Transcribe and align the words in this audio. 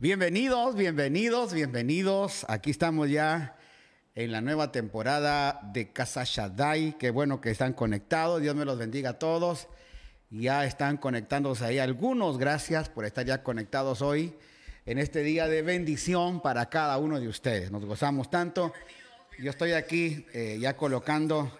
Bienvenidos, 0.00 0.76
bienvenidos, 0.76 1.52
bienvenidos. 1.52 2.46
Aquí 2.48 2.70
estamos 2.70 3.10
ya 3.10 3.56
en 4.14 4.30
la 4.30 4.40
nueva 4.40 4.70
temporada 4.70 5.60
de 5.72 5.92
Casa 5.92 6.22
Shaddai. 6.24 6.96
Qué 6.98 7.10
bueno 7.10 7.40
que 7.40 7.50
están 7.50 7.72
conectados. 7.72 8.40
Dios 8.40 8.54
me 8.54 8.64
los 8.64 8.78
bendiga 8.78 9.10
a 9.10 9.18
todos. 9.18 9.66
Ya 10.30 10.64
están 10.64 10.98
conectándose 10.98 11.64
ahí 11.64 11.80
algunos. 11.80 12.38
Gracias 12.38 12.88
por 12.88 13.06
estar 13.06 13.26
ya 13.26 13.42
conectados 13.42 14.00
hoy 14.00 14.34
en 14.86 14.98
este 14.98 15.24
día 15.24 15.48
de 15.48 15.62
bendición 15.62 16.42
para 16.42 16.70
cada 16.70 16.96
uno 16.98 17.18
de 17.18 17.26
ustedes. 17.26 17.72
Nos 17.72 17.84
gozamos 17.84 18.30
tanto. 18.30 18.72
Yo 19.40 19.50
estoy 19.50 19.72
aquí 19.72 20.24
eh, 20.32 20.58
ya 20.60 20.76
colocando 20.76 21.50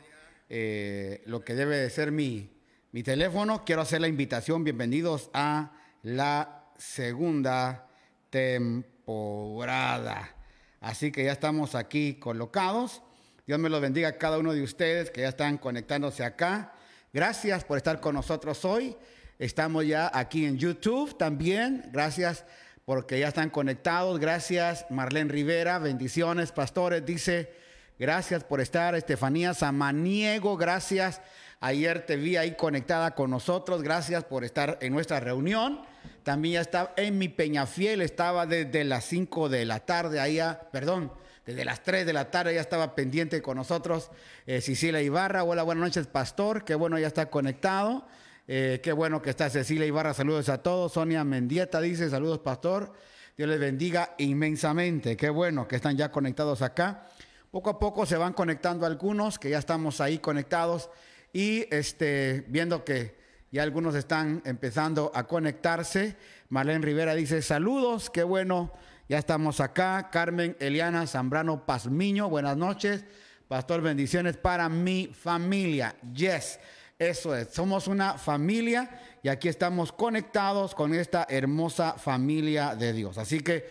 eh, 0.48 1.24
lo 1.26 1.44
que 1.44 1.56
debe 1.56 1.76
de 1.76 1.90
ser 1.90 2.12
mi, 2.12 2.48
mi 2.92 3.02
teléfono. 3.02 3.64
Quiero 3.64 3.82
hacer 3.82 4.00
la 4.00 4.06
invitación. 4.06 4.62
Bienvenidos 4.62 5.28
a 5.32 5.72
la 6.04 6.70
segunda 6.76 7.87
temporada. 8.30 10.34
Así 10.80 11.10
que 11.10 11.24
ya 11.24 11.32
estamos 11.32 11.74
aquí 11.74 12.14
colocados. 12.14 13.02
Dios 13.46 13.58
me 13.58 13.68
los 13.68 13.80
bendiga 13.80 14.08
a 14.08 14.18
cada 14.18 14.38
uno 14.38 14.52
de 14.52 14.62
ustedes 14.62 15.10
que 15.10 15.22
ya 15.22 15.28
están 15.28 15.58
conectándose 15.58 16.24
acá. 16.24 16.72
Gracias 17.12 17.64
por 17.64 17.78
estar 17.78 18.00
con 18.00 18.14
nosotros 18.14 18.64
hoy. 18.64 18.96
Estamos 19.38 19.86
ya 19.86 20.10
aquí 20.12 20.44
en 20.44 20.58
YouTube 20.58 21.16
también. 21.16 21.88
Gracias 21.90 22.44
porque 22.84 23.18
ya 23.18 23.28
están 23.28 23.50
conectados. 23.50 24.20
Gracias 24.20 24.86
Marlene 24.90 25.32
Rivera. 25.32 25.78
Bendiciones, 25.78 26.52
pastores. 26.52 27.04
Dice, 27.06 27.52
gracias 27.98 28.44
por 28.44 28.60
estar. 28.60 28.94
Estefanía 28.94 29.54
Samaniego, 29.54 30.56
gracias. 30.56 31.22
Ayer 31.60 32.04
te 32.04 32.16
vi 32.16 32.36
ahí 32.36 32.54
conectada 32.54 33.14
con 33.14 33.30
nosotros. 33.30 33.82
Gracias 33.82 34.24
por 34.24 34.44
estar 34.44 34.78
en 34.80 34.92
nuestra 34.92 35.20
reunión. 35.20 35.80
También 36.28 36.56
ya 36.56 36.60
estaba 36.60 36.92
en 36.98 37.16
mi 37.16 37.30
Peñafiel, 37.30 38.02
estaba 38.02 38.44
desde 38.44 38.84
las 38.84 39.06
5 39.06 39.48
de 39.48 39.64
la 39.64 39.80
tarde, 39.80 40.20
ahí, 40.20 40.38
perdón, 40.70 41.10
desde 41.46 41.64
las 41.64 41.82
3 41.82 42.04
de 42.04 42.12
la 42.12 42.30
tarde 42.30 42.52
ya 42.52 42.60
estaba 42.60 42.94
pendiente 42.94 43.40
con 43.40 43.56
nosotros 43.56 44.10
eh, 44.46 44.60
Cecilia 44.60 45.00
Ibarra. 45.00 45.42
Hola, 45.42 45.62
buenas 45.62 45.84
noches, 45.84 46.06
pastor. 46.06 46.66
Qué 46.66 46.74
bueno, 46.74 46.98
ya 46.98 47.06
está 47.06 47.30
conectado. 47.30 48.06
Eh, 48.46 48.78
qué 48.82 48.92
bueno 48.92 49.22
que 49.22 49.30
está 49.30 49.48
Cecilia 49.48 49.86
Ibarra. 49.86 50.12
Saludos 50.12 50.50
a 50.50 50.62
todos. 50.62 50.92
Sonia 50.92 51.24
Mendieta 51.24 51.80
dice, 51.80 52.10
saludos, 52.10 52.40
pastor. 52.40 52.92
Dios 53.34 53.48
les 53.48 53.58
bendiga 53.58 54.14
inmensamente. 54.18 55.16
Qué 55.16 55.30
bueno 55.30 55.66
que 55.66 55.76
están 55.76 55.96
ya 55.96 56.12
conectados 56.12 56.60
acá. 56.60 57.06
Poco 57.50 57.70
a 57.70 57.78
poco 57.78 58.04
se 58.04 58.18
van 58.18 58.34
conectando 58.34 58.84
algunos, 58.84 59.38
que 59.38 59.48
ya 59.48 59.58
estamos 59.58 60.02
ahí 60.02 60.18
conectados 60.18 60.90
y 61.32 61.64
este, 61.74 62.44
viendo 62.48 62.84
que 62.84 63.16
ya 63.50 63.62
algunos 63.62 63.94
están 63.94 64.42
empezando 64.44 65.10
a 65.14 65.26
conectarse. 65.26 66.16
Marlene 66.48 66.84
Rivera 66.84 67.14
dice, 67.14 67.40
saludos, 67.42 68.10
qué 68.10 68.22
bueno, 68.22 68.72
ya 69.08 69.18
estamos 69.18 69.60
acá. 69.60 70.10
Carmen 70.10 70.56
Eliana 70.60 71.06
Zambrano 71.06 71.64
Pazmiño, 71.64 72.28
buenas 72.28 72.56
noches. 72.56 73.04
Pastor, 73.48 73.80
bendiciones 73.80 74.36
para 74.36 74.68
mi 74.68 75.06
familia. 75.06 75.96
Yes, 76.12 76.60
eso 76.98 77.34
es, 77.34 77.48
somos 77.48 77.88
una 77.88 78.18
familia 78.18 78.90
y 79.22 79.28
aquí 79.28 79.48
estamos 79.48 79.92
conectados 79.92 80.74
con 80.74 80.92
esta 80.92 81.26
hermosa 81.30 81.94
familia 81.94 82.74
de 82.74 82.92
Dios. 82.92 83.16
Así 83.16 83.40
que 83.40 83.70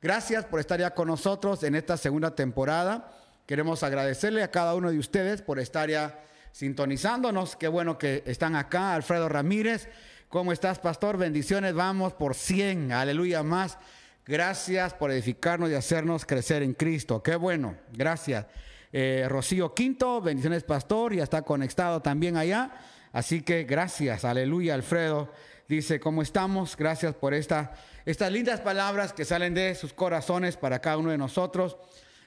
gracias 0.00 0.44
por 0.44 0.60
estar 0.60 0.78
ya 0.78 0.94
con 0.94 1.08
nosotros 1.08 1.64
en 1.64 1.74
esta 1.74 1.96
segunda 1.96 2.36
temporada. 2.36 3.12
Queremos 3.46 3.82
agradecerle 3.82 4.44
a 4.44 4.50
cada 4.52 4.76
uno 4.76 4.92
de 4.92 4.98
ustedes 4.98 5.42
por 5.42 5.58
estar 5.58 5.88
ya 5.88 6.20
sintonizándonos. 6.56 7.54
Qué 7.54 7.68
bueno 7.68 7.98
que 7.98 8.22
están 8.24 8.56
acá. 8.56 8.94
Alfredo 8.94 9.28
Ramírez, 9.28 9.90
¿cómo 10.30 10.52
estás, 10.52 10.78
pastor? 10.78 11.18
Bendiciones, 11.18 11.74
vamos 11.74 12.14
por 12.14 12.34
100, 12.34 12.92
aleluya 12.92 13.42
más. 13.42 13.76
Gracias 14.24 14.94
por 14.94 15.10
edificarnos 15.10 15.68
y 15.68 15.74
hacernos 15.74 16.24
crecer 16.24 16.62
en 16.62 16.72
Cristo. 16.72 17.22
Qué 17.22 17.36
bueno, 17.36 17.76
gracias. 17.92 18.46
Eh, 18.90 19.26
Rocío 19.28 19.74
Quinto, 19.74 20.22
bendiciones, 20.22 20.64
pastor, 20.64 21.14
ya 21.14 21.24
está 21.24 21.42
conectado 21.42 22.00
también 22.00 22.38
allá. 22.38 22.70
Así 23.12 23.42
que 23.42 23.64
gracias, 23.64 24.24
aleluya, 24.24 24.72
Alfredo. 24.72 25.30
Dice, 25.68 26.00
¿cómo 26.00 26.22
estamos? 26.22 26.74
Gracias 26.74 27.14
por 27.14 27.34
esta, 27.34 27.74
estas 28.06 28.32
lindas 28.32 28.62
palabras 28.62 29.12
que 29.12 29.26
salen 29.26 29.52
de 29.52 29.74
sus 29.74 29.92
corazones 29.92 30.56
para 30.56 30.78
cada 30.78 30.96
uno 30.96 31.10
de 31.10 31.18
nosotros. 31.18 31.76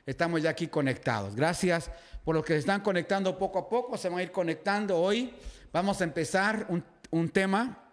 Estamos 0.10 0.42
ya 0.42 0.50
aquí 0.50 0.66
conectados. 0.70 1.36
Gracias 1.36 1.92
por 2.26 2.34
los 2.34 2.44
que 2.44 2.54
se 2.54 2.60
están 2.60 2.82
conectando 2.82 3.38
poco 3.38 3.60
a 3.60 3.70
poco, 3.70 3.96
se 3.96 4.10
van 4.10 4.18
a 4.18 4.24
ir 4.24 4.32
conectando 4.32 4.98
hoy. 4.98 5.32
Vamos 5.72 6.02
a 6.02 6.04
empezar 6.04 6.66
un, 7.12 7.30
tema. 7.30 7.92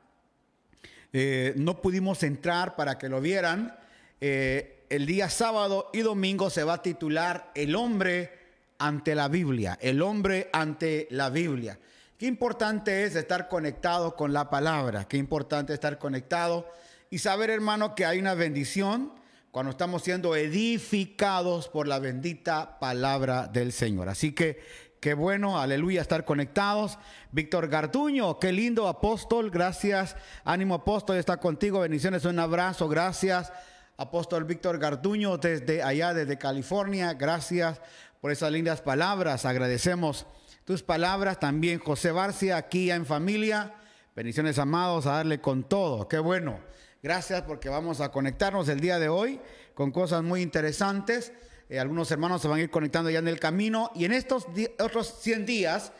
Eh, 1.12 1.52
no 1.56 1.82
pudimos 1.82 2.22
entrar 2.22 2.74
para 2.74 2.96
que 2.96 3.10
lo 3.10 3.20
vieran. 3.20 3.76
Eh, 4.18 4.86
el 4.88 5.04
día 5.04 5.28
sábado 5.28 5.90
y 5.92 6.00
domingo 6.00 6.48
se 6.48 6.64
va 6.64 6.74
a 6.74 6.82
titular 6.82 7.50
El 7.54 7.76
hombre 7.76 8.32
ante 8.78 9.14
la 9.14 9.28
Biblia. 9.28 9.76
El 9.82 10.00
hombre 10.00 10.48
ante 10.54 11.08
la 11.10 11.28
Biblia. 11.28 11.78
Qué 12.16 12.24
importante 12.24 13.04
es 13.04 13.14
estar 13.14 13.46
conectado 13.46 14.16
con 14.16 14.32
la 14.32 14.48
palabra. 14.48 15.06
Qué 15.06 15.18
importante 15.18 15.74
estar 15.74 15.98
conectado 15.98 16.66
y 17.10 17.18
saber, 17.18 17.50
hermano, 17.50 17.94
que 17.94 18.06
hay 18.06 18.18
una 18.18 18.32
bendición 18.32 19.12
cuando 19.56 19.70
estamos 19.70 20.02
siendo 20.02 20.36
edificados 20.36 21.68
por 21.68 21.88
la 21.88 21.98
bendita 21.98 22.78
palabra 22.78 23.48
del 23.48 23.72
Señor. 23.72 24.10
Así 24.10 24.32
que 24.32 24.60
qué 25.00 25.14
bueno, 25.14 25.58
aleluya, 25.58 26.02
estar 26.02 26.26
conectados. 26.26 26.98
Víctor 27.32 27.68
Garduño, 27.68 28.38
qué 28.38 28.52
lindo 28.52 28.86
apóstol, 28.86 29.50
gracias. 29.50 30.14
Ánimo 30.44 30.74
apóstol, 30.74 31.16
está 31.16 31.38
contigo, 31.38 31.80
bendiciones, 31.80 32.26
un 32.26 32.38
abrazo, 32.38 32.86
gracias. 32.86 33.50
Apóstol 33.96 34.44
Víctor 34.44 34.78
Garduño 34.78 35.38
desde 35.38 35.82
allá, 35.82 36.12
desde 36.12 36.36
California, 36.36 37.14
gracias 37.14 37.80
por 38.20 38.32
esas 38.32 38.52
lindas 38.52 38.82
palabras, 38.82 39.46
agradecemos 39.46 40.26
tus 40.66 40.82
palabras. 40.82 41.40
También 41.40 41.78
José 41.78 42.10
Barcia, 42.10 42.58
aquí 42.58 42.90
en 42.90 43.06
familia, 43.06 43.72
bendiciones 44.14 44.58
amados, 44.58 45.06
a 45.06 45.12
darle 45.12 45.40
con 45.40 45.64
todo, 45.64 46.08
qué 46.08 46.18
bueno. 46.18 46.60
Gracias 47.06 47.42
porque 47.42 47.68
vamos 47.68 48.00
a 48.00 48.10
conectarnos 48.10 48.68
el 48.68 48.80
día 48.80 48.98
de 48.98 49.08
hoy 49.08 49.38
con 49.74 49.92
cosas 49.92 50.24
muy 50.24 50.42
interesantes. 50.42 51.32
Eh, 51.68 51.78
algunos 51.78 52.10
hermanos 52.10 52.42
se 52.42 52.48
van 52.48 52.58
a 52.58 52.62
ir 52.64 52.68
conectando 52.68 53.10
ya 53.10 53.20
en 53.20 53.28
el 53.28 53.38
camino 53.38 53.92
y 53.94 54.06
en 54.06 54.12
estos 54.12 54.48
otros 54.80 55.20
100 55.20 55.46
días 55.46 55.92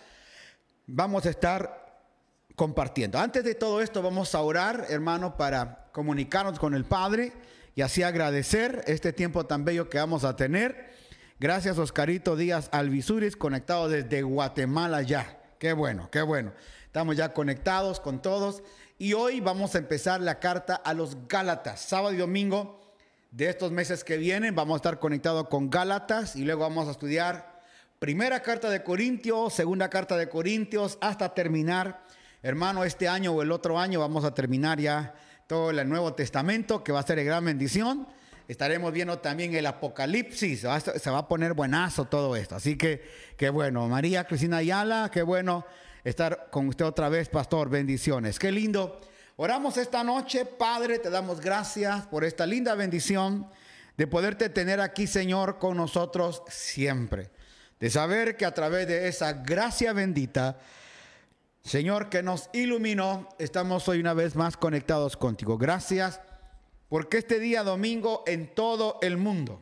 vamos 0.89 1.25
a 1.25 1.31
estar 1.31 2.03
compartiendo. 2.57 3.21
Antes 3.21 3.45
de 3.45 3.55
todo 3.55 3.81
esto 3.83 4.03
vamos 4.03 4.35
a 4.35 4.41
orar, 4.41 4.87
hermano, 4.89 5.37
para 5.37 5.91
comunicarnos 5.93 6.59
con 6.59 6.75
el 6.75 6.85
Padre 6.85 7.33
y 7.77 7.83
así 7.83 8.03
agradecer 8.03 8.83
este 8.89 9.13
tiempo 9.13 9.47
tan 9.47 9.65
bello 9.65 9.89
que 9.89 9.99
vamos 9.99 10.25
a 10.25 10.35
tener. 10.35 10.93
Gracias 11.39 11.79
Oscarito 11.79 12.35
Díaz 12.35 12.69
Alvisuris, 12.73 13.37
conectado 13.37 13.89
desde 13.89 14.23
Guatemala 14.23 15.03
ya. 15.03 15.39
Qué 15.61 15.73
bueno, 15.73 16.11
qué 16.11 16.23
bueno. 16.23 16.53
Estamos 16.97 17.15
ya 17.15 17.35
conectados 17.35 18.01
con 18.01 18.23
todos. 18.23 18.63
Y 18.99 19.13
hoy 19.13 19.41
vamos 19.41 19.75
a 19.75 19.79
empezar 19.79 20.23
la 20.23 20.41
carta 20.41 20.77
a 20.77 20.95
los 20.95 21.29
Gálatas. 21.29 21.83
Sábado 21.83 22.15
y 22.15 22.17
domingo 22.17 22.81
de 23.31 23.51
estos 23.51 23.71
meses 23.71 24.03
que 24.03 24.17
vienen 24.17 24.55
vamos 24.55 24.77
a 24.77 24.79
estar 24.79 24.99
conectados 24.99 25.47
con 25.49 25.69
Gálatas 25.69 26.37
y 26.37 26.45
luego 26.47 26.63
vamos 26.63 26.89
a 26.89 26.93
estudiar 26.93 27.61
primera 27.99 28.41
carta 28.41 28.71
de 28.71 28.83
Corintios, 28.83 29.53
segunda 29.53 29.91
carta 29.91 30.17
de 30.17 30.31
Corintios, 30.31 30.97
hasta 31.03 31.35
terminar, 31.35 32.03
hermano, 32.43 32.83
este 32.83 33.09
año 33.09 33.33
o 33.33 33.43
el 33.43 33.53
otro 33.53 33.79
año 33.79 34.01
vamos 34.01 34.25
a 34.25 34.33
terminar 34.33 34.81
ya 34.81 35.15
todo 35.47 35.69
el 35.69 35.87
Nuevo 35.87 36.15
Testamento, 36.15 36.83
que 36.83 36.93
va 36.93 37.01
a 37.01 37.07
ser 37.07 37.17
de 37.17 37.25
gran 37.25 37.45
bendición. 37.45 38.09
Estaremos 38.49 38.91
viendo 38.91 39.19
también 39.19 39.55
el 39.55 39.67
Apocalipsis, 39.67 40.61
se 40.61 41.11
va 41.11 41.19
a 41.19 41.29
poner 41.29 41.53
buenazo 41.53 42.07
todo 42.07 42.37
esto. 42.37 42.55
Así 42.55 42.79
que, 42.79 43.03
qué 43.37 43.51
bueno. 43.51 43.87
María 43.87 44.25
Cristina 44.25 44.59
Ayala, 44.59 45.11
qué 45.13 45.21
bueno 45.21 45.67
estar 46.11 46.51
con 46.53 46.69
usted 46.69 46.85
otra 46.85 47.09
vez, 47.09 47.29
pastor. 47.29 47.69
Bendiciones. 47.69 48.39
Qué 48.39 48.53
lindo. 48.53 49.01
Oramos 49.35 49.77
esta 49.77 50.05
noche, 50.05 50.47
Padre, 50.47 51.01
te 51.01 51.11
damos 51.11 51.41
gracias 51.41 52.07
por 52.07 52.23
esta 52.23 52.47
linda 52.47 52.77
bendición 52.77 53.51
de 53.97 54.07
poderte 54.07 54.49
tener 54.49 54.81
aquí, 54.81 55.09
Señor, 55.09 55.59
con 55.59 55.77
nosotros 55.77 56.43
siempre. 56.47 57.31
De 57.81 57.91
saber 57.91 58.37
que 58.37 58.47
a 58.47 58.55
través 58.55 58.87
de 58.87 59.09
esa 59.09 59.33
gracia 59.33 59.93
bendita, 59.93 60.61
Señor, 61.63 62.09
que 62.09 62.23
nos 62.23 62.51
iluminó, 62.53 63.29
estamos 63.41 63.89
hoy 63.89 63.99
una 63.99 64.15
vez 64.15 64.37
más 64.37 64.57
conectados 64.57 65.17
contigo. 65.17 65.59
Gracias 65.59 66.21
porque 66.89 67.19
este 67.19 67.41
día 67.41 67.65
domingo 67.65 68.23
en 68.29 68.55
todo 68.55 69.01
el 69.03 69.17
mundo 69.17 69.61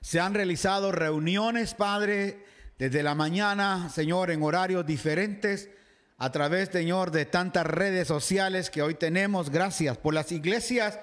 se 0.00 0.18
han 0.18 0.32
realizado 0.32 0.92
reuniones, 0.92 1.74
Padre, 1.74 2.47
desde 2.78 3.02
la 3.02 3.14
mañana, 3.14 3.88
Señor, 3.90 4.30
en 4.30 4.42
horarios 4.42 4.86
diferentes, 4.86 5.68
a 6.16 6.32
través, 6.32 6.70
Señor, 6.70 7.10
de 7.10 7.26
tantas 7.26 7.66
redes 7.66 8.08
sociales 8.08 8.70
que 8.70 8.82
hoy 8.82 8.94
tenemos. 8.94 9.50
Gracias 9.50 9.96
por 9.98 10.14
las 10.14 10.32
iglesias 10.32 10.98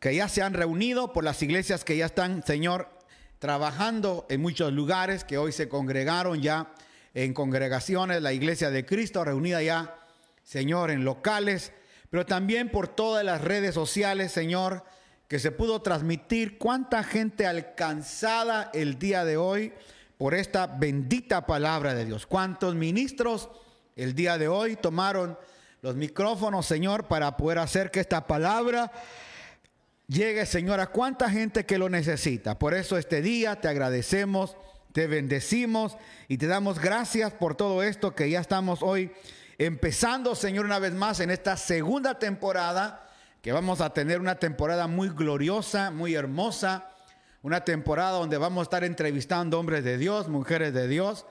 que 0.00 0.14
ya 0.14 0.28
se 0.28 0.42
han 0.42 0.54
reunido, 0.54 1.12
por 1.12 1.24
las 1.24 1.42
iglesias 1.42 1.84
que 1.84 1.96
ya 1.96 2.06
están, 2.06 2.42
Señor, 2.44 2.88
trabajando 3.38 4.26
en 4.30 4.40
muchos 4.40 4.72
lugares, 4.72 5.24
que 5.24 5.38
hoy 5.38 5.52
se 5.52 5.68
congregaron 5.68 6.40
ya 6.40 6.72
en 7.14 7.34
congregaciones, 7.34 8.22
la 8.22 8.32
iglesia 8.32 8.70
de 8.70 8.86
Cristo 8.86 9.24
reunida 9.24 9.62
ya, 9.62 9.96
Señor, 10.42 10.90
en 10.90 11.04
locales 11.04 11.72
pero 12.14 12.26
también 12.26 12.68
por 12.68 12.86
todas 12.86 13.24
las 13.24 13.40
redes 13.40 13.74
sociales, 13.74 14.30
Señor, 14.30 14.84
que 15.26 15.40
se 15.40 15.50
pudo 15.50 15.82
transmitir. 15.82 16.58
Cuánta 16.58 17.02
gente 17.02 17.44
alcanzada 17.44 18.70
el 18.72 19.00
día 19.00 19.24
de 19.24 19.36
hoy 19.36 19.72
por 20.18 20.34
esta 20.34 20.66
bendita 20.66 21.46
palabra 21.46 21.94
de 21.94 22.04
Dios. 22.04 22.26
Cuántos 22.26 22.74
ministros 22.74 23.50
el 23.96 24.14
día 24.14 24.38
de 24.38 24.48
hoy 24.48 24.76
tomaron 24.76 25.38
los 25.82 25.96
micrófonos, 25.96 26.66
Señor, 26.66 27.08
para 27.08 27.36
poder 27.36 27.58
hacer 27.58 27.90
que 27.90 28.00
esta 28.00 28.26
palabra 28.26 28.90
llegue, 30.06 30.46
Señor, 30.46 30.80
a 30.80 30.86
cuánta 30.86 31.28
gente 31.30 31.66
que 31.66 31.78
lo 31.78 31.88
necesita. 31.88 32.58
Por 32.58 32.74
eso 32.74 32.96
este 32.96 33.22
día 33.22 33.60
te 33.60 33.68
agradecemos, 33.68 34.56
te 34.92 35.06
bendecimos 35.06 35.96
y 36.28 36.38
te 36.38 36.46
damos 36.46 36.78
gracias 36.78 37.32
por 37.32 37.56
todo 37.56 37.82
esto 37.82 38.14
que 38.14 38.30
ya 38.30 38.40
estamos 38.40 38.82
hoy 38.82 39.12
empezando, 39.58 40.34
Señor, 40.34 40.64
una 40.64 40.78
vez 40.78 40.94
más 40.94 41.20
en 41.20 41.30
esta 41.30 41.56
segunda 41.56 42.18
temporada, 42.18 43.08
que 43.42 43.52
vamos 43.52 43.80
a 43.80 43.90
tener 43.90 44.20
una 44.20 44.36
temporada 44.36 44.86
muy 44.86 45.10
gloriosa, 45.10 45.90
muy 45.90 46.14
hermosa, 46.14 46.93
una 47.44 47.62
temporada 47.62 48.12
donde 48.12 48.38
vamos 48.38 48.62
a 48.62 48.64
estar 48.64 48.84
entrevistando 48.84 49.60
hombres 49.60 49.84
de 49.84 49.98
Dios, 49.98 50.28
mujeres 50.28 50.72
de 50.72 50.88
Dios, 50.88 51.26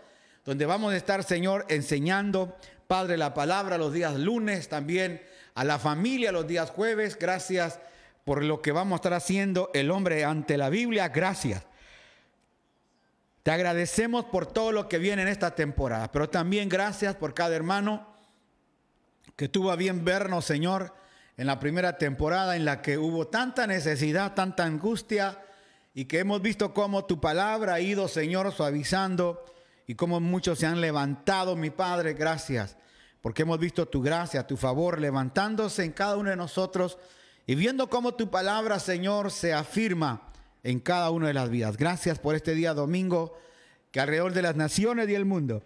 donde 0.45 0.67
vamos 0.67 0.93
a 0.93 0.95
estar, 0.95 1.23
Señor, 1.23 1.65
enseñando, 1.69 2.55
Padre, 2.85 3.17
la 3.17 3.33
palabra 3.33 3.79
los 3.79 3.93
días 3.93 4.19
lunes, 4.19 4.69
también 4.69 5.23
a 5.55 5.63
la 5.63 5.79
familia 5.79 6.31
los 6.31 6.45
días 6.45 6.69
jueves. 6.69 7.17
Gracias 7.17 7.79
por 8.25 8.43
lo 8.43 8.61
que 8.61 8.71
vamos 8.71 8.93
a 8.93 8.97
estar 8.97 9.13
haciendo 9.15 9.71
el 9.73 9.89
hombre 9.89 10.23
ante 10.23 10.55
la 10.55 10.69
Biblia. 10.69 11.09
Gracias. 11.09 11.63
Te 13.41 13.49
agradecemos 13.49 14.25
por 14.25 14.45
todo 14.45 14.71
lo 14.71 14.87
que 14.87 14.99
viene 14.99 15.23
en 15.23 15.29
esta 15.29 15.55
temporada, 15.55 16.11
pero 16.11 16.29
también 16.29 16.69
gracias 16.69 17.15
por 17.15 17.33
cada 17.33 17.55
hermano 17.55 18.05
que 19.35 19.49
tuvo 19.49 19.71
a 19.71 19.75
bien 19.75 20.05
vernos, 20.05 20.45
Señor, 20.45 20.93
en 21.37 21.47
la 21.47 21.59
primera 21.59 21.97
temporada 21.97 22.55
en 22.55 22.65
la 22.65 22.83
que 22.83 22.99
hubo 22.99 23.29
tanta 23.29 23.65
necesidad, 23.65 24.35
tanta 24.35 24.63
angustia, 24.63 25.39
y 25.93 26.05
que 26.05 26.19
hemos 26.19 26.41
visto 26.41 26.73
cómo 26.73 27.05
tu 27.05 27.19
palabra 27.19 27.75
ha 27.75 27.79
ido, 27.79 28.07
Señor, 28.07 28.51
suavizando 28.51 29.45
y 29.85 29.95
cómo 29.95 30.19
muchos 30.19 30.59
se 30.59 30.65
han 30.65 30.81
levantado, 30.81 31.55
mi 31.55 31.69
Padre, 31.69 32.13
gracias, 32.13 32.77
porque 33.21 33.43
hemos 33.43 33.59
visto 33.59 33.87
tu 33.87 34.01
gracia, 34.01 34.47
tu 34.47 34.57
favor, 34.57 34.99
levantándose 34.99 35.83
en 35.83 35.91
cada 35.91 36.17
uno 36.17 36.29
de 36.29 36.35
nosotros 36.35 36.97
y 37.45 37.55
viendo 37.55 37.89
cómo 37.89 38.15
tu 38.15 38.29
palabra, 38.29 38.79
Señor, 38.79 39.31
se 39.31 39.53
afirma 39.53 40.29
en 40.63 40.79
cada 40.79 41.11
una 41.11 41.27
de 41.27 41.33
las 41.33 41.49
vidas. 41.49 41.77
Gracias 41.77 42.19
por 42.19 42.35
este 42.35 42.55
día 42.55 42.73
domingo 42.73 43.37
que 43.91 43.99
alrededor 43.99 44.33
de 44.33 44.41
las 44.41 44.55
naciones 44.55 45.07
y 45.09 45.15
el 45.15 45.25
mundo, 45.25 45.63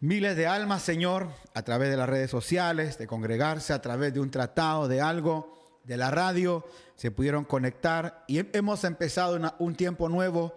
miles 0.00 0.36
de 0.36 0.46
almas, 0.46 0.82
Señor, 0.82 1.28
a 1.54 1.62
través 1.62 1.90
de 1.90 1.96
las 1.96 2.08
redes 2.08 2.30
sociales, 2.30 2.96
de 2.98 3.06
congregarse, 3.06 3.72
a 3.72 3.82
través 3.82 4.14
de 4.14 4.20
un 4.20 4.30
tratado, 4.30 4.88
de 4.88 5.00
algo, 5.00 5.57
de 5.88 5.96
la 5.96 6.10
radio, 6.10 6.64
se 6.94 7.10
pudieron 7.10 7.44
conectar 7.44 8.24
y 8.28 8.46
hemos 8.56 8.84
empezado 8.84 9.40
un 9.58 9.74
tiempo 9.74 10.08
nuevo 10.08 10.54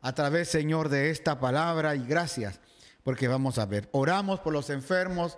a 0.00 0.14
través, 0.14 0.48
Señor, 0.48 0.88
de 0.88 1.10
esta 1.10 1.40
palabra 1.40 1.96
y 1.96 2.06
gracias, 2.06 2.60
porque 3.02 3.26
vamos 3.26 3.58
a 3.58 3.66
ver, 3.66 3.88
oramos 3.92 4.38
por 4.40 4.52
los 4.52 4.70
enfermos, 4.70 5.36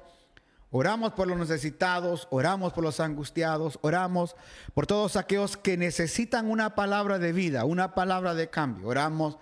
Oramos 0.72 1.14
por 1.14 1.26
los 1.26 1.36
necesitados, 1.36 2.28
oramos 2.30 2.72
por 2.72 2.84
los 2.84 3.00
angustiados, 3.00 3.80
oramos 3.82 4.36
por 4.72 4.86
todos 4.86 5.16
aquellos 5.16 5.56
que 5.56 5.76
necesitan 5.76 6.48
una 6.48 6.76
palabra 6.76 7.18
de 7.18 7.32
vida, 7.32 7.64
una 7.64 7.92
palabra 7.92 8.36
de 8.36 8.50
cambio. 8.50 8.86
Oramos 8.86 9.36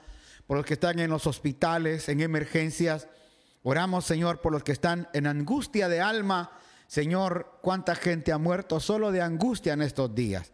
por 0.47 0.56
los 0.56 0.65
que 0.65 0.73
están 0.73 0.99
en 1.00 1.11
los 1.11 1.27
hospitales, 1.27 2.09
en 2.09 2.23
emergencias. 2.23 3.09
Oramos, 3.62 4.06
Señor, 4.06 4.41
por 4.41 4.53
los 4.53 4.65
que 4.65 4.73
están 4.73 5.06
en 5.12 5.27
angustia 5.27 5.91
de 5.91 6.00
alma. 6.00 6.50
Señor, 6.88 7.58
cuánta 7.61 7.94
gente 7.94 8.32
ha 8.32 8.38
muerto 8.38 8.81
solo 8.81 9.12
de 9.12 9.20
angustia 9.20 9.75
en 9.75 9.82
estos 9.82 10.14
días. 10.14 10.52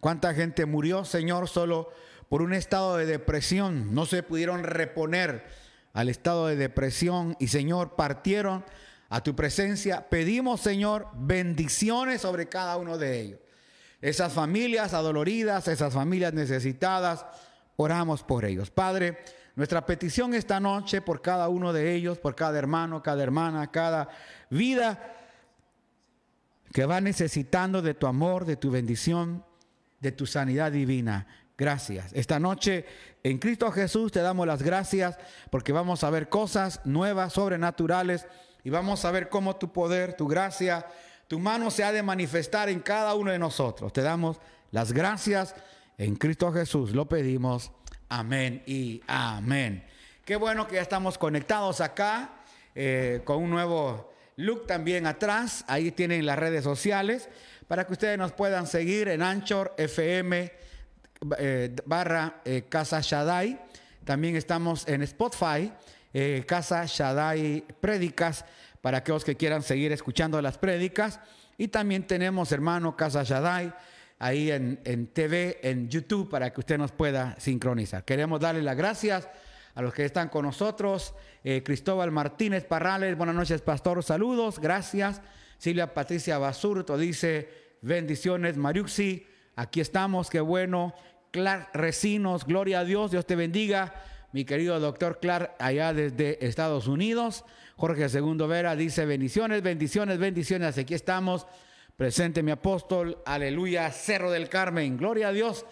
Cuánta 0.00 0.34
gente 0.34 0.64
murió, 0.64 1.04
Señor, 1.04 1.46
solo 1.46 1.90
por 2.30 2.40
un 2.40 2.54
estado 2.54 2.96
de 2.96 3.04
depresión. 3.04 3.94
No 3.94 4.06
se 4.06 4.22
pudieron 4.22 4.64
reponer 4.64 5.44
al 5.92 6.08
estado 6.08 6.46
de 6.46 6.56
depresión 6.56 7.36
y, 7.38 7.48
Señor, 7.48 7.96
partieron 7.96 8.64
a 9.10 9.22
tu 9.22 9.36
presencia. 9.36 10.08
Pedimos, 10.08 10.62
Señor, 10.62 11.08
bendiciones 11.14 12.22
sobre 12.22 12.48
cada 12.48 12.78
uno 12.78 12.96
de 12.96 13.20
ellos. 13.20 13.40
Esas 14.00 14.32
familias 14.32 14.94
adoloridas, 14.94 15.68
esas 15.68 15.92
familias 15.92 16.32
necesitadas, 16.32 17.26
oramos 17.76 18.22
por 18.22 18.46
ellos. 18.46 18.70
Padre, 18.70 19.18
nuestra 19.54 19.84
petición 19.84 20.32
esta 20.32 20.60
noche 20.60 21.02
por 21.02 21.20
cada 21.20 21.48
uno 21.48 21.74
de 21.74 21.94
ellos, 21.94 22.18
por 22.18 22.34
cada 22.34 22.58
hermano, 22.58 23.02
cada 23.02 23.22
hermana, 23.22 23.70
cada 23.70 24.08
vida 24.48 25.23
que 26.74 26.86
va 26.86 27.00
necesitando 27.00 27.82
de 27.82 27.94
tu 27.94 28.08
amor, 28.08 28.44
de 28.44 28.56
tu 28.56 28.68
bendición, 28.68 29.44
de 30.00 30.10
tu 30.10 30.26
sanidad 30.26 30.72
divina. 30.72 31.28
Gracias. 31.56 32.12
Esta 32.14 32.40
noche 32.40 32.84
en 33.22 33.38
Cristo 33.38 33.70
Jesús 33.70 34.10
te 34.10 34.18
damos 34.18 34.44
las 34.44 34.60
gracias 34.60 35.16
porque 35.50 35.70
vamos 35.70 36.02
a 36.02 36.10
ver 36.10 36.28
cosas 36.28 36.80
nuevas, 36.84 37.34
sobrenaturales 37.34 38.26
y 38.64 38.70
vamos 38.70 39.04
a 39.04 39.12
ver 39.12 39.28
cómo 39.28 39.54
tu 39.54 39.72
poder, 39.72 40.14
tu 40.14 40.26
gracia, 40.26 40.84
tu 41.28 41.38
mano 41.38 41.70
se 41.70 41.84
ha 41.84 41.92
de 41.92 42.02
manifestar 42.02 42.68
en 42.68 42.80
cada 42.80 43.14
uno 43.14 43.30
de 43.30 43.38
nosotros. 43.38 43.92
Te 43.92 44.02
damos 44.02 44.40
las 44.72 44.92
gracias 44.92 45.54
en 45.96 46.16
Cristo 46.16 46.52
Jesús. 46.52 46.90
Lo 46.90 47.08
pedimos. 47.08 47.70
Amén 48.08 48.64
y 48.66 49.00
amén. 49.06 49.84
Qué 50.24 50.34
bueno 50.34 50.66
que 50.66 50.74
ya 50.74 50.82
estamos 50.82 51.18
conectados 51.18 51.80
acá 51.80 52.32
eh, 52.74 53.20
con 53.24 53.40
un 53.40 53.50
nuevo 53.50 54.12
look 54.36 54.66
también 54.66 55.06
atrás. 55.06 55.64
Ahí 55.68 55.90
tienen 55.90 56.26
las 56.26 56.38
redes 56.38 56.64
sociales 56.64 57.28
para 57.68 57.86
que 57.86 57.92
ustedes 57.92 58.18
nos 58.18 58.32
puedan 58.32 58.66
seguir 58.66 59.08
en 59.08 59.22
Anchor 59.22 59.74
FM 59.76 60.52
eh, 61.38 61.76
barra 61.86 62.40
eh, 62.44 62.64
Casa 62.68 63.00
Shaddai. 63.00 63.60
También 64.04 64.36
estamos 64.36 64.86
en 64.86 65.02
Spotify 65.02 65.72
eh, 66.16 66.44
Casa 66.46 66.84
Shaddai 66.86 67.64
Prédicas, 67.80 68.44
para 68.80 68.98
aquellos 68.98 69.24
que 69.24 69.36
quieran 69.36 69.62
seguir 69.62 69.90
escuchando 69.90 70.40
las 70.40 70.58
prédicas. 70.58 71.18
Y 71.58 71.68
también 71.68 72.06
tenemos, 72.06 72.52
hermano, 72.52 72.96
Casa 72.96 73.24
Shaddai, 73.24 73.74
ahí 74.20 74.50
en, 74.52 74.80
en 74.84 75.08
TV, 75.08 75.58
en 75.62 75.88
YouTube, 75.88 76.30
para 76.30 76.52
que 76.52 76.60
usted 76.60 76.78
nos 76.78 76.92
pueda 76.92 77.34
sincronizar. 77.40 78.04
Queremos 78.04 78.40
darle 78.40 78.62
las 78.62 78.76
gracias 78.76 79.28
a 79.74 79.82
los 79.82 79.92
que 79.92 80.04
están 80.04 80.28
con 80.28 80.44
nosotros. 80.44 81.14
Eh, 81.42 81.62
Cristóbal 81.64 82.10
Martínez 82.10 82.64
Parrales, 82.64 83.16
buenas 83.16 83.34
noches, 83.34 83.62
pastor, 83.62 84.02
saludos, 84.02 84.58
gracias. 84.58 85.20
Silvia 85.58 85.94
Patricia 85.94 86.38
Basurto 86.38 86.96
dice, 86.96 87.48
bendiciones, 87.80 88.56
Mariuxi, 88.56 89.26
aquí 89.56 89.80
estamos, 89.80 90.30
qué 90.30 90.40
bueno. 90.40 90.94
Clar 91.30 91.70
Recinos, 91.74 92.44
gloria 92.44 92.80
a 92.80 92.84
Dios, 92.84 93.10
Dios 93.10 93.26
te 93.26 93.34
bendiga 93.34 93.94
mi 94.34 94.44
querido 94.44 94.80
doctor 94.80 95.20
Clark 95.20 95.54
allá 95.60 95.92
desde 95.94 96.44
Estados 96.44 96.88
Unidos. 96.88 97.44
Jorge 97.76 98.08
Segundo 98.08 98.48
Vera 98.48 98.74
dice 98.74 99.06
bendiciones, 99.06 99.62
bendiciones, 99.62 100.18
bendiciones. 100.18 100.76
Aquí 100.76 100.92
estamos. 100.92 101.46
Presente 101.96 102.42
mi 102.42 102.50
apóstol. 102.50 103.18
Aleluya. 103.24 103.88
Cerro 103.92 104.32
del 104.32 104.48
Carmen. 104.48 104.96
Gloria 104.96 105.28
a 105.28 105.32
Dios. 105.32 105.64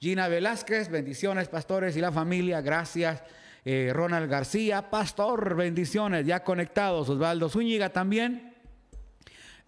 Gina 0.00 0.28
Velázquez, 0.28 0.88
bendiciones, 0.88 1.48
pastores 1.48 1.94
y 1.98 2.00
la 2.00 2.10
familia. 2.10 2.62
Gracias. 2.62 3.22
Eh, 3.68 3.90
Ronald 3.92 4.30
García, 4.30 4.90
pastor, 4.90 5.56
bendiciones. 5.56 6.24
Ya 6.24 6.44
conectados. 6.44 7.08
Osvaldo 7.08 7.48
Zúñiga 7.48 7.88
también. 7.88 8.54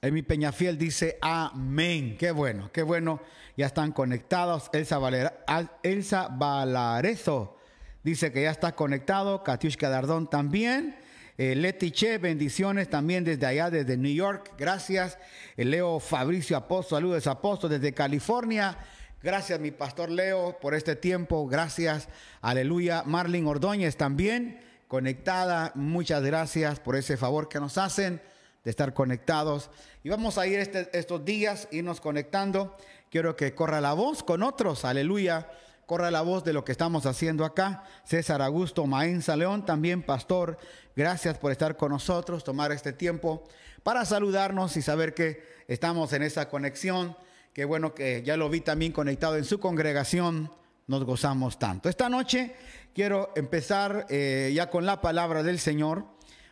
Emi 0.01 0.23
Peñafiel 0.23 0.79
dice 0.79 1.19
amén. 1.21 2.17
Qué 2.17 2.31
bueno, 2.31 2.71
qué 2.73 2.85
bueno. 2.85 3.21
Ya 3.57 3.67
están 3.67 3.91
conectados. 3.91 4.71
Elsa, 4.73 4.99
Valera, 4.99 5.45
Elsa 5.83 6.29
Valarezo 6.31 7.57
dice 8.05 8.31
que 8.31 8.43
ya 8.43 8.53
está 8.53 8.77
conectado. 8.77 9.43
Katiushka 9.43 9.89
Dardón 9.89 10.31
también. 10.31 10.95
Eh, 11.37 11.57
Leti 11.57 11.91
Che, 11.91 12.19
bendiciones 12.19 12.89
también 12.89 13.25
desde 13.25 13.47
allá, 13.47 13.69
desde 13.69 13.97
New 13.97 14.15
York. 14.15 14.53
Gracias. 14.57 15.19
Eh, 15.57 15.65
Leo 15.65 15.99
Fabricio 15.99 16.57
Aposto, 16.57 16.95
saludos 16.95 17.27
Aposto 17.27 17.69
desde 17.69 17.93
California. 17.93 18.79
Gracias, 19.23 19.59
mi 19.59 19.71
pastor 19.71 20.11
Leo, 20.11 20.59
por 20.61 20.75
este 20.75 20.95
tiempo. 20.95 21.47
Gracias. 21.49 22.09
Aleluya. 22.41 23.03
Marlene 23.05 23.49
Ordóñez 23.49 23.97
también 23.97 24.61
conectada. 24.87 25.73
Muchas 25.75 26.23
gracias 26.23 26.79
por 26.79 26.95
ese 26.95 27.17
favor 27.17 27.49
que 27.49 27.59
nos 27.59 27.79
hacen 27.79 28.23
de 28.63 28.71
estar 28.71 28.95
conectados. 28.95 29.71
Y 30.05 30.09
vamos 30.09 30.39
a 30.39 30.47
ir 30.47 30.61
este, 30.61 30.89
estos 30.97 31.25
días, 31.25 31.67
irnos 31.73 32.01
conectando. 32.01 32.77
Quiero 33.11 33.35
que 33.35 33.55
corra 33.55 33.81
la 33.81 33.93
voz 33.93 34.23
con 34.23 34.43
otros. 34.43 34.85
Aleluya 34.85 35.49
corra 35.89 36.11
la 36.11 36.21
voz 36.21 36.45
de 36.45 36.53
lo 36.53 36.67
que 36.67 36.73
estamos 36.73 37.07
haciendo 37.07 37.47
acá. 37.47 37.83
César 38.05 38.43
Augusto 38.43 38.87
Maenza 38.87 39.35
León, 39.37 39.65
también 39.65 40.03
pastor, 40.03 40.59
gracias 40.95 41.39
por 41.39 41.51
estar 41.51 41.79
con 41.79 41.93
nosotros, 41.93 42.45
tomar 42.45 42.73
este 42.73 42.93
tiempo 42.93 43.43
para 43.83 44.05
saludarnos 44.05 44.77
y 44.77 44.83
saber 44.83 45.15
que 45.15 45.43
estamos 45.67 46.13
en 46.13 46.25
esa 46.25 46.51
conexión. 46.51 47.17
Qué 47.59 47.65
bueno 47.65 47.93
que 47.93 48.23
ya 48.23 48.37
lo 48.37 48.49
vi 48.49 48.61
también 48.61 48.93
conectado 48.93 49.37
en 49.37 49.45
su 49.45 49.59
congregación, 49.59 50.49
nos 50.87 51.03
gozamos 51.03 51.59
tanto. 51.59 51.89
Esta 51.89 52.09
noche 52.09 52.55
quiero 52.95 53.33
empezar 53.35 54.07
eh, 54.11 54.53
ya 54.55 54.71
con 54.71 54.87
la 54.87 55.01
palabra 55.01 55.43
del 55.43 55.59
Señor. 55.59 56.05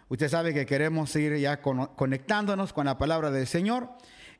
Usted 0.08 0.28
sabe 0.28 0.52
que 0.52 0.66
queremos 0.66 1.14
ir 1.14 1.36
ya 1.36 1.60
conectándonos 1.60 2.72
con 2.72 2.86
la 2.86 2.98
palabra 2.98 3.30
del 3.30 3.46
Señor. 3.46 3.88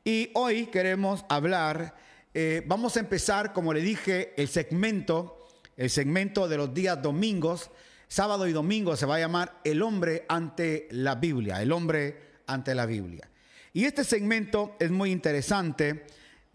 Y 0.03 0.29
hoy 0.33 0.65
queremos 0.65 1.23
hablar, 1.29 1.95
eh, 2.33 2.61
vamos 2.67 2.97
a 2.97 2.99
empezar, 2.99 3.53
como 3.53 3.73
le 3.73 3.79
dije, 3.79 4.33
el 4.35 4.49
segmento, 4.49 5.47
el 5.77 5.89
segmento 5.89 6.49
de 6.49 6.57
los 6.57 6.73
días 6.73 7.01
domingos, 7.01 7.71
sábado 8.09 8.45
y 8.45 8.51
domingo 8.51 8.97
se 8.97 9.05
va 9.05 9.15
a 9.15 9.19
llamar 9.19 9.57
El 9.63 9.81
hombre 9.81 10.25
ante 10.27 10.89
la 10.91 11.15
Biblia, 11.15 11.61
el 11.61 11.71
hombre 11.71 12.41
ante 12.45 12.75
la 12.75 12.85
Biblia. 12.85 13.29
Y 13.71 13.85
este 13.85 14.03
segmento 14.03 14.75
es 14.81 14.91
muy 14.91 15.11
interesante. 15.11 16.03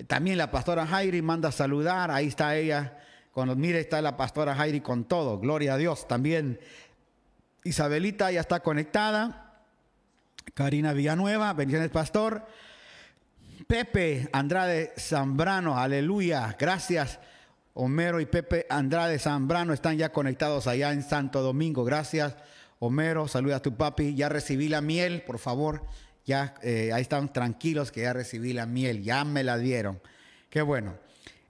También 0.06 0.38
la 0.38 0.50
pastora 0.50 0.86
Jairi 0.86 1.22
manda 1.22 1.52
saludar, 1.52 2.10
ahí 2.10 2.28
está 2.28 2.56
ella. 2.56 2.98
Cuando 3.32 3.56
mire 3.56 3.80
está 3.80 4.00
la 4.02 4.16
pastora 4.16 4.54
Jairi 4.54 4.80
con 4.80 5.04
todo, 5.04 5.38
gloria 5.38 5.74
a 5.74 5.76
Dios. 5.78 6.06
También 6.06 6.60
Isabelita 7.64 8.30
ya 8.30 8.40
está 8.40 8.60
conectada. 8.60 9.62
Karina 10.54 10.92
Villanueva, 10.92 11.52
bendiciones 11.52 11.90
pastor. 11.90 12.44
Pepe 13.66 14.28
Andrade 14.32 14.92
Zambrano, 14.98 15.78
aleluya, 15.78 16.56
gracias. 16.58 17.20
Homero 17.74 18.20
y 18.20 18.26
Pepe 18.26 18.66
Andrade 18.68 19.18
Zambrano 19.18 19.72
están 19.72 19.96
ya 19.96 20.12
conectados 20.12 20.66
allá 20.66 20.92
en 20.92 21.02
Santo 21.02 21.40
Domingo, 21.40 21.84
gracias. 21.84 22.36
Homero, 22.80 23.28
saluda 23.28 23.56
a 23.56 23.62
tu 23.62 23.76
papi, 23.76 24.14
ya 24.14 24.28
recibí 24.28 24.68
la 24.68 24.80
miel, 24.80 25.22
por 25.22 25.38
favor, 25.38 25.86
ya 26.24 26.54
eh, 26.62 26.92
ahí 26.92 27.02
están 27.02 27.32
tranquilos 27.32 27.92
que 27.92 28.02
ya 28.02 28.12
recibí 28.12 28.52
la 28.52 28.66
miel, 28.66 29.02
ya 29.02 29.24
me 29.24 29.42
la 29.44 29.58
dieron. 29.58 30.00
Qué 30.50 30.62
bueno. 30.62 30.94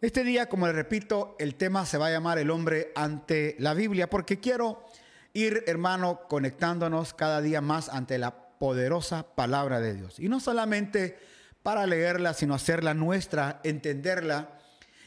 Este 0.01 0.25
día, 0.25 0.49
como 0.49 0.67
les 0.67 0.75
repito, 0.75 1.37
el 1.39 1.55
tema 1.55 1.87
se 1.87 1.99
va 1.99 2.09
a 2.09 2.11
llamar 2.11 2.39
El 2.39 2.51
hombre 2.51 2.93
ante 2.97 3.55
la 3.59 3.75
Biblia, 3.75 4.11
porque 4.11 4.41
quiero 4.41 4.85
ir, 5.33 5.63
hermano, 5.67 6.23
conectándonos 6.29 7.15
cada 7.15 7.41
día 7.41 7.61
más 7.61 7.89
ante 7.89 8.19
la 8.19 8.35
poderosa 8.59 9.35
palabra 9.35 9.81
de 9.81 9.95
Dios. 9.95 10.19
Y 10.19 10.29
no 10.29 10.41
solamente 10.41 11.19
para 11.63 11.87
leerla, 11.87 12.35
sino 12.35 12.55
hacerla 12.55 12.95
nuestra, 12.95 13.61
entenderla 13.63 14.59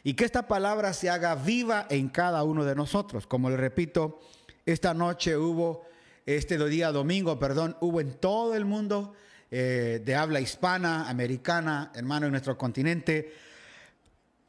y 0.04 0.14
que 0.14 0.24
esta 0.24 0.48
palabra 0.48 0.94
se 0.94 1.10
haga 1.10 1.36
viva 1.36 1.88
en 1.90 2.10
cada 2.10 2.44
uno 2.44 2.64
de 2.64 2.76
nosotros. 2.76 3.28
Como 3.28 3.50
le 3.50 3.58
repito, 3.58 4.20
esta 4.66 4.94
noche 4.94 5.36
hubo, 5.36 5.84
este 6.26 6.58
día 6.70 6.92
domingo, 6.92 7.40
perdón, 7.40 7.76
hubo 7.82 8.00
en 8.02 8.14
todo 8.14 8.56
el 8.56 8.66
mundo 8.66 9.14
eh, 9.58 10.02
de 10.04 10.16
habla 10.16 10.42
hispana, 10.42 11.08
americana, 11.08 11.90
hermano, 11.96 12.26
en 12.26 12.34
nuestro 12.34 12.58
continente. 12.58 13.34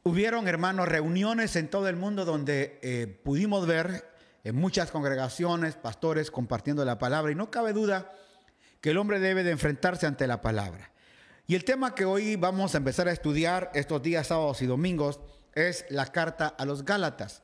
Hubieron, 0.03 0.49
hermanos, 0.49 0.85
reuniones 0.89 1.55
en 1.55 1.69
todo 1.69 1.87
el 1.87 1.95
mundo 1.95 2.25
donde 2.25 2.77
eh, 2.81 3.07
pudimos 3.23 3.65
ver 3.65 4.05
en 4.43 4.57
muchas 4.57 4.91
congregaciones, 4.91 5.75
pastores 5.75 6.29
compartiendo 6.29 6.83
la 6.83 6.97
palabra 6.97 7.31
y 7.31 7.35
no 7.35 7.49
cabe 7.49 7.71
duda 7.71 8.11
que 8.81 8.89
el 8.89 8.97
hombre 8.97 9.21
debe 9.21 9.45
de 9.45 9.51
enfrentarse 9.51 10.07
ante 10.07 10.27
la 10.27 10.41
palabra. 10.41 10.91
Y 11.47 11.55
el 11.55 11.63
tema 11.63 11.95
que 11.95 12.03
hoy 12.03 12.35
vamos 12.35 12.75
a 12.75 12.79
empezar 12.79 13.07
a 13.07 13.13
estudiar 13.13 13.71
estos 13.75 14.03
días 14.03 14.27
sábados 14.27 14.61
y 14.61 14.65
domingos 14.65 15.21
es 15.55 15.85
la 15.89 16.07
carta 16.07 16.47
a 16.47 16.65
los 16.65 16.83
Gálatas. 16.83 17.43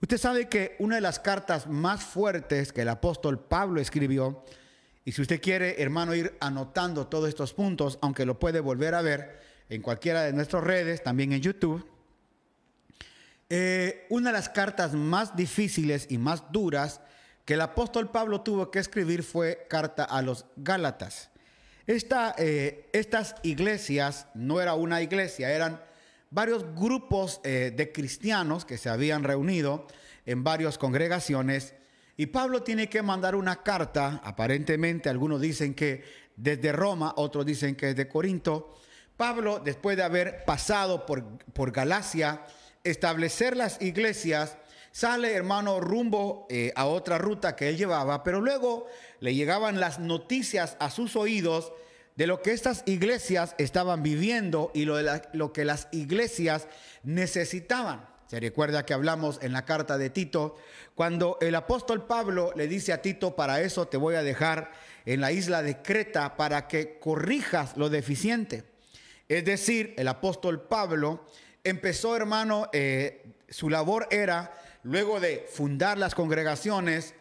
Usted 0.00 0.16
sabe 0.16 0.48
que 0.48 0.76
una 0.78 0.94
de 0.94 1.02
las 1.02 1.18
cartas 1.18 1.66
más 1.66 2.02
fuertes 2.02 2.72
que 2.72 2.80
el 2.80 2.88
apóstol 2.88 3.38
Pablo 3.38 3.82
escribió, 3.82 4.46
y 5.06 5.12
si 5.12 5.22
usted 5.22 5.40
quiere, 5.40 5.80
hermano, 5.80 6.16
ir 6.16 6.36
anotando 6.40 7.06
todos 7.06 7.28
estos 7.28 7.54
puntos, 7.54 7.96
aunque 8.02 8.26
lo 8.26 8.40
puede 8.40 8.58
volver 8.58 8.92
a 8.96 9.02
ver 9.02 9.38
en 9.68 9.80
cualquiera 9.80 10.22
de 10.24 10.32
nuestras 10.32 10.64
redes, 10.64 11.04
también 11.04 11.32
en 11.32 11.40
YouTube, 11.40 11.88
eh, 13.48 14.08
una 14.10 14.30
de 14.30 14.32
las 14.32 14.48
cartas 14.48 14.94
más 14.94 15.36
difíciles 15.36 16.08
y 16.10 16.18
más 16.18 16.50
duras 16.50 17.00
que 17.44 17.54
el 17.54 17.60
apóstol 17.60 18.10
Pablo 18.10 18.40
tuvo 18.40 18.72
que 18.72 18.80
escribir 18.80 19.22
fue 19.22 19.68
carta 19.70 20.02
a 20.02 20.22
los 20.22 20.44
Gálatas. 20.56 21.30
Eh, 21.86 22.90
estas 22.92 23.36
iglesias 23.44 24.26
no 24.34 24.60
era 24.60 24.74
una 24.74 25.02
iglesia, 25.02 25.52
eran 25.52 25.80
varios 26.30 26.64
grupos 26.74 27.40
eh, 27.44 27.72
de 27.76 27.92
cristianos 27.92 28.64
que 28.64 28.76
se 28.76 28.88
habían 28.88 29.22
reunido 29.22 29.86
en 30.24 30.42
varias 30.42 30.78
congregaciones. 30.78 31.74
Y 32.16 32.26
Pablo 32.26 32.62
tiene 32.62 32.88
que 32.88 33.02
mandar 33.02 33.34
una 33.34 33.62
carta, 33.62 34.20
aparentemente 34.24 35.10
algunos 35.10 35.40
dicen 35.40 35.74
que 35.74 36.02
desde 36.36 36.72
Roma, 36.72 37.12
otros 37.16 37.44
dicen 37.44 37.74
que 37.76 37.86
desde 37.86 38.08
Corinto. 38.08 38.74
Pablo, 39.16 39.60
después 39.64 39.96
de 39.96 40.02
haber 40.02 40.44
pasado 40.44 41.06
por, 41.06 41.24
por 41.52 41.72
Galacia, 41.72 42.42
establecer 42.84 43.56
las 43.56 43.80
iglesias, 43.82 44.56
sale 44.92 45.34
hermano 45.34 45.80
rumbo 45.80 46.46
eh, 46.48 46.72
a 46.74 46.86
otra 46.86 47.18
ruta 47.18 47.54
que 47.56 47.68
él 47.68 47.76
llevaba, 47.76 48.22
pero 48.22 48.40
luego 48.40 48.86
le 49.20 49.34
llegaban 49.34 49.80
las 49.80 49.98
noticias 49.98 50.76
a 50.80 50.90
sus 50.90 51.16
oídos 51.16 51.72
de 52.16 52.26
lo 52.26 52.40
que 52.40 52.52
estas 52.52 52.82
iglesias 52.86 53.54
estaban 53.58 54.02
viviendo 54.02 54.70
y 54.74 54.86
lo, 54.86 54.96
lo 55.34 55.52
que 55.52 55.66
las 55.66 55.88
iglesias 55.92 56.66
necesitaban. 57.02 58.15
Se 58.26 58.40
recuerda 58.40 58.84
que 58.84 58.92
hablamos 58.92 59.38
en 59.40 59.52
la 59.52 59.64
carta 59.64 59.98
de 59.98 60.10
Tito, 60.10 60.56
cuando 60.96 61.38
el 61.40 61.54
apóstol 61.54 62.06
Pablo 62.06 62.52
le 62.56 62.66
dice 62.66 62.92
a 62.92 63.00
Tito, 63.00 63.36
para 63.36 63.60
eso 63.60 63.86
te 63.86 63.96
voy 63.96 64.16
a 64.16 64.24
dejar 64.24 64.72
en 65.04 65.20
la 65.20 65.30
isla 65.30 65.62
de 65.62 65.80
Creta 65.80 66.36
para 66.36 66.66
que 66.66 66.98
corrijas 66.98 67.76
lo 67.76 67.88
deficiente. 67.88 68.64
Es 69.28 69.44
decir, 69.44 69.94
el 69.96 70.08
apóstol 70.08 70.62
Pablo 70.62 71.24
empezó, 71.62 72.16
hermano, 72.16 72.68
eh, 72.72 73.24
su 73.48 73.70
labor 73.70 74.08
era 74.10 74.52
luego 74.82 75.20
de 75.20 75.46
fundar 75.48 75.96
las 75.96 76.16
congregaciones, 76.16 77.14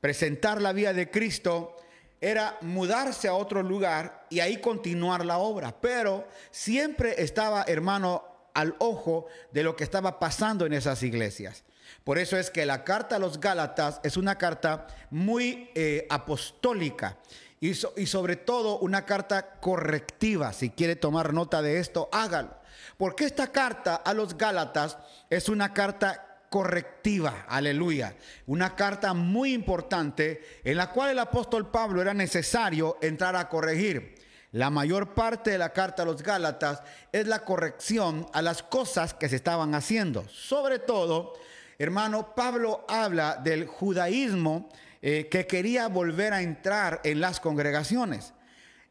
presentar 0.00 0.62
la 0.62 0.72
vida 0.72 0.92
de 0.92 1.10
Cristo, 1.10 1.76
era 2.20 2.56
mudarse 2.60 3.26
a 3.26 3.34
otro 3.34 3.64
lugar 3.64 4.26
y 4.30 4.38
ahí 4.38 4.58
continuar 4.58 5.24
la 5.24 5.38
obra. 5.38 5.74
Pero 5.80 6.28
siempre 6.52 7.20
estaba, 7.20 7.64
hermano, 7.66 8.31
al 8.54 8.74
ojo 8.78 9.26
de 9.52 9.62
lo 9.62 9.76
que 9.76 9.84
estaba 9.84 10.18
pasando 10.18 10.66
en 10.66 10.72
esas 10.72 11.02
iglesias. 11.02 11.64
Por 12.04 12.18
eso 12.18 12.36
es 12.36 12.50
que 12.50 12.66
la 12.66 12.84
carta 12.84 13.16
a 13.16 13.18
los 13.18 13.40
Gálatas 13.40 14.00
es 14.02 14.16
una 14.16 14.36
carta 14.36 14.86
muy 15.10 15.70
eh, 15.74 16.06
apostólica 16.10 17.18
y, 17.60 17.70
y 17.70 18.06
sobre 18.06 18.36
todo 18.36 18.78
una 18.78 19.04
carta 19.04 19.60
correctiva. 19.60 20.52
Si 20.52 20.70
quiere 20.70 20.96
tomar 20.96 21.32
nota 21.32 21.62
de 21.62 21.78
esto, 21.78 22.08
hágalo. 22.12 22.56
Porque 22.96 23.24
esta 23.24 23.52
carta 23.52 23.96
a 23.96 24.14
los 24.14 24.36
Gálatas 24.36 24.98
es 25.30 25.48
una 25.48 25.72
carta 25.72 26.32
correctiva, 26.52 27.46
aleluya. 27.48 28.14
Una 28.46 28.76
carta 28.76 29.14
muy 29.14 29.54
importante 29.54 30.60
en 30.64 30.76
la 30.76 30.90
cual 30.90 31.10
el 31.10 31.18
apóstol 31.18 31.70
Pablo 31.70 32.02
era 32.02 32.12
necesario 32.12 32.98
entrar 33.00 33.36
a 33.36 33.48
corregir. 33.48 34.14
La 34.52 34.68
mayor 34.68 35.14
parte 35.14 35.50
de 35.50 35.58
la 35.58 35.72
carta 35.72 36.02
a 36.02 36.06
los 36.06 36.22
Gálatas 36.22 36.82
es 37.10 37.26
la 37.26 37.42
corrección 37.42 38.26
a 38.34 38.42
las 38.42 38.62
cosas 38.62 39.14
que 39.14 39.30
se 39.30 39.36
estaban 39.36 39.74
haciendo. 39.74 40.28
Sobre 40.28 40.78
todo, 40.78 41.32
hermano, 41.78 42.34
Pablo 42.34 42.84
habla 42.86 43.36
del 43.42 43.66
judaísmo 43.66 44.68
eh, 45.00 45.28
que 45.30 45.46
quería 45.46 45.88
volver 45.88 46.34
a 46.34 46.42
entrar 46.42 47.00
en 47.02 47.20
las 47.22 47.40
congregaciones. 47.40 48.34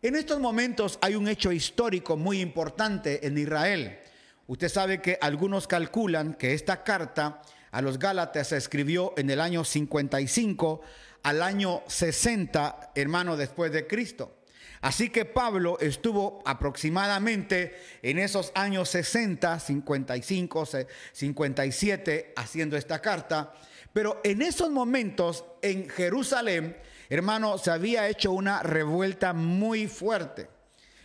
En 0.02 0.16
estos 0.16 0.40
momentos 0.40 0.98
hay 1.00 1.14
un 1.14 1.28
hecho 1.28 1.52
histórico 1.52 2.18
muy 2.18 2.42
importante 2.42 3.28
en 3.28 3.38
Israel. 3.38 4.00
Usted 4.48 4.68
sabe 4.68 5.00
que 5.00 5.20
algunos 5.22 5.68
calculan 5.68 6.34
que 6.34 6.56
esta 6.56 6.84
carta 6.84 7.44
a 7.70 7.84
los 7.84 8.00
Gálatas 8.00 8.48
se 8.48 8.58
escribió 8.58 9.14
en 9.16 9.30
el 9.30 9.40
año 9.40 9.64
55 9.64 10.82
al 11.22 11.44
año 11.44 11.84
60, 11.86 12.94
hermano, 12.96 13.38
después 13.38 13.72
de 13.72 13.86
Cristo. 13.86 14.41
Así 14.82 15.10
que 15.10 15.26
Pablo 15.26 15.78
estuvo 15.80 16.42
aproximadamente 16.46 17.80
en 18.02 18.20
esos 18.20 18.52
años 18.56 18.90
60, 18.90 19.60
55, 19.60 20.68
57 21.12 22.34
haciendo 22.36 22.78
esta 22.78 23.00
carta. 23.00 23.54
Pero 23.94 24.20
en 24.24 24.42
esos 24.42 24.72
momentos 24.72 25.46
en 25.62 25.88
Jerusalén, 25.90 26.78
hermano, 27.10 27.58
se 27.58 27.72
había 27.72 28.08
hecho 28.08 28.32
una 28.32 28.64
revuelta 28.64 29.34
muy 29.34 29.88
fuerte 29.88 30.50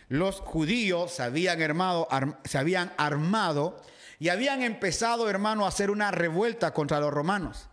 los 0.09 0.39
judíos 0.39 1.11
se 1.11 1.23
habían, 1.23 1.61
armado, 1.61 2.07
se 2.45 2.57
habían 2.57 2.93
armado 2.97 3.77
y 4.19 4.29
habían 4.29 4.63
empezado, 4.63 5.29
hermano, 5.29 5.65
a 5.65 5.67
hacer 5.67 5.91
una 5.91 6.11
revuelta 6.11 6.73
contra 6.73 6.99
los 6.99 7.13
romanos. 7.13 7.69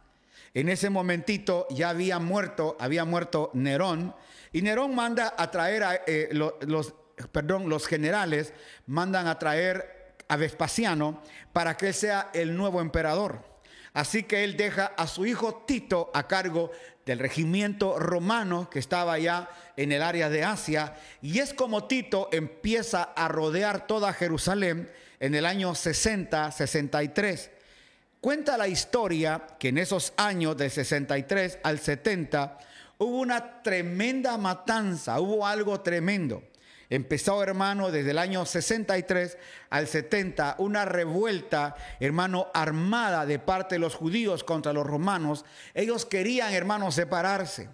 En 0.52 0.68
ese 0.68 0.90
momentito 0.90 1.66
ya 1.70 1.90
había 1.90 2.18
muerto, 2.18 2.76
había 2.78 3.04
muerto 3.04 3.50
Nerón, 3.54 4.14
y 4.54 4.62
Nerón 4.62 4.94
manda 4.94 5.34
a 5.36 5.50
traer 5.50 5.82
a 5.82 5.94
eh, 6.06 6.28
los, 6.30 6.94
perdón, 7.32 7.68
los 7.68 7.88
generales 7.88 8.52
mandan 8.86 9.26
a 9.26 9.36
traer 9.36 10.14
a 10.28 10.36
Vespasiano 10.36 11.20
para 11.52 11.76
que 11.76 11.88
él 11.88 11.94
sea 11.94 12.30
el 12.32 12.56
nuevo 12.56 12.80
emperador. 12.80 13.44
Así 13.94 14.22
que 14.22 14.44
él 14.44 14.56
deja 14.56 14.92
a 14.96 15.08
su 15.08 15.26
hijo 15.26 15.64
Tito 15.66 16.12
a 16.14 16.28
cargo 16.28 16.70
del 17.04 17.18
regimiento 17.18 17.98
romano 17.98 18.70
que 18.70 18.78
estaba 18.78 19.14
allá 19.14 19.48
en 19.76 19.90
el 19.90 20.02
área 20.02 20.30
de 20.30 20.44
Asia. 20.44 20.94
Y 21.20 21.40
es 21.40 21.52
como 21.52 21.88
Tito 21.88 22.28
empieza 22.30 23.02
a 23.02 23.26
rodear 23.26 23.88
toda 23.88 24.12
Jerusalén 24.12 24.88
en 25.18 25.34
el 25.34 25.46
año 25.46 25.74
60, 25.74 26.52
63. 26.52 27.50
Cuenta 28.20 28.56
la 28.56 28.68
historia 28.68 29.48
que 29.58 29.70
en 29.70 29.78
esos 29.78 30.12
años 30.16 30.56
de 30.56 30.70
63 30.70 31.58
al 31.64 31.80
70 31.80 32.58
hubo 33.04 33.18
una 33.18 33.62
tremenda 33.62 34.36
matanza, 34.38 35.20
hubo 35.20 35.46
algo 35.46 35.80
tremendo. 35.80 36.42
Empezó, 36.90 37.42
hermano, 37.42 37.90
desde 37.90 38.10
el 38.10 38.18
año 38.18 38.44
63 38.44 39.38
al 39.70 39.88
70, 39.88 40.56
una 40.58 40.84
revuelta, 40.84 41.74
hermano, 41.98 42.48
armada 42.52 43.26
de 43.26 43.38
parte 43.38 43.76
de 43.76 43.78
los 43.78 43.94
judíos 43.94 44.44
contra 44.44 44.72
los 44.72 44.86
romanos. 44.86 45.44
Ellos 45.72 46.04
querían, 46.04 46.52
hermano, 46.52 46.92
separarse. 46.92 47.68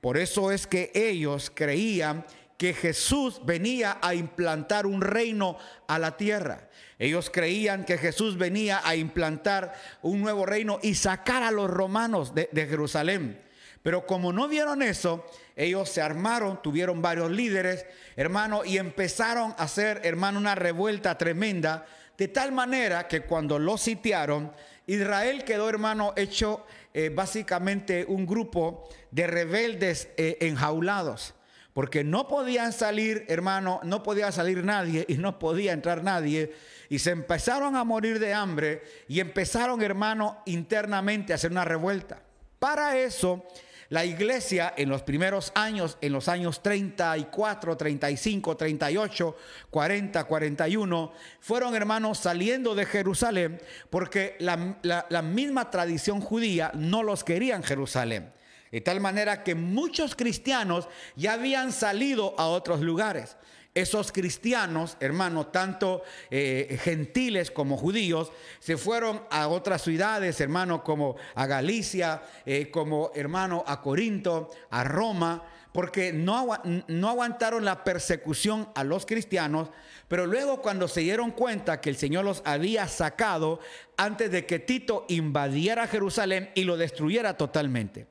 Por 0.00 0.16
eso 0.16 0.50
es 0.50 0.66
que 0.66 0.90
ellos 0.94 1.50
creían 1.54 2.24
que 2.58 2.72
Jesús 2.72 3.40
venía 3.44 3.98
a 4.00 4.14
implantar 4.14 4.86
un 4.86 5.00
reino 5.00 5.58
a 5.88 5.98
la 5.98 6.16
tierra. 6.16 6.68
Ellos 6.98 7.30
creían 7.30 7.84
que 7.84 7.98
Jesús 7.98 8.38
venía 8.38 8.80
a 8.82 8.96
implantar 8.96 9.74
un 10.02 10.22
nuevo 10.22 10.46
reino 10.46 10.78
y 10.82 10.94
sacar 10.94 11.42
a 11.42 11.50
los 11.50 11.70
romanos 11.70 12.34
de, 12.34 12.48
Jerusalén. 12.52 13.42
Pero 13.86 14.04
como 14.04 14.32
no 14.32 14.48
vieron 14.48 14.82
eso, 14.82 15.24
ellos 15.54 15.88
se 15.88 16.02
armaron, 16.02 16.60
tuvieron 16.60 17.00
varios 17.00 17.30
líderes, 17.30 17.86
hermano, 18.16 18.64
y 18.64 18.78
empezaron 18.78 19.52
a 19.52 19.62
hacer, 19.62 20.00
hermano, 20.02 20.40
una 20.40 20.56
revuelta 20.56 21.16
tremenda, 21.16 21.86
de 22.18 22.26
tal 22.26 22.50
manera 22.50 23.06
que 23.06 23.20
cuando 23.20 23.60
lo 23.60 23.78
sitiaron, 23.78 24.50
Israel 24.88 25.44
quedó, 25.44 25.68
hermano, 25.68 26.14
hecho 26.16 26.66
eh, 26.94 27.12
básicamente 27.14 28.04
un 28.08 28.26
grupo 28.26 28.88
de 29.12 29.28
rebeldes 29.28 30.08
eh, 30.16 30.36
enjaulados 30.40 31.34
porque 31.72 32.02
no 32.02 32.26
podían 32.26 32.72
salir, 32.72 33.24
hermano, 33.28 33.78
no 33.84 34.02
podía 34.02 34.32
salir 34.32 34.64
nadie 34.64 35.04
y 35.08 35.14
no 35.14 35.38
podía 35.38 35.72
entrar 35.72 36.02
nadie. 36.02 36.52
Y 36.88 36.98
se 36.98 37.10
empezaron 37.10 37.76
a 37.76 37.84
morir 37.84 38.18
de 38.18 38.34
hambre 38.34 38.82
y 39.06 39.20
empezaron, 39.20 39.80
hermano, 39.80 40.42
internamente 40.46 41.32
a 41.32 41.36
hacer 41.36 41.52
una 41.52 41.66
revuelta. 41.66 42.22
Para 42.58 42.96
eso, 42.98 43.46
la 43.88 44.04
iglesia 44.04 44.72
en 44.76 44.88
los 44.88 45.02
primeros 45.02 45.52
años, 45.54 45.98
en 46.00 46.12
los 46.12 46.28
años 46.28 46.62
34, 46.62 47.76
35, 47.76 48.56
38, 48.56 49.36
40, 49.70 50.24
41, 50.24 51.12
fueron 51.40 51.74
hermanos 51.74 52.18
saliendo 52.18 52.74
de 52.74 52.86
Jerusalén 52.86 53.60
porque 53.90 54.36
la, 54.40 54.78
la 54.82 55.22
misma 55.22 55.70
tradición 55.70 56.20
judía 56.20 56.70
no 56.74 57.02
los 57.02 57.24
quería 57.24 57.56
en 57.56 57.62
Jerusalén. 57.62 58.32
De 58.72 58.80
tal 58.80 59.00
manera 59.00 59.44
que 59.44 59.54
muchos 59.54 60.14
cristianos 60.14 60.88
ya 61.14 61.34
habían 61.34 61.72
salido 61.72 62.34
a 62.38 62.48
otros 62.48 62.80
lugares. 62.80 63.36
Esos 63.76 64.10
cristianos, 64.10 64.96
hermano, 65.00 65.48
tanto 65.48 66.02
eh, 66.30 66.78
gentiles 66.82 67.50
como 67.50 67.76
judíos, 67.76 68.32
se 68.58 68.78
fueron 68.78 69.20
a 69.30 69.48
otras 69.48 69.82
ciudades, 69.82 70.40
hermano, 70.40 70.82
como 70.82 71.16
a 71.34 71.44
Galicia, 71.44 72.22
eh, 72.46 72.70
como 72.70 73.10
hermano 73.14 73.62
a 73.66 73.82
Corinto, 73.82 74.48
a 74.70 74.82
Roma, 74.82 75.44
porque 75.72 76.10
no, 76.10 76.48
no 76.88 77.08
aguantaron 77.10 77.66
la 77.66 77.84
persecución 77.84 78.66
a 78.74 78.82
los 78.82 79.04
cristianos, 79.04 79.68
pero 80.08 80.24
luego 80.24 80.62
cuando 80.62 80.88
se 80.88 81.02
dieron 81.02 81.30
cuenta 81.32 81.82
que 81.82 81.90
el 81.90 81.96
Señor 81.96 82.24
los 82.24 82.40
había 82.46 82.88
sacado 82.88 83.60
antes 83.98 84.30
de 84.30 84.46
que 84.46 84.58
Tito 84.58 85.04
invadiera 85.10 85.86
Jerusalén 85.86 86.50
y 86.54 86.64
lo 86.64 86.78
destruyera 86.78 87.36
totalmente. 87.36 88.06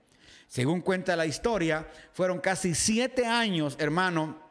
Según 0.48 0.82
cuenta 0.82 1.16
la 1.16 1.26
historia, 1.26 1.88
fueron 2.14 2.40
casi 2.40 2.76
siete 2.76 3.26
años, 3.26 3.76
hermano, 3.80 4.45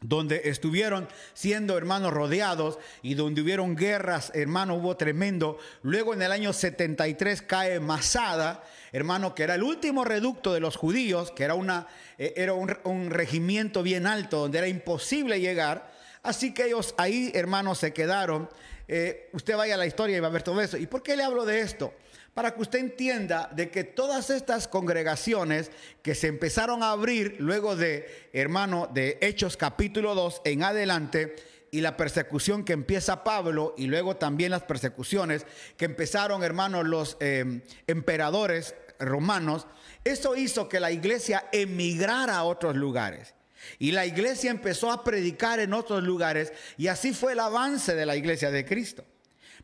donde 0.00 0.42
estuvieron 0.44 1.08
siendo 1.32 1.78
hermanos 1.78 2.12
rodeados 2.12 2.78
y 3.02 3.14
donde 3.14 3.40
hubieron 3.40 3.76
guerras, 3.76 4.30
hermano, 4.34 4.74
hubo 4.74 4.96
tremendo. 4.96 5.58
Luego 5.82 6.12
en 6.12 6.22
el 6.22 6.32
año 6.32 6.52
73 6.52 7.42
cae 7.42 7.80
Masada, 7.80 8.62
hermano, 8.92 9.34
que 9.34 9.44
era 9.44 9.54
el 9.54 9.62
último 9.62 10.04
reducto 10.04 10.52
de 10.52 10.60
los 10.60 10.76
judíos, 10.76 11.30
que 11.30 11.44
era, 11.44 11.54
una, 11.54 11.86
eh, 12.18 12.34
era 12.36 12.52
un, 12.52 13.10
regimiento 13.10 13.82
bien 13.82 14.06
alto, 14.06 14.40
donde 14.40 14.58
era 14.58 14.68
imposible 14.68 15.40
llegar. 15.40 15.90
Así 16.22 16.52
que 16.52 16.66
ellos 16.66 16.94
ahí, 16.98 17.30
hermanos, 17.34 17.78
se 17.78 17.92
quedaron. 17.92 18.50
Eh, 18.88 19.30
usted 19.32 19.56
vaya 19.56 19.74
a 19.74 19.78
la 19.78 19.86
historia 19.86 20.16
y 20.16 20.20
va 20.20 20.28
a 20.28 20.30
ver 20.30 20.42
todo 20.42 20.60
eso. 20.60 20.76
¿Y 20.76 20.86
por 20.86 21.02
qué 21.02 21.16
le 21.16 21.24
hablo 21.24 21.44
de 21.44 21.60
esto? 21.60 21.94
Para 22.36 22.54
que 22.54 22.60
usted 22.60 22.80
entienda 22.80 23.48
de 23.56 23.70
que 23.70 23.82
todas 23.82 24.28
estas 24.28 24.68
congregaciones 24.68 25.70
que 26.02 26.14
se 26.14 26.26
empezaron 26.26 26.82
a 26.82 26.90
abrir 26.90 27.36
luego 27.38 27.76
de, 27.76 28.28
hermano, 28.34 28.90
de 28.92 29.16
Hechos 29.22 29.56
capítulo 29.56 30.14
2 30.14 30.42
en 30.44 30.62
adelante, 30.62 31.34
y 31.70 31.80
la 31.80 31.96
persecución 31.96 32.62
que 32.62 32.74
empieza 32.74 33.24
Pablo 33.24 33.74
y 33.78 33.86
luego 33.86 34.16
también 34.16 34.50
las 34.50 34.64
persecuciones 34.64 35.46
que 35.78 35.86
empezaron, 35.86 36.44
hermanos, 36.44 36.86
los 36.86 37.16
em, 37.20 37.62
emperadores 37.86 38.74
romanos, 38.98 39.66
eso 40.04 40.36
hizo 40.36 40.68
que 40.68 40.78
la 40.78 40.92
iglesia 40.92 41.48
emigrara 41.52 42.36
a 42.36 42.44
otros 42.44 42.76
lugares. 42.76 43.34
Y 43.78 43.92
la 43.92 44.04
iglesia 44.04 44.50
empezó 44.50 44.90
a 44.90 45.04
predicar 45.04 45.58
en 45.58 45.72
otros 45.72 46.02
lugares 46.02 46.52
y 46.76 46.88
así 46.88 47.14
fue 47.14 47.32
el 47.32 47.40
avance 47.40 47.94
de 47.94 48.04
la 48.04 48.14
iglesia 48.14 48.50
de 48.50 48.66
Cristo. 48.66 49.06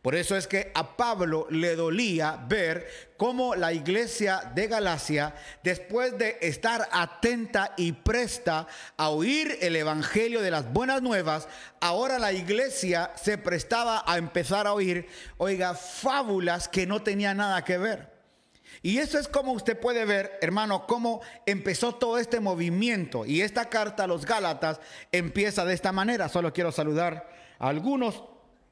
Por 0.01 0.15
eso 0.15 0.37
es 0.37 0.47
que 0.47 0.73
a 0.75 0.97
Pablo 0.97 1.47
le 1.51 1.77
dolía 1.77 2.45
ver 2.49 3.13
cómo 3.17 3.55
la 3.55 3.73
iglesia 3.73 4.51
de 4.55 4.67
Galacia, 4.67 5.35
después 5.63 6.19
de 6.19 6.39
estar 6.41 6.89
atenta 6.91 7.75
y 7.77 7.93
presta 7.93 8.67
a 8.97 9.11
oír 9.11 9.59
el 9.61 9.77
Evangelio 9.77 10.41
de 10.41 10.51
las 10.51 10.73
buenas 10.73 11.03
nuevas, 11.03 11.47
ahora 11.81 12.19
la 12.19 12.33
iglesia 12.33 13.13
se 13.15 13.39
prestaba 13.39 14.03
a 14.07 14.19
empezar 14.19 14.67
a 14.67 14.73
oír, 14.73 15.07
oiga, 15.37 15.75
fábulas 15.75 16.67
que 16.69 16.87
no 16.87 17.03
tenían 17.03 17.37
nada 17.37 17.63
que 17.65 17.79
ver. 17.79 18.13
Y 18.81 18.99
eso 18.99 19.19
es 19.19 19.29
como 19.29 19.53
usted 19.53 19.79
puede 19.79 20.05
ver, 20.05 20.39
hermano, 20.41 20.87
cómo 20.89 21.21
empezó 21.47 21.95
todo 21.95 22.19
este 22.19 22.41
movimiento. 22.41 23.25
Y 23.25 23.43
esta 23.43 23.69
carta 23.69 24.05
a 24.05 24.09
los 24.09 24.27
Gálatas 24.27 24.81
empieza 25.13 25.65
de 25.65 25.75
esta 25.75 25.93
manera. 25.93 26.29
Solo 26.29 26.53
quiero 26.53 26.73
saludar 26.73 27.31
a 27.61 27.69
algunos 27.69 28.25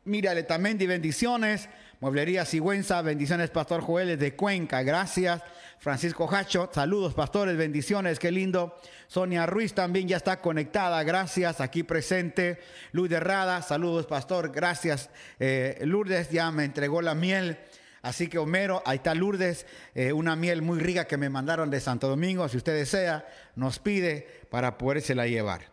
Mírale 0.05 0.45
también 0.45 0.79
de 0.79 0.87
bendiciones. 0.87 1.69
Mueblería 2.01 2.47
Sigüenza, 2.47 3.03
bendiciones, 3.03 3.51
Pastor 3.51 3.83
Joel 3.83 4.19
de 4.19 4.35
Cuenca, 4.35 4.83
gracias. 4.83 5.43
Francisco 5.79 6.27
Hacho, 6.35 6.71
saludos, 6.73 7.13
pastores, 7.13 7.59
bendiciones, 7.59 8.19
qué 8.19 8.31
lindo. 8.31 8.81
Sonia 9.07 9.45
Ruiz 9.45 9.75
también 9.75 10.09
ya 10.09 10.17
está 10.17 10.41
conectada, 10.41 11.03
gracias, 11.03 11.61
aquí 11.61 11.83
presente. 11.83 12.59
De 12.95 13.21
Rada, 13.21 13.61
saludos, 13.61 14.07
pastor, 14.07 14.51
gracias. 14.51 15.11
Eh, 15.39 15.79
Lourdes 15.83 16.31
ya 16.31 16.51
me 16.51 16.65
entregó 16.65 17.03
la 17.03 17.15
miel. 17.15 17.59
Así 18.01 18.29
que 18.29 18.39
Homero, 18.39 18.83
ahí 18.87 18.97
está 18.97 19.15
Lourdes, 19.15 19.67
eh, 19.95 20.15
una 20.15 20.35
miel 20.37 20.63
muy 20.63 20.79
rica 20.79 21.07
que 21.07 21.19
me 21.19 21.29
mandaron 21.29 21.69
de 21.69 21.81
Santo 21.81 22.09
Domingo. 22.09 22.49
Si 22.49 22.57
usted 22.57 22.75
desea, 22.75 23.29
nos 23.57 23.79
pide 23.79 24.27
para 24.49 24.79
podérsela 24.79 25.27
llevar. 25.27 25.71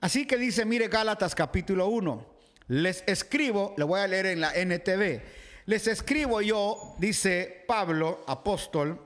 Así 0.00 0.26
que 0.26 0.38
dice, 0.38 0.64
mire 0.64 0.88
Gálatas 0.88 1.36
capítulo 1.36 1.86
1. 1.86 2.37
Les 2.68 3.02
escribo, 3.06 3.74
le 3.76 3.84
voy 3.84 4.00
a 4.00 4.06
leer 4.06 4.26
en 4.26 4.40
la 4.40 4.52
NTV, 4.54 5.22
les 5.66 5.86
escribo 5.86 6.40
yo, 6.40 6.94
dice 6.98 7.64
Pablo, 7.66 8.24
apóstol, 8.26 9.00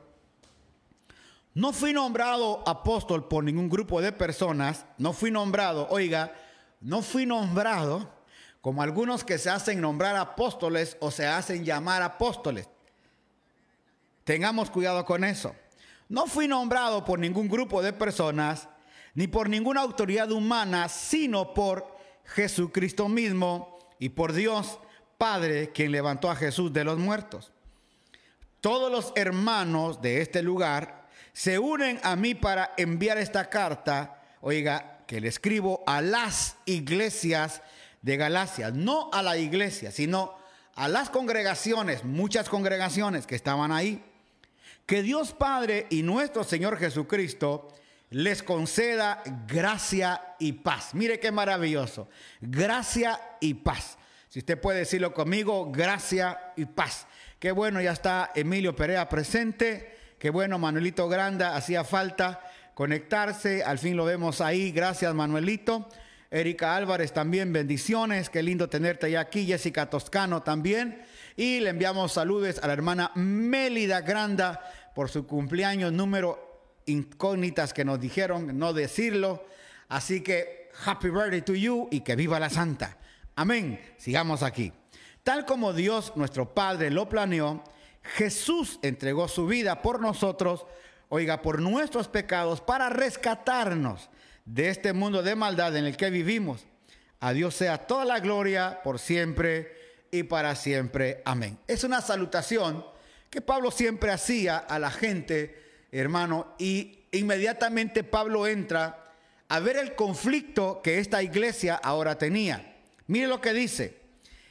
no 1.55 1.73
fui 1.73 1.93
nombrado 1.93 2.63
apóstol 2.67 3.29
por 3.29 3.45
ningún 3.45 3.69
grupo 3.69 4.01
de 4.01 4.11
personas, 4.11 4.87
no 4.97 5.13
fui 5.13 5.31
nombrado, 5.31 5.87
oiga, 5.91 6.33
no 6.81 7.03
fui 7.03 7.27
nombrado 7.27 8.11
como 8.63 8.83
algunos 8.83 9.23
que 9.23 9.39
se 9.39 9.51
hacen 9.51 9.81
nombrar 9.81 10.17
apóstoles 10.17 10.97
o 11.01 11.11
se 11.11 11.27
hacen 11.27 11.65
llamar 11.65 12.01
apóstoles. 12.01 12.69
Tengamos 14.25 14.71
cuidado 14.71 15.05
con 15.05 15.25
eso. 15.25 15.55
No 16.09 16.27
fui 16.27 16.47
nombrado 16.49 17.05
por 17.05 17.19
ningún 17.19 17.49
grupo 17.49 17.83
de 17.83 17.93
personas, 17.93 18.69
ni 19.15 19.27
por 19.27 19.49
ninguna 19.49 19.81
autoridad 19.81 20.31
humana, 20.31 20.89
sino 20.89 21.53
por 21.55 21.92
Jesucristo 22.25 23.09
mismo 23.09 23.79
y 23.99 24.11
por 24.11 24.33
Dios 24.33 24.79
Padre 25.19 25.71
quien 25.73 25.93
levantó 25.93 26.31
a 26.31 26.37
Jesús 26.37 26.73
de 26.73 26.85
los 26.85 26.99
muertos. 26.99 27.53
Todos 28.61 28.91
los 28.91 29.13
hermanos 29.17 30.01
de 30.03 30.21
este 30.21 30.43
lugar 30.43 31.09
se 31.33 31.59
unen 31.59 32.01
a 32.03 32.17
mí 32.17 32.35
para 32.35 32.75
enviar 32.77 33.19
esta 33.19 33.49
carta, 33.49 34.23
oiga, 34.41 35.05
que 35.07 35.21
le 35.21 35.29
escribo 35.29 35.83
a 35.87 36.01
las 36.01 36.57
iglesias 36.65 37.63
de 38.03 38.17
Galacia, 38.17 38.71
no 38.71 39.11
a 39.13 39.23
la 39.23 39.37
iglesia, 39.37 39.91
sino 39.91 40.35
a 40.75 40.89
las 40.89 41.11
congregaciones, 41.11 42.05
muchas 42.05 42.49
congregaciones 42.49 43.27
que 43.27 43.35
estaban 43.35 43.73
ahí. 43.73 44.03
Que 44.87 45.03
Dios 45.03 45.33
Padre 45.33 45.87
y 45.91 46.03
nuestro 46.03 46.45
Señor 46.45 46.77
Jesucristo 46.79 47.69
les 48.13 48.43
conceda 48.43 49.23
gracia 49.47 50.35
y 50.39 50.53
paz. 50.53 50.95
Mire 50.95 51.19
qué 51.19 51.33
maravilloso. 51.33 52.09
Gracia 52.41 53.21
y 53.41 53.55
paz. 53.55 53.99
Si 54.29 54.39
usted 54.39 54.61
puede 54.61 54.81
decirlo 54.81 55.13
conmigo, 55.13 55.71
gracia 55.71 56.53
y 56.57 56.67
paz. 56.67 57.07
Qué 57.39 57.53
bueno, 57.53 57.81
ya 57.81 57.93
está 57.93 58.33
Emilio 58.35 58.77
Perea 58.77 59.09
presente. 59.09 59.97
Qué 60.19 60.31
bueno, 60.31 60.59
Manuelito 60.59 61.09
Granda, 61.09 61.57
hacía 61.57 61.85
falta 61.85 62.41
conectarse. 62.75 63.65
Al 63.65 63.79
fin 63.79 63.97
lo 63.97 64.05
vemos 64.05 64.41
ahí. 64.41 64.73
Gracias, 64.73 65.13
Manuelito. 65.15 65.89
Erika 66.31 66.77
Álvarez 66.77 67.13
también, 67.13 67.53
bendiciones. 67.53 68.31
Qué 68.31 68.43
lindo 68.43 68.69
tenerte 68.69 69.11
ya 69.11 69.21
aquí. 69.21 69.47
Jessica 69.47 69.91
Toscano 69.91 70.43
también. 70.43 71.03
Y 71.37 71.61
le 71.61 71.71
enviamos 71.71 72.13
saludos 72.13 72.61
a 72.63 72.67
la 72.67 72.73
hermana 72.73 73.11
Mélida 73.15 74.01
Granda 74.03 74.61
por 74.95 75.11
su 75.11 75.27
cumpleaños 75.27 75.93
número 75.93 76.52
incógnitas 76.87 77.73
que 77.73 77.85
nos 77.85 78.01
dijeron 78.01 78.59
no 78.59 78.73
decirlo. 78.73 79.47
Así 79.89 80.23
que 80.23 80.71
Happy 80.85 81.11
Birthday 81.11 81.43
to 81.43 81.55
you 81.55 81.89
y 81.91 82.01
que 82.01 82.17
viva 82.17 82.41
la 82.41 82.51
Santa. 82.51 82.97
Amén. 83.37 83.81
Sigamos 83.99 84.43
aquí. 84.43 84.73
Tal 85.23 85.45
como 85.45 85.73
Dios, 85.73 86.13
nuestro 86.17 86.53
Padre, 86.53 86.91
lo 86.91 87.09
planeó, 87.09 87.63
Jesús 88.03 88.79
entregó 88.83 89.29
su 89.29 89.47
vida 89.47 89.83
por 89.83 90.01
nosotros, 90.01 90.67
oiga, 91.09 91.43
por 91.43 91.61
nuestros 91.61 92.09
pecados, 92.09 92.61
para 92.61 92.89
rescatarnos 92.89 94.11
de 94.45 94.69
este 94.69 94.93
mundo 94.93 95.23
de 95.23 95.37
maldad 95.37 95.77
en 95.77 95.85
el 95.85 95.97
que 95.97 96.11
vivimos. 96.11 96.67
A 97.21 97.33
Dios 97.33 97.55
sea 97.55 97.79
toda 97.87 98.05
la 98.05 98.19
gloria 98.19 98.81
por 98.83 98.99
siempre 98.99 99.77
y 100.11 100.25
para 100.25 100.57
siempre. 100.57 101.23
Amén. 101.25 101.59
Es 101.69 101.85
una 101.85 102.01
salutación 102.01 102.85
que 103.31 103.41
Pablo 103.41 103.71
siempre 103.71 104.11
hacía 104.11 104.59
a 104.59 104.79
la 104.79 104.91
gente, 104.91 105.62
hermano, 106.01 106.55
y 106.59 107.05
inmediatamente 107.13 108.03
Pablo 108.03 108.47
entra 108.47 109.13
a 109.49 109.61
ver 109.61 109.77
el 109.77 109.95
conflicto 109.95 110.81
que 110.83 110.99
esta 110.99 111.23
iglesia 111.23 111.75
ahora 111.75 112.17
tenía. 112.17 112.75
Mire 113.07 113.27
lo 113.27 113.41
que 113.41 113.53
dice. 113.53 114.01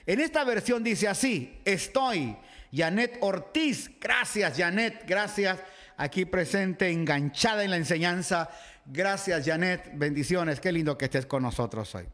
En 0.06 0.19
esta 0.19 0.43
versión 0.43 0.84
dice 0.84 1.08
así, 1.08 1.60
estoy, 1.65 2.38
Janet 2.71 3.17
Ortiz, 3.21 3.91
gracias 3.99 4.58
Janet, 4.58 5.04
gracias, 5.08 5.60
aquí 5.97 6.25
presente, 6.25 6.89
enganchada 6.89 7.63
en 7.63 7.71
la 7.71 7.77
enseñanza. 7.77 8.49
Gracias 8.86 9.45
Janet, 9.45 9.91
bendiciones, 9.93 10.60
qué 10.60 10.71
lindo 10.71 10.97
que 10.97 11.06
estés 11.06 11.25
con 11.25 11.43
nosotros 11.43 11.93
hoy. 11.95 12.06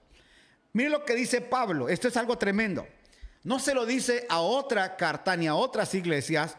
Mire 0.74 0.90
lo 0.90 1.06
que 1.06 1.16
dice 1.16 1.42
Pablo, 1.42 1.90
esto 1.90 2.08
es 2.08 2.18
algo 2.18 2.38
tremendo. 2.38 2.88
No 3.44 3.60
se 3.60 3.74
lo 3.74 3.86
dice 3.86 4.26
a 4.30 4.40
otra 4.40 4.96
carta 4.96 5.36
ni 5.36 5.48
a 5.48 5.56
otras 5.56 5.96
iglesias, 5.96 6.58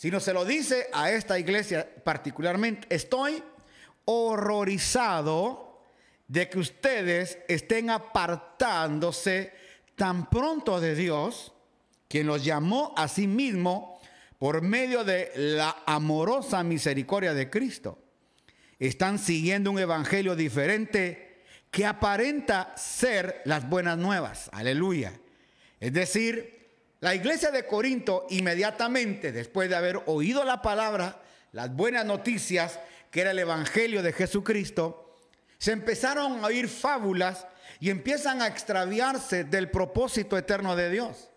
sino 0.00 0.18
se 0.18 0.32
lo 0.32 0.46
dice 0.46 0.86
a 0.94 1.10
esta 1.10 1.38
iglesia 1.38 1.86
particularmente. 2.02 2.86
Estoy 2.88 3.42
horrorizado 4.06 5.84
de 6.26 6.48
que 6.48 6.58
ustedes 6.58 7.36
estén 7.48 7.90
apartándose 7.90 9.52
tan 9.96 10.30
pronto 10.30 10.80
de 10.80 10.94
Dios, 10.94 11.52
quien 12.08 12.26
los 12.28 12.42
llamó 12.42 12.94
a 12.96 13.08
sí 13.08 13.26
mismo 13.26 14.00
por 14.38 14.62
medio 14.62 15.04
de 15.04 15.32
la 15.36 15.82
amorosa 15.84 16.62
misericordia 16.62 17.34
de 17.34 17.50
Cristo. 17.50 17.98
Están 18.78 19.18
siguiendo 19.18 19.70
un 19.70 19.80
evangelio 19.80 20.34
diferente 20.34 21.42
que 21.70 21.84
aparenta 21.84 22.72
ser 22.74 23.42
las 23.44 23.68
buenas 23.68 23.98
nuevas. 23.98 24.48
Aleluya. 24.54 25.12
Es 25.78 25.92
decir, 25.92 26.59
la 27.00 27.14
iglesia 27.14 27.50
de 27.50 27.66
Corinto 27.66 28.26
inmediatamente 28.28 29.32
después 29.32 29.70
de 29.70 29.76
haber 29.76 30.02
oído 30.06 30.44
la 30.44 30.60
palabra, 30.60 31.22
las 31.52 31.74
buenas 31.74 32.04
noticias, 32.04 32.78
que 33.10 33.22
era 33.22 33.30
el 33.30 33.38
evangelio 33.38 34.02
de 34.02 34.12
Jesucristo, 34.12 35.16
se 35.56 35.72
empezaron 35.72 36.44
a 36.44 36.48
oír 36.48 36.68
fábulas 36.68 37.46
y 37.80 37.88
empiezan 37.88 38.42
a 38.42 38.46
extraviarse 38.46 39.44
del 39.44 39.70
propósito 39.70 40.36
eterno 40.36 40.76
de 40.76 40.90
Dios. 40.90 41.30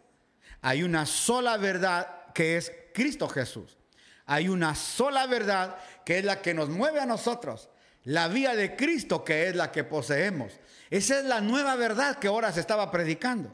Hay 0.61 0.83
una 0.83 1.05
sola 1.05 1.55
verdad 1.55 2.31
que 2.33 2.57
es 2.57 2.71
Cristo 2.93 3.29
Jesús. 3.29 3.77
Hay 4.25 4.49
una 4.49 4.75
sola 4.75 5.27
verdad 5.27 5.77
que 6.05 6.19
es 6.19 6.25
la 6.25 6.41
que 6.41 6.53
nos 6.53 6.69
mueve 6.69 6.99
a 6.99 7.05
nosotros. 7.05 7.69
La 8.03 8.27
vía 8.27 8.55
de 8.55 8.75
Cristo 8.75 9.23
que 9.23 9.47
es 9.47 9.55
la 9.55 9.71
que 9.71 9.85
poseemos. 9.85 10.59
Esa 10.89 11.19
es 11.19 11.25
la 11.25 11.39
nueva 11.39 11.75
verdad 11.75 12.17
que 12.19 12.27
ahora 12.27 12.51
se 12.51 12.59
estaba 12.59 12.91
predicando. 12.91 13.51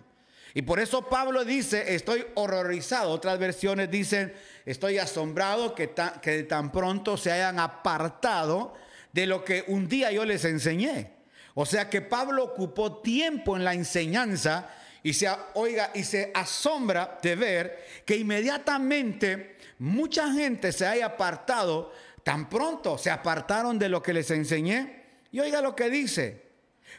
Y 0.53 0.63
por 0.63 0.79
eso 0.79 1.07
Pablo 1.07 1.45
dice, 1.45 1.95
estoy 1.95 2.25
horrorizado. 2.35 3.11
Otras 3.11 3.37
versiones 3.37 3.91
dicen, 3.91 4.33
estoy 4.65 4.97
asombrado 4.97 5.75
que, 5.75 5.93
que 6.21 6.43
tan 6.43 6.71
pronto 6.71 7.17
se 7.17 7.31
hayan 7.31 7.59
apartado 7.59 8.73
de 9.13 9.25
lo 9.27 9.43
que 9.43 9.63
un 9.67 9.87
día 9.87 10.11
yo 10.11 10.25
les 10.25 10.45
enseñé. 10.45 11.13
O 11.53 11.65
sea 11.65 11.89
que 11.89 12.01
Pablo 12.01 12.43
ocupó 12.43 13.01
tiempo 13.01 13.55
en 13.55 13.63
la 13.63 13.73
enseñanza 13.73 14.69
y 15.03 15.13
se, 15.13 15.29
oiga, 15.53 15.91
y 15.93 16.03
se 16.03 16.31
asombra 16.33 17.19
de 17.21 17.35
ver 17.35 17.85
que 18.05 18.17
inmediatamente 18.17 19.57
mucha 19.79 20.31
gente 20.31 20.71
se 20.71 20.85
haya 20.85 21.05
apartado, 21.05 21.93
tan 22.23 22.49
pronto 22.49 22.97
se 22.97 23.09
apartaron 23.09 23.79
de 23.79 23.89
lo 23.89 24.01
que 24.01 24.13
les 24.13 24.29
enseñé. 24.31 25.03
Y 25.31 25.39
oiga 25.39 25.61
lo 25.61 25.75
que 25.75 25.89
dice, 25.89 26.43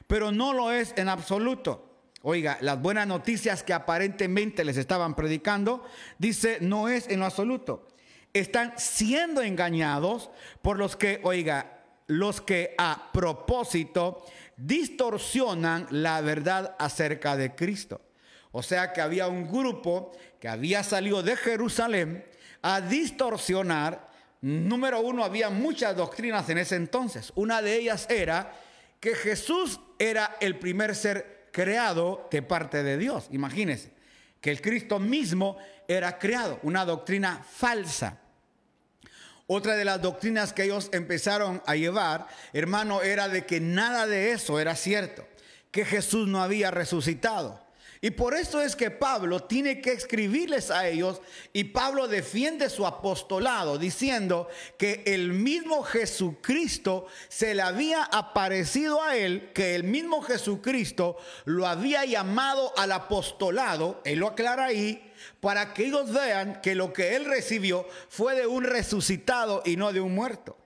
pero 0.06 0.30
no 0.30 0.52
lo 0.52 0.70
es 0.70 0.94
en 0.96 1.08
absoluto. 1.08 1.89
Oiga, 2.22 2.58
las 2.60 2.80
buenas 2.80 3.06
noticias 3.06 3.62
que 3.62 3.72
aparentemente 3.72 4.62
les 4.62 4.76
estaban 4.76 5.14
predicando, 5.14 5.84
dice, 6.18 6.58
no 6.60 6.88
es 6.88 7.08
en 7.08 7.20
lo 7.20 7.26
absoluto. 7.26 7.88
Están 8.34 8.74
siendo 8.76 9.40
engañados 9.42 10.30
por 10.60 10.78
los 10.78 10.96
que, 10.96 11.20
oiga, 11.24 11.80
los 12.06 12.42
que 12.42 12.74
a 12.76 13.10
propósito 13.12 14.24
distorsionan 14.56 15.86
la 15.90 16.20
verdad 16.20 16.76
acerca 16.78 17.36
de 17.36 17.54
Cristo. 17.54 18.02
O 18.52 18.62
sea 18.62 18.92
que 18.92 19.00
había 19.00 19.26
un 19.26 19.50
grupo 19.50 20.12
que 20.40 20.48
había 20.48 20.82
salido 20.82 21.22
de 21.22 21.36
Jerusalén 21.36 22.26
a 22.60 22.82
distorsionar. 22.82 24.10
Número 24.42 25.00
uno, 25.00 25.24
había 25.24 25.48
muchas 25.48 25.96
doctrinas 25.96 26.48
en 26.50 26.58
ese 26.58 26.76
entonces. 26.76 27.32
Una 27.34 27.62
de 27.62 27.76
ellas 27.76 28.06
era 28.10 28.52
que 28.98 29.14
Jesús 29.14 29.80
era 29.98 30.36
el 30.40 30.58
primer 30.58 30.94
ser 30.94 31.39
creado 31.52 32.28
de 32.30 32.42
parte 32.42 32.82
de 32.82 32.98
Dios. 32.98 33.28
Imagínense, 33.30 33.92
que 34.40 34.50
el 34.50 34.60
Cristo 34.60 34.98
mismo 34.98 35.58
era 35.86 36.18
creado, 36.18 36.58
una 36.62 36.84
doctrina 36.84 37.44
falsa. 37.48 38.18
Otra 39.46 39.74
de 39.74 39.84
las 39.84 40.00
doctrinas 40.00 40.52
que 40.52 40.64
ellos 40.64 40.88
empezaron 40.92 41.60
a 41.66 41.74
llevar, 41.74 42.28
hermano, 42.52 43.02
era 43.02 43.28
de 43.28 43.44
que 43.46 43.60
nada 43.60 44.06
de 44.06 44.30
eso 44.30 44.60
era 44.60 44.76
cierto, 44.76 45.26
que 45.72 45.84
Jesús 45.84 46.28
no 46.28 46.40
había 46.42 46.70
resucitado. 46.70 47.60
Y 48.02 48.12
por 48.12 48.32
eso 48.32 48.62
es 48.62 48.76
que 48.76 48.90
Pablo 48.90 49.42
tiene 49.42 49.82
que 49.82 49.92
escribirles 49.92 50.70
a 50.70 50.88
ellos 50.88 51.20
y 51.52 51.64
Pablo 51.64 52.08
defiende 52.08 52.70
su 52.70 52.86
apostolado 52.86 53.76
diciendo 53.76 54.48
que 54.78 55.02
el 55.04 55.34
mismo 55.34 55.82
Jesucristo 55.82 57.06
se 57.28 57.54
le 57.54 57.60
había 57.60 58.04
aparecido 58.04 59.02
a 59.02 59.16
él, 59.16 59.50
que 59.52 59.74
el 59.74 59.84
mismo 59.84 60.22
Jesucristo 60.22 61.18
lo 61.44 61.66
había 61.66 62.06
llamado 62.06 62.72
al 62.78 62.92
apostolado, 62.92 64.00
él 64.06 64.20
lo 64.20 64.28
aclara 64.28 64.64
ahí, 64.64 65.12
para 65.40 65.74
que 65.74 65.84
ellos 65.84 66.10
vean 66.10 66.62
que 66.62 66.74
lo 66.74 66.94
que 66.94 67.16
él 67.16 67.26
recibió 67.26 67.86
fue 68.08 68.34
de 68.34 68.46
un 68.46 68.64
resucitado 68.64 69.62
y 69.66 69.76
no 69.76 69.92
de 69.92 70.00
un 70.00 70.14
muerto. 70.14 70.56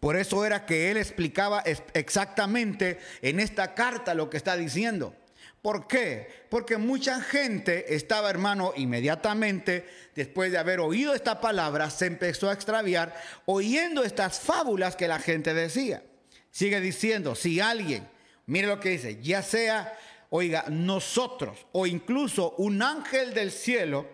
Por 0.00 0.16
eso 0.16 0.44
era 0.44 0.66
que 0.66 0.90
él 0.90 0.96
explicaba 0.96 1.62
exactamente 1.92 2.98
en 3.22 3.38
esta 3.38 3.74
carta 3.74 4.14
lo 4.14 4.28
que 4.28 4.38
está 4.38 4.56
diciendo. 4.56 5.14
¿Por 5.64 5.86
qué? 5.86 6.28
Porque 6.50 6.76
mucha 6.76 7.22
gente 7.22 7.94
estaba, 7.94 8.28
hermano, 8.28 8.74
inmediatamente 8.76 9.88
después 10.14 10.52
de 10.52 10.58
haber 10.58 10.78
oído 10.78 11.14
esta 11.14 11.40
palabra, 11.40 11.88
se 11.88 12.04
empezó 12.04 12.50
a 12.50 12.52
extraviar 12.52 13.18
oyendo 13.46 14.04
estas 14.04 14.40
fábulas 14.40 14.94
que 14.94 15.08
la 15.08 15.18
gente 15.18 15.54
decía. 15.54 16.02
Sigue 16.50 16.82
diciendo, 16.82 17.34
si 17.34 17.60
alguien, 17.60 18.06
mire 18.44 18.66
lo 18.66 18.78
que 18.78 18.90
dice, 18.90 19.22
ya 19.22 19.40
sea 19.40 19.98
oiga, 20.28 20.66
nosotros 20.68 21.66
o 21.72 21.86
incluso 21.86 22.54
un 22.58 22.82
ángel 22.82 23.32
del 23.32 23.50
cielo 23.50 24.06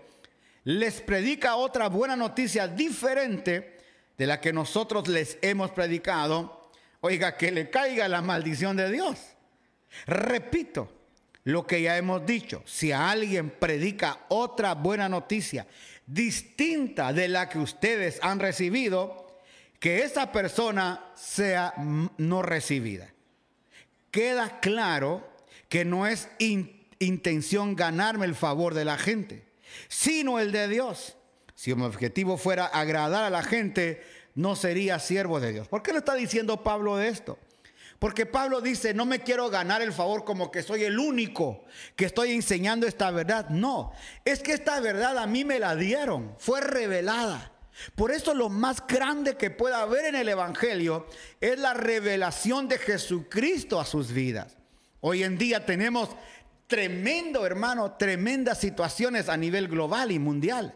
les 0.62 1.00
predica 1.00 1.56
otra 1.56 1.88
buena 1.88 2.14
noticia 2.14 2.68
diferente 2.68 3.76
de 4.16 4.26
la 4.28 4.40
que 4.40 4.52
nosotros 4.52 5.08
les 5.08 5.36
hemos 5.42 5.72
predicado, 5.72 6.70
oiga, 7.00 7.36
que 7.36 7.50
le 7.50 7.70
caiga 7.70 8.06
la 8.06 8.22
maldición 8.22 8.76
de 8.76 8.88
Dios. 8.92 9.18
Repito 10.06 10.99
lo 11.44 11.66
que 11.66 11.82
ya 11.82 11.96
hemos 11.96 12.24
dicho, 12.26 12.62
si 12.66 12.92
alguien 12.92 13.50
predica 13.50 14.20
otra 14.28 14.74
buena 14.74 15.08
noticia 15.08 15.66
distinta 16.06 17.12
de 17.12 17.28
la 17.28 17.48
que 17.48 17.58
ustedes 17.58 18.18
han 18.22 18.40
recibido, 18.40 19.38
que 19.78 20.02
esa 20.02 20.32
persona 20.32 21.04
sea 21.14 21.72
no 22.18 22.42
recibida. 22.42 23.12
Queda 24.10 24.60
claro 24.60 25.26
que 25.68 25.84
no 25.84 26.06
es 26.06 26.28
intención 26.98 27.76
ganarme 27.76 28.26
el 28.26 28.34
favor 28.34 28.74
de 28.74 28.84
la 28.84 28.98
gente, 28.98 29.44
sino 29.88 30.40
el 30.40 30.52
de 30.52 30.68
Dios. 30.68 31.16
Si 31.54 31.74
mi 31.74 31.84
objetivo 31.84 32.36
fuera 32.36 32.66
agradar 32.66 33.24
a 33.24 33.30
la 33.30 33.42
gente, 33.42 34.02
no 34.34 34.56
sería 34.56 34.98
siervo 34.98 35.40
de 35.40 35.52
Dios. 35.52 35.68
¿Por 35.68 35.82
qué 35.82 35.92
lo 35.92 35.98
está 35.98 36.14
diciendo 36.14 36.62
Pablo 36.62 36.96
de 36.96 37.08
esto? 37.08 37.38
Porque 38.00 38.24
Pablo 38.24 38.62
dice, 38.62 38.94
no 38.94 39.04
me 39.04 39.20
quiero 39.20 39.50
ganar 39.50 39.82
el 39.82 39.92
favor 39.92 40.24
como 40.24 40.50
que 40.50 40.62
soy 40.62 40.84
el 40.84 40.98
único 40.98 41.66
que 41.94 42.06
estoy 42.06 42.32
enseñando 42.32 42.86
esta 42.86 43.10
verdad. 43.10 43.50
No, 43.50 43.92
es 44.24 44.40
que 44.40 44.54
esta 44.54 44.80
verdad 44.80 45.18
a 45.18 45.26
mí 45.26 45.44
me 45.44 45.58
la 45.58 45.76
dieron, 45.76 46.34
fue 46.38 46.62
revelada. 46.62 47.52
Por 47.94 48.10
eso 48.10 48.32
lo 48.32 48.48
más 48.48 48.86
grande 48.86 49.36
que 49.36 49.50
pueda 49.50 49.82
haber 49.82 50.06
en 50.06 50.14
el 50.14 50.30
Evangelio 50.30 51.06
es 51.42 51.58
la 51.58 51.74
revelación 51.74 52.68
de 52.68 52.78
Jesucristo 52.78 53.78
a 53.78 53.84
sus 53.84 54.12
vidas. 54.12 54.56
Hoy 55.00 55.22
en 55.22 55.36
día 55.36 55.66
tenemos 55.66 56.08
tremendo, 56.68 57.44
hermano, 57.44 57.96
tremendas 57.98 58.58
situaciones 58.58 59.28
a 59.28 59.36
nivel 59.36 59.68
global 59.68 60.10
y 60.10 60.18
mundial. 60.18 60.74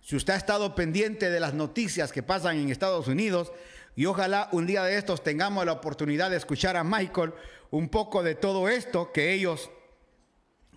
Si 0.00 0.16
usted 0.16 0.32
ha 0.32 0.38
estado 0.38 0.74
pendiente 0.74 1.28
de 1.28 1.38
las 1.38 1.52
noticias 1.52 2.12
que 2.12 2.22
pasan 2.22 2.56
en 2.56 2.70
Estados 2.70 3.08
Unidos, 3.08 3.52
Y 3.94 4.06
ojalá 4.06 4.48
un 4.52 4.66
día 4.66 4.84
de 4.84 4.96
estos 4.96 5.22
tengamos 5.22 5.66
la 5.66 5.72
oportunidad 5.72 6.30
de 6.30 6.36
escuchar 6.36 6.76
a 6.76 6.84
Michael 6.84 7.34
un 7.70 7.88
poco 7.88 8.22
de 8.22 8.34
todo 8.34 8.68
esto 8.68 9.12
que 9.12 9.32
ellos, 9.32 9.70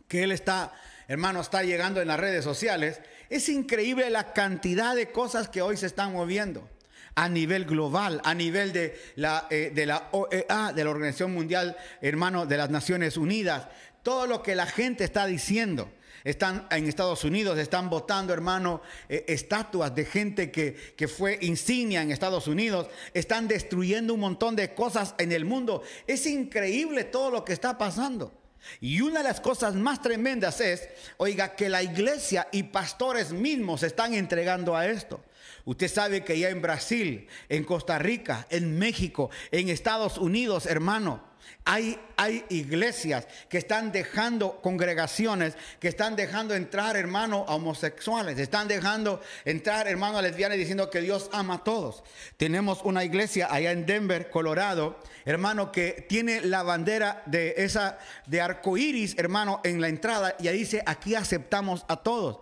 que 0.08 0.24
él 0.24 0.32
está, 0.32 0.74
hermano, 1.08 1.42
está 1.42 1.64
llegando 1.64 2.02
en 2.02 2.08
las 2.08 2.20
redes 2.20 2.44
sociales. 2.44 3.02
Es 3.30 3.50
increíble 3.50 4.10
la 4.10 4.34
cantidad 4.34 4.96
de 4.96 5.12
cosas 5.12 5.50
que 5.50 5.62
hoy 5.62 5.78
se 5.78 5.86
están 5.86 6.14
moviendo 6.14 6.70
a 7.16 7.30
nivel 7.30 7.64
global, 7.66 8.22
a 8.26 8.34
nivel 8.34 8.74
de 8.74 9.00
la, 9.16 9.48
eh, 9.50 9.72
de 9.74 9.86
la 9.86 10.10
OEA, 10.12 10.74
de 10.74 10.84
la 10.84 10.90
Organización 10.90 11.34
Mundial, 11.34 11.78
hermano, 12.02 12.46
de 12.46 12.58
las 12.58 12.70
Naciones 12.70 13.16
Unidas. 13.16 13.68
Todo 14.04 14.28
lo 14.28 14.44
que 14.44 14.56
la 14.56 14.66
gente 14.66 15.06
está 15.06 15.26
diciendo 15.26 15.90
están 16.26 16.68
en 16.72 16.88
Estados 16.88 17.24
Unidos, 17.24 17.58
están 17.58 17.90
votando, 17.90 18.34
hermano, 18.34 18.82
eh, 19.08 19.24
estatuas 19.28 19.94
de 19.96 20.06
gente 20.06 20.52
que, 20.52 20.76
que 20.98 21.08
fue 21.08 21.38
insignia 21.42 22.02
en 22.02 22.12
Estados 22.12 22.48
Unidos, 22.48 22.88
están 23.14 23.48
destruyendo 23.48 24.16
un 24.16 24.20
montón 24.20 24.56
de 24.56 24.74
cosas 24.74 25.14
en 25.20 25.32
el 25.32 25.46
mundo. 25.46 25.84
Es 26.08 26.26
increíble 26.26 27.04
todo 27.04 27.30
lo 27.30 27.46
que 27.46 27.54
está 27.54 27.78
pasando. 27.78 28.34
Y 28.82 29.02
una 29.02 29.20
de 29.20 29.26
las 29.26 29.40
cosas 29.40 29.76
más 29.76 30.02
tremendas 30.02 30.60
es, 30.60 30.90
oiga, 31.18 31.56
que 31.56 31.70
la 31.70 31.84
iglesia 31.84 32.48
y 32.52 32.64
pastores 32.64 33.32
mismos 33.32 33.84
están 33.84 34.16
entregando 34.16 34.76
a 34.76 34.88
esto. 34.88 35.24
Usted 35.66 35.88
sabe 35.88 36.24
que 36.24 36.38
ya 36.38 36.50
en 36.50 36.62
Brasil, 36.62 37.28
en 37.50 37.64
Costa 37.64 37.98
Rica, 37.98 38.46
en 38.50 38.78
México, 38.78 39.32
en 39.52 39.70
Estados 39.70 40.18
Unidos, 40.20 40.68
hermano, 40.68 41.36
hay, 41.64 42.00
hay, 42.18 42.46
iglesias 42.50 43.28
que 43.50 43.58
están 43.58 43.92
dejando 43.92 44.62
congregaciones, 44.62 45.56
que 45.80 45.88
están 45.88 46.16
dejando 46.16 46.54
entrar, 46.54 46.96
hermano, 46.96 47.46
a 47.48 47.56
homosexuales, 47.56 48.38
están 48.38 48.68
dejando 48.68 49.20
entrar, 49.46 49.88
hermano, 49.88 50.20
a 50.20 50.22
lesbianas 50.22 50.58
diciendo 50.58 50.92
que 50.92 51.02
Dios 51.02 51.30
ama 51.34 51.56
a 51.56 51.64
todos. 51.64 52.04
Tenemos 52.38 52.82
una 52.84 53.04
iglesia 53.04 53.48
allá 53.52 53.72
en 53.72 53.88
Denver, 53.88 54.30
Colorado, 54.30 55.00
hermano, 55.26 55.72
que 55.72 56.06
tiene 56.08 56.42
la 56.42 56.62
bandera 56.62 57.24
de 57.26 57.56
esa 57.58 57.98
de 58.28 58.42
arco 58.42 58.78
iris, 58.78 59.18
hermano, 59.18 59.62
en 59.64 59.82
la 59.82 59.88
entrada 59.88 60.36
y 60.40 60.48
dice: 60.50 60.84
aquí 60.86 61.16
aceptamos 61.16 61.84
a 61.88 61.98
todos. 61.98 62.40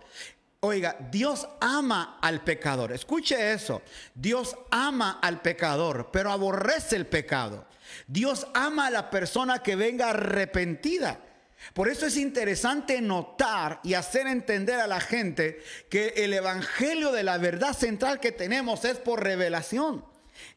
Oiga, 0.64 0.96
Dios 1.10 1.46
ama 1.60 2.18
al 2.22 2.42
pecador. 2.42 2.90
Escuche 2.92 3.52
eso. 3.52 3.82
Dios 4.14 4.56
ama 4.70 5.18
al 5.20 5.42
pecador, 5.42 6.08
pero 6.10 6.32
aborrece 6.32 6.96
el 6.96 7.06
pecado. 7.06 7.66
Dios 8.06 8.46
ama 8.54 8.86
a 8.86 8.90
la 8.90 9.10
persona 9.10 9.62
que 9.62 9.76
venga 9.76 10.08
arrepentida. 10.08 11.20
Por 11.74 11.90
eso 11.90 12.06
es 12.06 12.16
interesante 12.16 13.02
notar 13.02 13.80
y 13.82 13.92
hacer 13.92 14.26
entender 14.26 14.80
a 14.80 14.86
la 14.86 15.00
gente 15.00 15.62
que 15.90 16.14
el 16.16 16.32
evangelio 16.32 17.12
de 17.12 17.24
la 17.24 17.36
verdad 17.36 17.74
central 17.74 18.18
que 18.18 18.32
tenemos 18.32 18.86
es 18.86 18.96
por 18.96 19.22
revelación. 19.22 20.02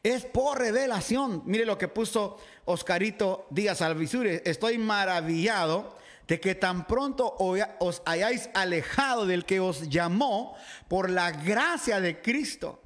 Es 0.02 0.24
por 0.24 0.58
revelación. 0.58 1.42
Mire 1.44 1.66
lo 1.66 1.76
que 1.76 1.88
puso 1.88 2.38
Oscarito 2.64 3.46
Díaz 3.50 3.82
Alvisure. 3.82 4.40
Estoy 4.46 4.78
maravillado 4.78 5.98
de 6.28 6.38
que 6.38 6.54
tan 6.54 6.86
pronto 6.86 7.34
os 7.80 8.02
hayáis 8.04 8.50
alejado 8.54 9.26
del 9.26 9.46
que 9.46 9.60
os 9.60 9.88
llamó 9.88 10.54
por 10.86 11.08
la 11.08 11.32
gracia 11.32 12.00
de 12.00 12.20
Cristo 12.20 12.80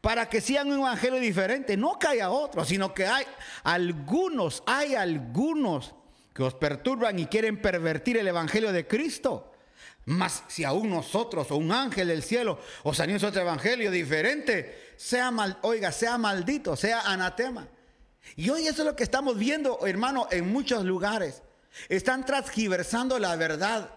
para 0.00 0.28
que 0.28 0.40
sean 0.40 0.72
un 0.72 0.78
evangelio 0.80 1.20
diferente. 1.20 1.76
No 1.76 1.98
que 1.98 2.08
haya 2.08 2.30
otro, 2.30 2.64
sino 2.64 2.94
que 2.94 3.06
hay 3.06 3.24
algunos, 3.62 4.62
hay 4.66 4.94
algunos 4.94 5.94
que 6.34 6.42
os 6.42 6.54
perturban 6.54 7.18
y 7.18 7.26
quieren 7.26 7.60
pervertir 7.60 8.16
el 8.16 8.26
evangelio 8.26 8.72
de 8.72 8.86
Cristo. 8.86 9.52
Mas 10.06 10.42
si 10.48 10.64
aún 10.64 10.88
nosotros 10.90 11.50
o 11.50 11.56
un 11.56 11.70
ángel 11.70 12.08
del 12.08 12.22
cielo 12.22 12.58
os 12.82 12.98
anuncia 12.98 13.28
otro 13.28 13.42
evangelio 13.42 13.90
diferente, 13.90 14.94
sea 14.96 15.30
mal, 15.30 15.58
oiga, 15.62 15.92
sea 15.92 16.16
maldito, 16.16 16.74
sea 16.74 17.02
anatema. 17.02 17.68
Y 18.34 18.48
hoy 18.48 18.66
eso 18.66 18.82
es 18.82 18.86
lo 18.86 18.96
que 18.96 19.04
estamos 19.04 19.36
viendo, 19.38 19.86
hermano, 19.86 20.26
en 20.30 20.50
muchos 20.50 20.84
lugares. 20.84 21.42
Están 21.88 22.24
transgiversando 22.26 23.18
la 23.18 23.36
verdad. 23.36 23.90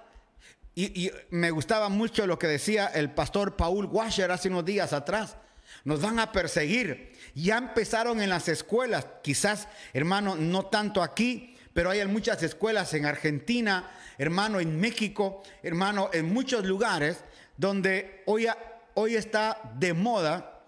Y, 0.75 1.11
me 1.29 1.51
gustaba 1.51 1.87
mucho 1.89 2.27
lo 2.27 2.37
que 2.37 2.47
decía 2.47 2.87
el 2.87 3.11
pastor 3.11 3.55
Paul 3.55 3.85
Washer 3.85 4.29
hace 4.31 4.49
unos 4.49 4.65
días 4.65 4.91
atrás 4.91 5.37
nos 5.83 6.01
van 6.01 6.19
a 6.19 6.31
perseguir. 6.31 7.13
Ya 7.33 7.57
empezaron 7.57 8.21
en 8.21 8.29
las 8.29 8.47
escuelas, 8.47 9.07
quizás, 9.21 9.67
hermano, 9.93 10.35
no 10.35 10.65
tanto 10.65 11.01
aquí, 11.01 11.55
pero 11.73 11.89
hay 11.89 12.05
muchas 12.05 12.41
escuelas 12.43 12.93
en 12.93 13.05
Argentina, 13.05 13.91
hermano, 14.17 14.59
en 14.59 14.79
México, 14.79 15.43
hermano, 15.61 16.09
en 16.13 16.33
muchos 16.33 16.65
lugares 16.65 17.23
donde 17.57 18.23
hoy, 18.25 18.47
hoy 18.93 19.15
está 19.15 19.61
de 19.77 19.93
moda, 19.93 20.61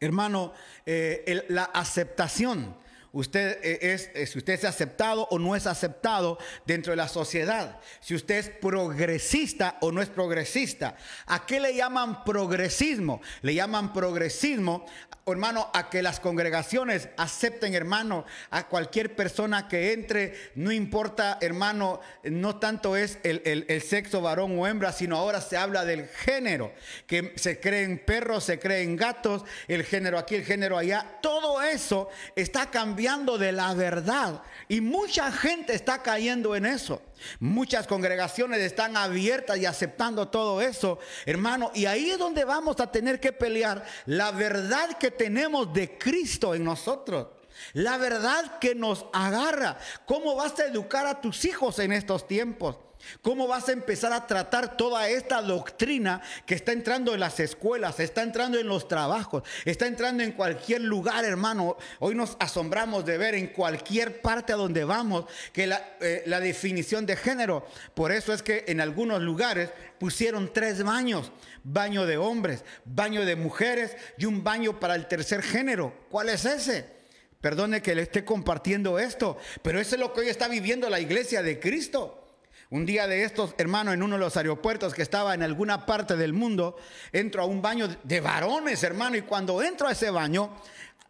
hermano, 0.00 0.52
eh, 0.84 1.44
la 1.48 1.64
aceptación 1.64 2.76
usted 3.14 3.58
eh, 3.62 3.94
es, 3.94 4.10
eh, 4.14 4.26
si 4.26 4.38
usted 4.38 4.54
es 4.54 4.64
aceptado 4.64 5.26
o 5.30 5.38
no 5.38 5.56
es 5.56 5.66
aceptado 5.66 6.38
dentro 6.66 6.90
de 6.90 6.96
la 6.96 7.08
sociedad, 7.08 7.80
si 8.00 8.14
usted 8.14 8.36
es 8.36 8.48
progresista 8.50 9.78
o 9.80 9.92
no 9.92 10.02
es 10.02 10.08
progresista. 10.08 10.96
¿A 11.26 11.46
qué 11.46 11.60
le 11.60 11.74
llaman 11.74 12.24
progresismo? 12.24 13.22
Le 13.40 13.54
llaman 13.54 13.92
progresismo, 13.92 14.84
hermano, 15.32 15.70
a 15.72 15.88
que 15.88 16.02
las 16.02 16.20
congregaciones 16.20 17.08
acepten, 17.16 17.74
hermano, 17.74 18.24
a 18.50 18.68
cualquier 18.68 19.16
persona 19.16 19.68
que 19.68 19.92
entre, 19.92 20.34
no 20.54 20.70
importa, 20.70 21.38
hermano, 21.40 22.00
no 22.24 22.56
tanto 22.56 22.96
es 22.96 23.18
el, 23.22 23.64
el 23.68 23.82
sexo 23.82 24.20
varón 24.20 24.58
o 24.58 24.66
hembra, 24.66 24.92
sino 24.92 25.16
ahora 25.16 25.40
se 25.40 25.56
habla 25.56 25.84
del 25.84 26.08
género, 26.08 26.72
que 27.06 27.32
se 27.36 27.58
creen 27.58 28.02
perros, 28.04 28.44
se 28.44 28.58
creen 28.58 28.96
gatos, 28.96 29.44
el 29.68 29.84
género 29.84 30.18
aquí, 30.18 30.34
el 30.34 30.44
género 30.44 30.76
allá, 30.76 31.18
todo 31.22 31.62
eso 31.62 32.08
está 32.36 32.70
cambiando 32.70 33.38
de 33.38 33.52
la 33.52 33.72
verdad. 33.74 34.42
Y 34.68 34.80
mucha 34.80 35.32
gente 35.32 35.74
está 35.74 36.02
cayendo 36.02 36.54
en 36.56 36.66
eso. 36.66 37.02
Muchas 37.40 37.86
congregaciones 37.86 38.60
están 38.60 38.96
abiertas 38.96 39.58
y 39.58 39.66
aceptando 39.66 40.28
todo 40.28 40.60
eso, 40.60 40.98
hermano. 41.26 41.70
Y 41.74 41.86
ahí 41.86 42.10
es 42.10 42.18
donde 42.18 42.44
vamos 42.44 42.80
a 42.80 42.90
tener 42.90 43.20
que 43.20 43.32
pelear 43.32 43.84
la 44.06 44.30
verdad 44.30 44.98
que 44.98 45.10
tenemos 45.10 45.72
de 45.72 45.96
Cristo 45.98 46.54
en 46.54 46.64
nosotros. 46.64 47.28
La 47.72 47.96
verdad 47.98 48.58
que 48.58 48.74
nos 48.74 49.06
agarra. 49.12 49.78
¿Cómo 50.06 50.34
vas 50.34 50.58
a 50.58 50.66
educar 50.66 51.06
a 51.06 51.20
tus 51.20 51.44
hijos 51.44 51.78
en 51.78 51.92
estos 51.92 52.26
tiempos? 52.26 52.76
¿Cómo 53.22 53.46
vas 53.46 53.68
a 53.68 53.72
empezar 53.72 54.12
a 54.12 54.26
tratar 54.26 54.76
toda 54.76 55.08
esta 55.08 55.42
doctrina 55.42 56.22
que 56.46 56.54
está 56.54 56.72
entrando 56.72 57.14
en 57.14 57.20
las 57.20 57.40
escuelas, 57.40 58.00
está 58.00 58.22
entrando 58.22 58.58
en 58.58 58.66
los 58.66 58.88
trabajos, 58.88 59.42
está 59.64 59.86
entrando 59.86 60.22
en 60.22 60.32
cualquier 60.32 60.82
lugar, 60.82 61.24
hermano? 61.24 61.76
Hoy 62.00 62.14
nos 62.14 62.36
asombramos 62.40 63.04
de 63.04 63.18
ver 63.18 63.34
en 63.34 63.48
cualquier 63.48 64.20
parte 64.20 64.52
a 64.52 64.56
donde 64.56 64.84
vamos 64.84 65.26
que 65.52 65.66
la, 65.66 65.96
eh, 66.00 66.22
la 66.26 66.40
definición 66.40 67.06
de 67.06 67.16
género, 67.16 67.66
por 67.94 68.12
eso 68.12 68.32
es 68.32 68.42
que 68.42 68.64
en 68.68 68.80
algunos 68.80 69.22
lugares 69.22 69.70
pusieron 69.98 70.52
tres 70.52 70.82
baños, 70.82 71.32
baño 71.62 72.06
de 72.06 72.16
hombres, 72.16 72.64
baño 72.84 73.24
de 73.24 73.36
mujeres 73.36 73.96
y 74.18 74.26
un 74.26 74.44
baño 74.44 74.78
para 74.80 74.94
el 74.94 75.06
tercer 75.06 75.42
género. 75.42 75.94
¿Cuál 76.10 76.28
es 76.28 76.44
ese? 76.44 76.94
Perdone 77.40 77.82
que 77.82 77.94
le 77.94 78.02
esté 78.02 78.24
compartiendo 78.24 78.98
esto, 78.98 79.36
pero 79.62 79.78
eso 79.78 79.96
es 79.96 80.00
lo 80.00 80.12
que 80.12 80.20
hoy 80.20 80.28
está 80.28 80.48
viviendo 80.48 80.88
la 80.88 81.00
iglesia 81.00 81.42
de 81.42 81.60
Cristo. 81.60 82.23
Un 82.70 82.86
día 82.86 83.06
de 83.06 83.24
estos, 83.24 83.54
hermano, 83.58 83.92
en 83.92 84.02
uno 84.02 84.16
de 84.16 84.20
los 84.20 84.36
aeropuertos 84.36 84.94
que 84.94 85.02
estaba 85.02 85.34
en 85.34 85.42
alguna 85.42 85.86
parte 85.86 86.16
del 86.16 86.32
mundo, 86.32 86.76
entro 87.12 87.42
a 87.42 87.44
un 87.44 87.60
baño 87.60 87.88
de 88.02 88.20
varones, 88.20 88.82
hermano, 88.82 89.16
y 89.16 89.22
cuando 89.22 89.62
entro 89.62 89.86
a 89.86 89.92
ese 89.92 90.10
baño, 90.10 90.50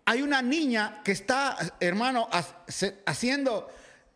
hay 0.05 0.23
una 0.23 0.43
niña 0.43 1.01
que 1.05 1.13
está, 1.13 1.57
hermano, 1.81 2.29
haciendo 3.07 3.69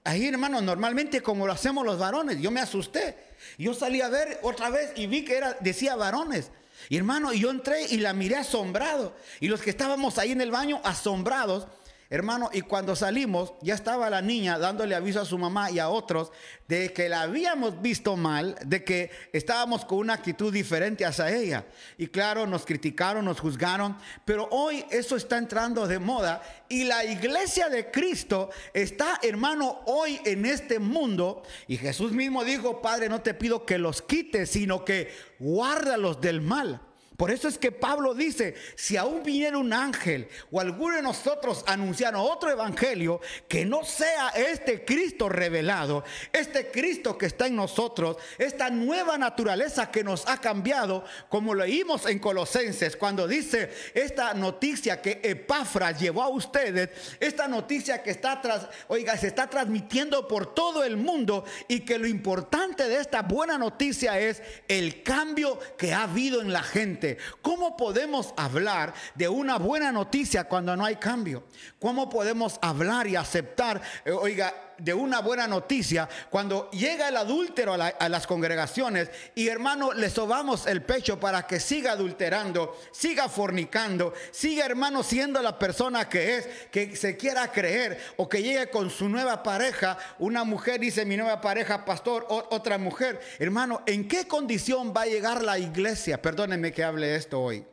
ahí, 0.04 0.26
hermano, 0.26 0.60
normalmente 0.60 1.22
como 1.22 1.46
lo 1.46 1.52
hacemos 1.52 1.84
los 1.84 1.98
varones. 1.98 2.40
Yo 2.40 2.50
me 2.50 2.60
asusté. 2.60 3.16
Yo 3.56 3.72
salí 3.72 4.00
a 4.00 4.08
ver 4.08 4.40
otra 4.42 4.70
vez 4.70 4.92
y 4.96 5.06
vi 5.06 5.24
que 5.24 5.36
era, 5.36 5.56
decía 5.60 5.96
varones. 5.96 6.50
Y 6.88 6.96
hermano, 6.96 7.32
yo 7.32 7.50
entré 7.50 7.86
y 7.86 7.98
la 7.98 8.12
miré 8.12 8.36
asombrado. 8.36 9.16
Y 9.40 9.48
los 9.48 9.60
que 9.60 9.70
estábamos 9.70 10.18
ahí 10.18 10.32
en 10.32 10.40
el 10.40 10.50
baño 10.50 10.80
asombrados, 10.84 11.66
Hermano, 12.10 12.48
y 12.54 12.62
cuando 12.62 12.96
salimos, 12.96 13.52
ya 13.60 13.74
estaba 13.74 14.08
la 14.08 14.22
niña 14.22 14.58
dándole 14.58 14.94
aviso 14.94 15.20
a 15.20 15.26
su 15.26 15.36
mamá 15.36 15.70
y 15.70 15.78
a 15.78 15.90
otros 15.90 16.32
de 16.66 16.90
que 16.94 17.06
la 17.06 17.20
habíamos 17.20 17.82
visto 17.82 18.16
mal, 18.16 18.56
de 18.64 18.82
que 18.82 19.10
estábamos 19.30 19.84
con 19.84 19.98
una 19.98 20.14
actitud 20.14 20.50
diferente 20.50 21.04
hacia 21.04 21.30
ella. 21.30 21.66
Y 21.98 22.06
claro, 22.06 22.46
nos 22.46 22.64
criticaron, 22.64 23.26
nos 23.26 23.40
juzgaron, 23.40 23.94
pero 24.24 24.48
hoy 24.50 24.86
eso 24.90 25.16
está 25.16 25.36
entrando 25.36 25.86
de 25.86 25.98
moda 25.98 26.42
y 26.70 26.84
la 26.84 27.04
iglesia 27.04 27.68
de 27.68 27.90
Cristo 27.90 28.48
está, 28.72 29.20
hermano, 29.22 29.82
hoy 29.84 30.18
en 30.24 30.46
este 30.46 30.78
mundo. 30.78 31.42
Y 31.66 31.76
Jesús 31.76 32.12
mismo 32.12 32.42
dijo, 32.42 32.80
Padre, 32.80 33.10
no 33.10 33.20
te 33.20 33.34
pido 33.34 33.66
que 33.66 33.76
los 33.76 34.00
quites, 34.00 34.48
sino 34.48 34.82
que 34.82 35.12
guárdalos 35.38 36.22
del 36.22 36.40
mal. 36.40 36.87
Por 37.18 37.32
eso 37.32 37.48
es 37.48 37.58
que 37.58 37.72
Pablo 37.72 38.14
dice, 38.14 38.54
si 38.76 38.96
aún 38.96 39.24
viniera 39.24 39.58
un 39.58 39.72
ángel 39.72 40.28
o 40.52 40.60
alguno 40.60 40.94
de 40.94 41.02
nosotros 41.02 41.64
anunciara 41.66 42.20
otro 42.20 42.48
evangelio 42.48 43.20
que 43.48 43.64
no 43.64 43.82
sea 43.82 44.28
este 44.28 44.84
Cristo 44.84 45.28
revelado, 45.28 46.04
este 46.32 46.70
Cristo 46.70 47.18
que 47.18 47.26
está 47.26 47.48
en 47.48 47.56
nosotros, 47.56 48.18
esta 48.38 48.70
nueva 48.70 49.18
naturaleza 49.18 49.90
que 49.90 50.04
nos 50.04 50.28
ha 50.28 50.40
cambiado, 50.40 51.04
como 51.28 51.56
leímos 51.56 52.06
en 52.06 52.20
Colosenses, 52.20 52.96
cuando 52.96 53.26
dice 53.26 53.68
esta 53.94 54.32
noticia 54.34 55.02
que 55.02 55.20
Epafra 55.24 55.90
llevó 55.90 56.22
a 56.22 56.28
ustedes, 56.28 56.90
esta 57.18 57.48
noticia 57.48 58.00
que 58.00 58.10
está 58.10 58.40
tras, 58.40 58.68
oiga, 58.86 59.16
se 59.16 59.26
está 59.26 59.50
transmitiendo 59.50 60.28
por 60.28 60.54
todo 60.54 60.84
el 60.84 60.96
mundo 60.96 61.44
y 61.66 61.80
que 61.80 61.98
lo 61.98 62.06
importante 62.06 62.84
de 62.88 63.00
esta 63.00 63.22
buena 63.22 63.58
noticia 63.58 64.20
es 64.20 64.40
el 64.68 65.02
cambio 65.02 65.58
que 65.76 65.92
ha 65.92 66.04
habido 66.04 66.40
en 66.40 66.52
la 66.52 66.62
gente 66.62 67.07
¿Cómo 67.40 67.76
podemos 67.76 68.34
hablar 68.36 68.92
de 69.14 69.28
una 69.28 69.56
buena 69.56 69.90
noticia 69.90 70.44
cuando 70.44 70.76
no 70.76 70.84
hay 70.84 70.96
cambio? 70.96 71.44
¿Cómo 71.80 72.10
podemos 72.10 72.58
hablar 72.60 73.06
y 73.06 73.16
aceptar, 73.16 73.80
eh, 74.04 74.10
oiga, 74.12 74.67
de 74.78 74.94
una 74.94 75.20
buena 75.20 75.46
noticia 75.46 76.08
cuando 76.30 76.70
llega 76.70 77.08
el 77.08 77.16
adúltero 77.16 77.74
a, 77.74 78.08
las 78.08 78.26
congregaciones 78.26 79.10
y 79.34 79.48
hermano 79.48 79.92
le 79.92 80.10
sobamos 80.10 80.66
el 80.66 80.82
pecho 80.82 81.20
para 81.20 81.46
que 81.46 81.60
siga 81.60 81.92
adulterando, 81.92 82.76
siga 82.92 83.28
fornicando, 83.28 84.14
siga 84.30 84.64
hermano 84.64 85.02
siendo 85.02 85.42
la 85.42 85.58
persona 85.58 86.08
que 86.08 86.36
es, 86.36 86.48
que 86.70 86.96
se 86.96 87.16
quiera 87.16 87.50
creer 87.50 87.98
o 88.16 88.28
que 88.28 88.42
llegue 88.42 88.70
con 88.70 88.90
su 88.90 89.08
nueva 89.08 89.42
pareja, 89.42 89.98
una 90.18 90.44
mujer 90.44 90.80
dice 90.80 91.04
mi 91.04 91.16
nueva 91.16 91.40
pareja, 91.40 91.84
pastor, 91.84 92.26
otra 92.28 92.78
mujer, 92.78 93.20
hermano, 93.38 93.82
¿en 93.86 94.08
qué 94.08 94.26
condición 94.26 94.92
va 94.96 95.02
a 95.02 95.06
llegar 95.06 95.42
la 95.42 95.58
iglesia? 95.58 96.20
Perdónenme 96.20 96.72
que 96.72 96.84
hable 96.84 97.14
esto 97.14 97.40
hoy. 97.40 97.64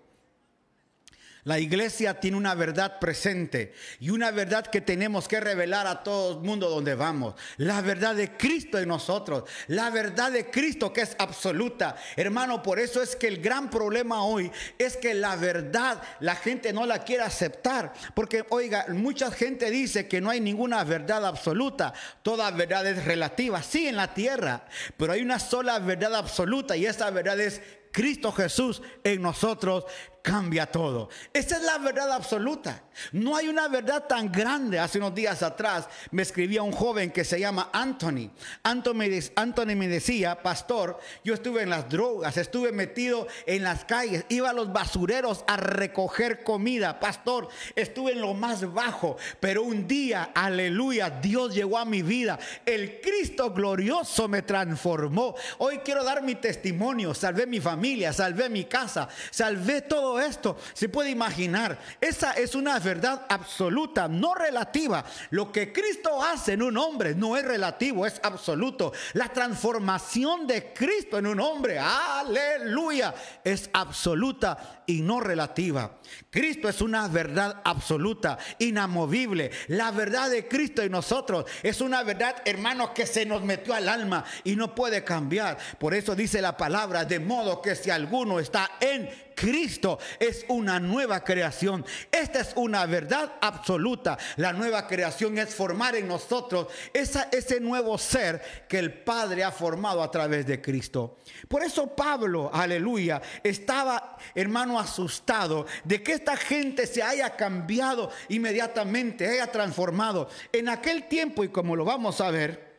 La 1.45 1.59
iglesia 1.59 2.19
tiene 2.19 2.37
una 2.37 2.55
verdad 2.55 2.97
presente 2.99 3.71
y 3.99 4.09
una 4.09 4.31
verdad 4.31 4.65
que 4.65 4.81
tenemos 4.81 5.27
que 5.27 5.39
revelar 5.39 5.85
a 5.85 6.01
todo 6.01 6.39
el 6.39 6.43
mundo 6.43 6.71
donde 6.71 6.95
vamos. 6.95 7.35
La 7.57 7.81
verdad 7.81 8.15
de 8.15 8.35
Cristo 8.35 8.79
en 8.79 8.87
nosotros. 8.87 9.43
La 9.67 9.91
verdad 9.91 10.31
de 10.31 10.49
Cristo 10.49 10.91
que 10.91 11.01
es 11.01 11.15
absoluta. 11.19 11.97
Hermano, 12.15 12.63
por 12.63 12.79
eso 12.79 12.99
es 12.99 13.15
que 13.15 13.27
el 13.27 13.43
gran 13.43 13.69
problema 13.69 14.25
hoy 14.25 14.51
es 14.79 14.97
que 14.97 15.13
la 15.13 15.35
verdad 15.35 16.01
la 16.19 16.35
gente 16.35 16.73
no 16.73 16.87
la 16.87 17.03
quiere 17.03 17.21
aceptar. 17.21 17.93
Porque, 18.15 18.43
oiga, 18.49 18.87
mucha 18.89 19.29
gente 19.29 19.69
dice 19.69 20.07
que 20.07 20.21
no 20.21 20.31
hay 20.31 20.41
ninguna 20.41 20.83
verdad 20.83 21.27
absoluta. 21.27 21.93
Toda 22.23 22.49
verdad 22.49 22.87
es 22.87 23.05
relativa. 23.05 23.61
Sí, 23.61 23.87
en 23.87 23.97
la 23.97 24.15
tierra. 24.15 24.65
Pero 24.97 25.13
hay 25.13 25.21
una 25.21 25.37
sola 25.37 25.77
verdad 25.77 26.15
absoluta 26.15 26.75
y 26.75 26.87
esa 26.87 27.11
verdad 27.11 27.39
es 27.39 27.61
Cristo 27.91 28.31
Jesús 28.33 28.81
en 29.05 29.21
nosotros 29.21 29.85
cambia 30.25 30.65
todo. 30.65 31.07
Esa 31.31 31.57
es 31.57 31.61
la 31.61 31.77
verdad 31.77 32.11
absoluta. 32.11 32.81
No 33.11 33.35
hay 33.35 33.47
una 33.47 33.67
verdad 33.67 34.05
tan 34.07 34.31
grande. 34.31 34.79
Hace 34.79 34.97
unos 34.97 35.13
días 35.13 35.43
atrás 35.43 35.87
me 36.11 36.21
escribía 36.21 36.63
un 36.63 36.71
joven 36.71 37.11
que 37.11 37.23
se 37.23 37.39
llama 37.39 37.69
Anthony. 37.73 38.31
Anthony 38.63 39.75
me 39.75 39.87
decía, 39.87 40.41
pastor, 40.41 40.99
yo 41.23 41.33
estuve 41.33 41.63
en 41.63 41.69
las 41.69 41.89
drogas, 41.89 42.37
estuve 42.37 42.71
metido 42.71 43.27
en 43.45 43.63
las 43.63 43.85
calles, 43.85 44.25
iba 44.29 44.49
a 44.49 44.53
los 44.53 44.71
basureros 44.71 45.43
a 45.47 45.57
recoger 45.57 46.43
comida. 46.43 46.99
Pastor, 46.99 47.49
estuve 47.75 48.13
en 48.13 48.21
lo 48.21 48.33
más 48.33 48.71
bajo, 48.73 49.17
pero 49.39 49.63
un 49.63 49.87
día, 49.87 50.31
aleluya, 50.33 51.09
Dios 51.09 51.53
llegó 51.53 51.77
a 51.77 51.85
mi 51.85 52.01
vida. 52.01 52.39
El 52.65 53.01
Cristo 53.01 53.51
glorioso 53.51 54.27
me 54.27 54.41
transformó. 54.41 55.35
Hoy 55.57 55.79
quiero 55.79 56.03
dar 56.03 56.23
mi 56.23 56.35
testimonio. 56.35 57.13
Salvé 57.13 57.47
mi 57.47 57.59
familia, 57.59 58.13
salvé 58.13 58.49
mi 58.49 58.65
casa, 58.65 59.07
salvé 59.31 59.81
todo 59.81 60.19
esto 60.19 60.57
se 60.73 60.89
puede 60.89 61.09
imaginar. 61.09 61.77
Esa 62.01 62.31
es 62.33 62.55
una 62.55 62.79
verdad 62.85 63.25
absoluta, 63.27 64.07
no 64.07 64.33
relativa. 64.33 65.03
Lo 65.31 65.51
que 65.51 65.73
Cristo 65.73 66.23
hace 66.23 66.53
en 66.53 66.61
un 66.61 66.77
hombre 66.77 67.13
no 67.13 67.35
es 67.35 67.43
relativo, 67.43 68.05
es 68.05 68.21
absoluto. 68.23 68.93
La 69.13 69.27
transformación 69.27 70.47
de 70.47 70.71
Cristo 70.73 71.17
en 71.17 71.27
un 71.27 71.41
hombre, 71.41 71.77
aleluya, 71.77 73.13
es 73.43 73.69
absoluta 73.73 74.83
y 74.85 75.01
no 75.01 75.19
relativa. 75.19 75.97
Cristo 76.29 76.69
es 76.69 76.81
una 76.81 77.07
verdad 77.09 77.61
absoluta, 77.65 78.37
inamovible. 78.59 79.51
La 79.67 79.91
verdad 79.91 80.29
de 80.29 80.47
Cristo 80.47 80.81
en 80.81 80.91
nosotros 80.91 81.45
es 81.63 81.81
una 81.81 82.03
verdad, 82.03 82.35
hermanos, 82.45 82.91
que 82.91 83.05
se 83.05 83.25
nos 83.25 83.43
metió 83.43 83.73
al 83.73 83.89
alma 83.89 84.23
y 84.43 84.55
no 84.55 84.73
puede 84.73 85.03
cambiar. 85.03 85.57
Por 85.79 85.93
eso 85.93 86.15
dice 86.15 86.41
la 86.41 86.55
palabra, 86.55 87.03
de 87.03 87.19
modo 87.19 87.61
que 87.61 87.75
si 87.75 87.89
alguno 87.89 88.39
está 88.39 88.71
en 88.79 89.09
Cristo 89.35 89.99
es 90.19 90.45
una 90.47 90.79
nueva 90.79 91.23
creación. 91.23 91.85
Esta 92.11 92.39
es 92.39 92.53
una 92.55 92.85
verdad 92.85 93.33
absoluta. 93.41 94.17
La 94.37 94.53
nueva 94.53 94.87
creación 94.87 95.37
es 95.37 95.53
formar 95.53 95.95
en 95.95 96.07
nosotros 96.07 96.67
ese 96.93 97.59
nuevo 97.59 97.97
ser 97.97 98.65
que 98.67 98.79
el 98.79 98.93
Padre 98.93 99.43
ha 99.43 99.51
formado 99.51 100.01
a 100.01 100.09
través 100.09 100.45
de 100.47 100.61
Cristo. 100.61 101.17
Por 101.47 101.63
eso 101.63 101.95
Pablo, 101.95 102.49
aleluya, 102.53 103.21
estaba, 103.43 104.17
hermano, 104.33 104.79
asustado 104.79 105.65
de 105.83 106.01
que 106.01 106.13
esta 106.13 106.37
gente 106.37 106.87
se 106.87 107.03
haya 107.03 107.35
cambiado 107.35 108.09
inmediatamente, 108.29 109.27
haya 109.27 109.51
transformado. 109.51 110.29
En 110.51 110.69
aquel 110.69 111.07
tiempo, 111.07 111.43
y 111.43 111.49
como 111.49 111.75
lo 111.75 111.85
vamos 111.85 112.21
a 112.21 112.31
ver, 112.31 112.74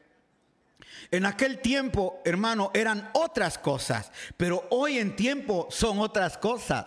en 1.10 1.26
aquel 1.26 1.60
tiempo, 1.60 2.20
hermano, 2.24 2.70
eran 2.74 3.10
otras 3.14 3.58
cosas, 3.58 4.10
pero 4.36 4.66
hoy 4.70 4.98
en 4.98 5.16
tiempo 5.16 5.68
son 5.70 6.00
otras 6.00 6.38
cosas. 6.38 6.86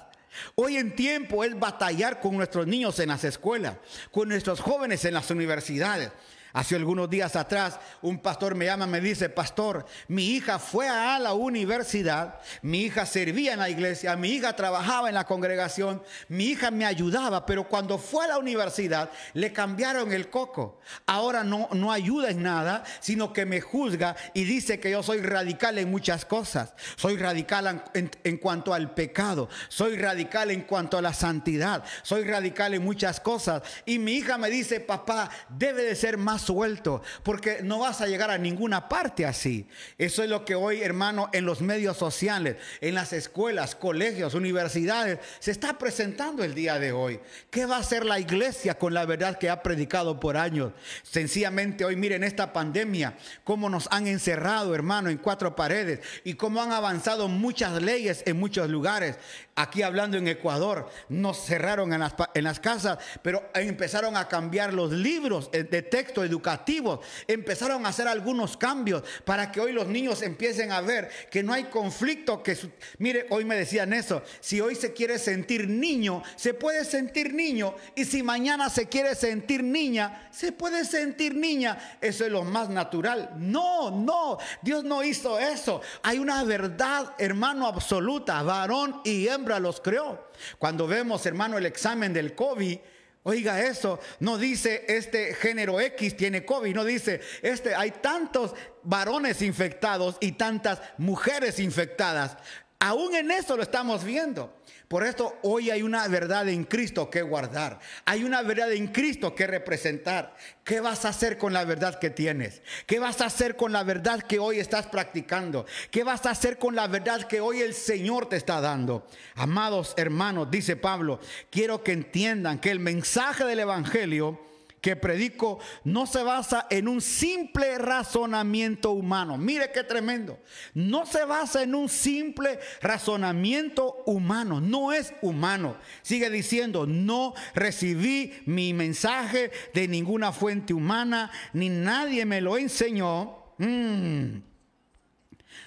Hoy 0.55 0.77
en 0.77 0.95
tiempo 0.95 1.43
es 1.43 1.57
batallar 1.57 2.19
con 2.19 2.37
nuestros 2.37 2.67
niños 2.67 2.99
en 2.99 3.09
las 3.09 3.23
escuelas, 3.23 3.75
con 4.11 4.29
nuestros 4.29 4.59
jóvenes 4.59 5.03
en 5.05 5.13
las 5.13 5.29
universidades. 5.31 6.11
Hace 6.51 6.75
algunos 6.75 7.09
días 7.09 7.35
atrás 7.35 7.79
un 8.01 8.17
pastor 8.19 8.55
me 8.55 8.65
llama, 8.65 8.87
me 8.87 9.01
dice, 9.01 9.29
pastor, 9.29 9.85
mi 10.07 10.31
hija 10.31 10.57
fue 10.57 10.87
a 10.87 11.19
la 11.19 11.33
universidad, 11.33 12.39
mi 12.63 12.81
hija 12.81 13.05
servía 13.05 13.53
en 13.53 13.59
la 13.59 13.69
iglesia, 13.69 14.15
mi 14.15 14.29
hija 14.29 14.55
trabajaba 14.55 15.09
en 15.09 15.15
la 15.15 15.25
congregación, 15.25 16.01
mi 16.27 16.45
hija 16.45 16.71
me 16.71 16.85
ayudaba, 16.85 17.45
pero 17.45 17.67
cuando 17.67 17.99
fue 17.99 18.25
a 18.25 18.29
la 18.29 18.37
universidad 18.39 19.11
le 19.33 19.53
cambiaron 19.53 20.11
el 20.11 20.29
coco. 20.31 20.79
Ahora 21.05 21.43
no, 21.43 21.69
no 21.73 21.91
ayuda 21.91 22.31
en 22.31 22.41
nada, 22.41 22.83
sino 22.99 23.31
que 23.31 23.45
me 23.45 23.61
juzga 23.61 24.15
y 24.33 24.43
dice 24.43 24.79
que 24.79 24.89
yo 24.89 25.03
soy 25.03 25.21
radical 25.21 25.77
en 25.77 25.91
muchas 25.91 26.25
cosas. 26.25 26.73
Soy 26.95 27.17
radical 27.17 27.83
en, 27.93 28.09
en 28.23 28.37
cuanto 28.37 28.73
al 28.73 28.95
pecado, 28.95 29.49
soy 29.67 29.97
radical 29.97 30.49
en 30.49 30.61
cuanto 30.61 30.97
a 30.97 31.01
la 31.01 31.13
santidad, 31.13 31.83
soy 32.01 32.23
radical 32.23 32.73
en 32.73 32.83
muchas 32.83 33.19
cosas. 33.19 33.61
Y 33.85 33.99
mi 33.99 34.13
hija 34.13 34.39
me 34.39 34.49
dice, 34.49 34.79
papá, 34.79 35.29
debe 35.49 35.83
de 35.83 35.95
ser 35.95 36.17
más 36.17 36.38
suelto, 36.39 37.01
porque 37.23 37.59
no 37.63 37.79
vas 37.79 38.01
a 38.01 38.07
llegar 38.07 38.31
a 38.31 38.37
ninguna 38.37 38.89
parte 38.89 39.25
así. 39.25 39.67
Eso 39.97 40.23
es 40.23 40.29
lo 40.29 40.45
que 40.45 40.55
hoy, 40.55 40.81
hermano, 40.81 41.29
en 41.33 41.45
los 41.45 41.61
medios 41.61 41.97
sociales, 41.97 42.57
en 42.81 42.95
las 42.95 43.13
escuelas, 43.13 43.75
colegios, 43.75 44.33
universidades, 44.33 45.19
se 45.39 45.51
está 45.51 45.77
presentando 45.77 46.43
el 46.43 46.55
día 46.55 46.79
de 46.79 46.91
hoy. 46.91 47.19
¿Qué 47.49 47.65
va 47.65 47.77
a 47.77 47.79
hacer 47.79 48.05
la 48.05 48.19
iglesia 48.19 48.77
con 48.77 48.93
la 48.93 49.05
verdad 49.05 49.37
que 49.37 49.49
ha 49.49 49.61
predicado 49.61 50.19
por 50.19 50.37
años? 50.37 50.73
Sencillamente 51.03 51.85
hoy 51.85 51.95
miren 51.95 52.23
esta 52.23 52.53
pandemia, 52.53 53.17
cómo 53.43 53.69
nos 53.69 53.87
han 53.91 54.07
encerrado, 54.07 54.73
hermano, 54.73 55.09
en 55.09 55.17
cuatro 55.17 55.55
paredes 55.55 55.99
y 56.23 56.33
cómo 56.35 56.61
han 56.61 56.71
avanzado 56.71 57.27
muchas 57.27 57.81
leyes 57.81 58.23
en 58.25 58.39
muchos 58.39 58.69
lugares. 58.69 59.17
Aquí 59.55 59.81
hablando 59.81 60.17
en 60.17 60.27
Ecuador, 60.27 60.89
nos 61.09 61.43
cerraron 61.43 61.91
en 61.91 61.99
las, 61.99 62.13
en 62.33 62.45
las 62.45 62.59
casas, 62.59 62.97
pero 63.21 63.49
empezaron 63.53 64.15
a 64.15 64.27
cambiar 64.29 64.73
los 64.73 64.91
libros 64.91 65.51
de 65.51 65.81
texto 65.81 66.23
educativos, 66.29 66.99
empezaron 67.27 67.85
a 67.85 67.89
hacer 67.89 68.07
algunos 68.07 68.55
cambios 68.55 69.03
para 69.25 69.51
que 69.51 69.59
hoy 69.59 69.71
los 69.71 69.87
niños 69.87 70.21
empiecen 70.21 70.71
a 70.71 70.81
ver 70.81 71.09
que 71.29 71.43
no 71.43 71.53
hay 71.53 71.65
conflicto. 71.65 72.41
Que 72.43 72.57
mire, 72.99 73.27
hoy 73.29 73.45
me 73.45 73.55
decían 73.55 73.93
eso, 73.93 74.23
si 74.39 74.61
hoy 74.61 74.75
se 74.75 74.93
quiere 74.93 75.17
sentir 75.19 75.67
niño, 75.67 76.23
se 76.35 76.53
puede 76.53 76.85
sentir 76.85 77.33
niño, 77.33 77.75
y 77.95 78.05
si 78.05 78.23
mañana 78.23 78.69
se 78.69 78.87
quiere 78.87 79.15
sentir 79.15 79.63
niña, 79.63 80.29
se 80.31 80.51
puede 80.51 80.85
sentir 80.85 81.35
niña. 81.35 81.97
Eso 82.01 82.25
es 82.25 82.31
lo 82.31 82.43
más 82.43 82.69
natural. 82.69 83.31
No, 83.37 83.91
no, 83.91 84.37
Dios 84.61 84.83
no 84.83 85.03
hizo 85.03 85.39
eso. 85.39 85.81
Hay 86.03 86.19
una 86.19 86.43
verdad, 86.43 87.13
hermano, 87.17 87.67
absoluta, 87.67 88.41
varón 88.43 89.01
y 89.03 89.27
hembra 89.27 89.59
los 89.59 89.81
creó. 89.81 90.29
Cuando 90.57 90.87
vemos, 90.87 91.25
hermano, 91.25 91.57
el 91.57 91.65
examen 91.65 92.13
del 92.13 92.35
COVID, 92.35 92.77
Oiga 93.23 93.61
eso, 93.61 93.99
no 94.19 94.37
dice 94.37 94.85
este 94.87 95.33
género 95.33 95.79
X 95.81 96.15
tiene 96.15 96.45
COVID, 96.45 96.73
no 96.73 96.85
dice 96.85 97.19
este 97.41 97.75
hay 97.75 97.91
tantos 97.91 98.55
varones 98.83 99.41
infectados 99.41 100.17
y 100.21 100.33
tantas 100.33 100.81
mujeres 100.97 101.59
infectadas. 101.59 102.37
Aún 102.79 103.13
en 103.13 103.29
eso 103.31 103.57
lo 103.57 103.63
estamos 103.63 104.05
viendo. 104.05 104.58
Por 104.89 105.05
esto 105.05 105.37
hoy 105.43 105.69
hay 105.69 105.83
una 105.83 106.07
verdad 106.07 106.49
en 106.49 106.63
Cristo 106.63 107.11
que 107.11 107.21
guardar. 107.21 107.79
Hay 108.05 108.23
una 108.23 108.41
verdad 108.41 108.73
en 108.73 108.87
Cristo 108.87 109.35
que 109.35 109.45
representar. 109.45 110.35
¿Qué 110.63 110.79
vas 110.81 111.05
a 111.05 111.09
hacer 111.09 111.37
con 111.37 111.53
la 111.53 111.63
verdad 111.63 111.99
que 111.99 112.09
tienes? 112.09 112.63
¿Qué 112.87 112.97
vas 112.97 113.21
a 113.21 113.27
hacer 113.27 113.55
con 113.55 113.71
la 113.71 113.83
verdad 113.83 114.23
que 114.23 114.39
hoy 114.39 114.57
estás 114.57 114.87
practicando? 114.87 115.67
¿Qué 115.91 116.03
vas 116.03 116.25
a 116.25 116.31
hacer 116.31 116.57
con 116.57 116.75
la 116.75 116.87
verdad 116.87 117.27
que 117.27 117.39
hoy 117.39 117.61
el 117.61 117.75
Señor 117.75 118.29
te 118.29 118.37
está 118.37 118.61
dando? 118.61 119.05
Amados 119.35 119.93
hermanos, 119.95 120.49
dice 120.49 120.75
Pablo, 120.75 121.19
quiero 121.51 121.83
que 121.83 121.91
entiendan 121.91 122.57
que 122.57 122.71
el 122.71 122.79
mensaje 122.79 123.45
del 123.45 123.59
Evangelio 123.59 124.48
que 124.81 124.95
predico 124.95 125.59
no 125.83 126.05
se 126.05 126.23
basa 126.23 126.67
en 126.69 126.87
un 126.87 127.01
simple 127.01 127.77
razonamiento 127.77 128.91
humano. 128.91 129.37
Mire 129.37 129.71
qué 129.71 129.83
tremendo. 129.83 130.39
No 130.73 131.05
se 131.05 131.25
basa 131.25 131.63
en 131.63 131.75
un 131.75 131.89
simple 131.89 132.59
razonamiento 132.81 134.03
humano. 134.05 134.61
No 134.61 134.93
es 134.93 135.13
humano. 135.21 135.77
Sigue 136.01 136.29
diciendo, 136.29 136.85
no 136.85 137.33
recibí 137.53 138.33
mi 138.45 138.73
mensaje 138.73 139.51
de 139.73 139.87
ninguna 139.87 140.31
fuente 140.31 140.73
humana, 140.73 141.31
ni 141.53 141.69
nadie 141.69 142.25
me 142.25 142.41
lo 142.41 142.57
enseñó. 142.57 143.53
Mm. 143.57 144.41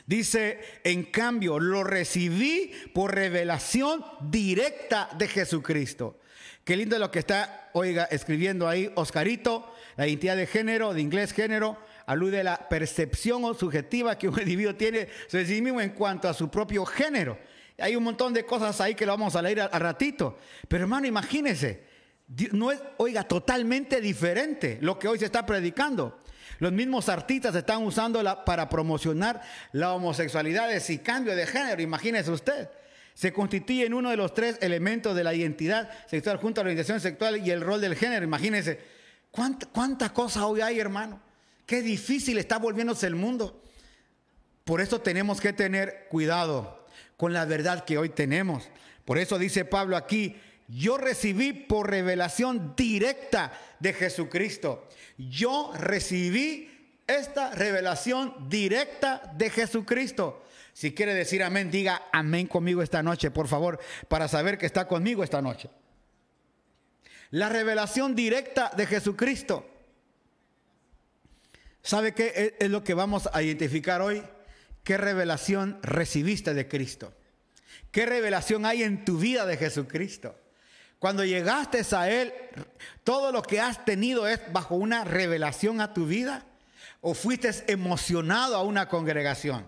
Dice, 0.06 0.60
en 0.84 1.04
cambio, 1.04 1.58
lo 1.58 1.84
recibí 1.84 2.72
por 2.92 3.14
revelación 3.14 4.04
directa 4.20 5.08
de 5.16 5.28
Jesucristo. 5.28 6.18
Qué 6.64 6.76
lindo 6.76 6.96
lo 6.98 7.10
que 7.10 7.18
está, 7.18 7.70
oiga, 7.72 8.04
escribiendo 8.04 8.68
ahí 8.68 8.92
Oscarito, 8.94 9.74
la 9.96 10.06
identidad 10.06 10.36
de 10.36 10.46
género, 10.46 10.94
de 10.94 11.00
inglés 11.00 11.32
género, 11.32 11.76
alude 12.06 12.40
a 12.40 12.44
la 12.44 12.68
percepción 12.68 13.42
subjetiva 13.58 14.16
que 14.16 14.28
un 14.28 14.38
individuo 14.40 14.76
tiene 14.76 15.08
sobre 15.26 15.46
sí 15.46 15.60
mismo 15.60 15.80
en 15.80 15.90
cuanto 15.90 16.28
a 16.28 16.34
su 16.34 16.48
propio 16.48 16.84
género. 16.86 17.36
Hay 17.78 17.96
un 17.96 18.04
montón 18.04 18.32
de 18.32 18.44
cosas 18.44 18.80
ahí 18.80 18.94
que 18.94 19.04
lo 19.04 19.12
vamos 19.12 19.34
a 19.34 19.42
leer 19.42 19.62
al, 19.62 19.80
ratito. 19.80 20.38
Pero 20.68 20.84
hermano, 20.84 21.08
imagínese, 21.08 21.84
no 22.52 22.70
es, 22.70 22.80
oiga, 22.98 23.24
totalmente 23.24 24.00
diferente 24.00 24.78
lo 24.82 25.00
que 25.00 25.08
hoy 25.08 25.18
se 25.18 25.24
está 25.24 25.44
predicando. 25.44 26.20
Los 26.60 26.70
mismos 26.70 27.08
artistas 27.08 27.56
están 27.56 27.82
usándola 27.82 28.44
para 28.44 28.68
promocionar 28.68 29.42
la 29.72 29.94
homosexualidad 29.94 30.70
y 30.88 30.98
cambio 30.98 31.34
de 31.34 31.44
género, 31.44 31.82
imagínese 31.82 32.30
usted 32.30 32.68
se 33.14 33.32
constituye 33.32 33.86
en 33.86 33.94
uno 33.94 34.10
de 34.10 34.16
los 34.16 34.34
tres 34.34 34.58
elementos 34.60 35.14
de 35.14 35.24
la 35.24 35.34
identidad 35.34 35.90
sexual 36.08 36.38
junto 36.38 36.60
a 36.60 36.64
la 36.64 36.68
orientación 36.68 37.00
sexual 37.00 37.46
y 37.46 37.50
el 37.50 37.60
rol 37.60 37.80
del 37.80 37.96
género. 37.96 38.24
Imagínense, 38.24 38.80
¿cuántas 39.30 39.68
cuánta 39.72 40.12
cosas 40.12 40.42
hoy 40.44 40.60
hay, 40.60 40.80
hermano? 40.80 41.20
Qué 41.66 41.82
difícil 41.82 42.38
está 42.38 42.58
volviéndose 42.58 43.06
el 43.06 43.14
mundo. 43.14 43.62
Por 44.64 44.80
eso 44.80 45.00
tenemos 45.00 45.40
que 45.40 45.52
tener 45.52 46.06
cuidado 46.08 46.86
con 47.16 47.32
la 47.32 47.44
verdad 47.44 47.84
que 47.84 47.98
hoy 47.98 48.08
tenemos. 48.08 48.68
Por 49.04 49.18
eso 49.18 49.38
dice 49.38 49.64
Pablo 49.64 49.96
aquí, 49.96 50.36
yo 50.68 50.96
recibí 50.96 51.52
por 51.52 51.90
revelación 51.90 52.74
directa 52.76 53.52
de 53.80 53.92
Jesucristo. 53.92 54.88
Yo 55.18 55.72
recibí 55.74 56.70
esta 57.06 57.50
revelación 57.50 58.48
directa 58.48 59.32
de 59.36 59.50
Jesucristo. 59.50 60.44
Si 60.72 60.94
quiere 60.94 61.14
decir 61.14 61.42
amén, 61.42 61.70
diga 61.70 62.02
amén 62.12 62.46
conmigo 62.46 62.82
esta 62.82 63.02
noche, 63.02 63.30
por 63.30 63.48
favor, 63.48 63.78
para 64.08 64.28
saber 64.28 64.58
que 64.58 64.66
está 64.66 64.88
conmigo 64.88 65.22
esta 65.22 65.42
noche. 65.42 65.68
La 67.30 67.48
revelación 67.48 68.14
directa 68.14 68.70
de 68.76 68.86
Jesucristo. 68.86 69.68
¿Sabe 71.82 72.14
qué 72.14 72.56
es 72.58 72.70
lo 72.70 72.84
que 72.84 72.94
vamos 72.94 73.28
a 73.32 73.42
identificar 73.42 74.00
hoy? 74.00 74.22
¿Qué 74.84 74.96
revelación 74.96 75.78
recibiste 75.82 76.54
de 76.54 76.68
Cristo? 76.68 77.14
¿Qué 77.90 78.06
revelación 78.06 78.66
hay 78.66 78.82
en 78.82 79.04
tu 79.04 79.18
vida 79.18 79.46
de 79.46 79.56
Jesucristo? 79.56 80.36
Cuando 80.98 81.24
llegaste 81.24 81.82
a 81.96 82.08
Él, 82.08 82.32
todo 83.02 83.32
lo 83.32 83.42
que 83.42 83.60
has 83.60 83.84
tenido 83.84 84.28
es 84.28 84.40
bajo 84.52 84.76
una 84.76 85.04
revelación 85.04 85.80
a 85.80 85.92
tu 85.92 86.06
vida 86.06 86.46
o 87.00 87.14
fuiste 87.14 87.50
emocionado 87.66 88.56
a 88.56 88.62
una 88.62 88.88
congregación. 88.88 89.66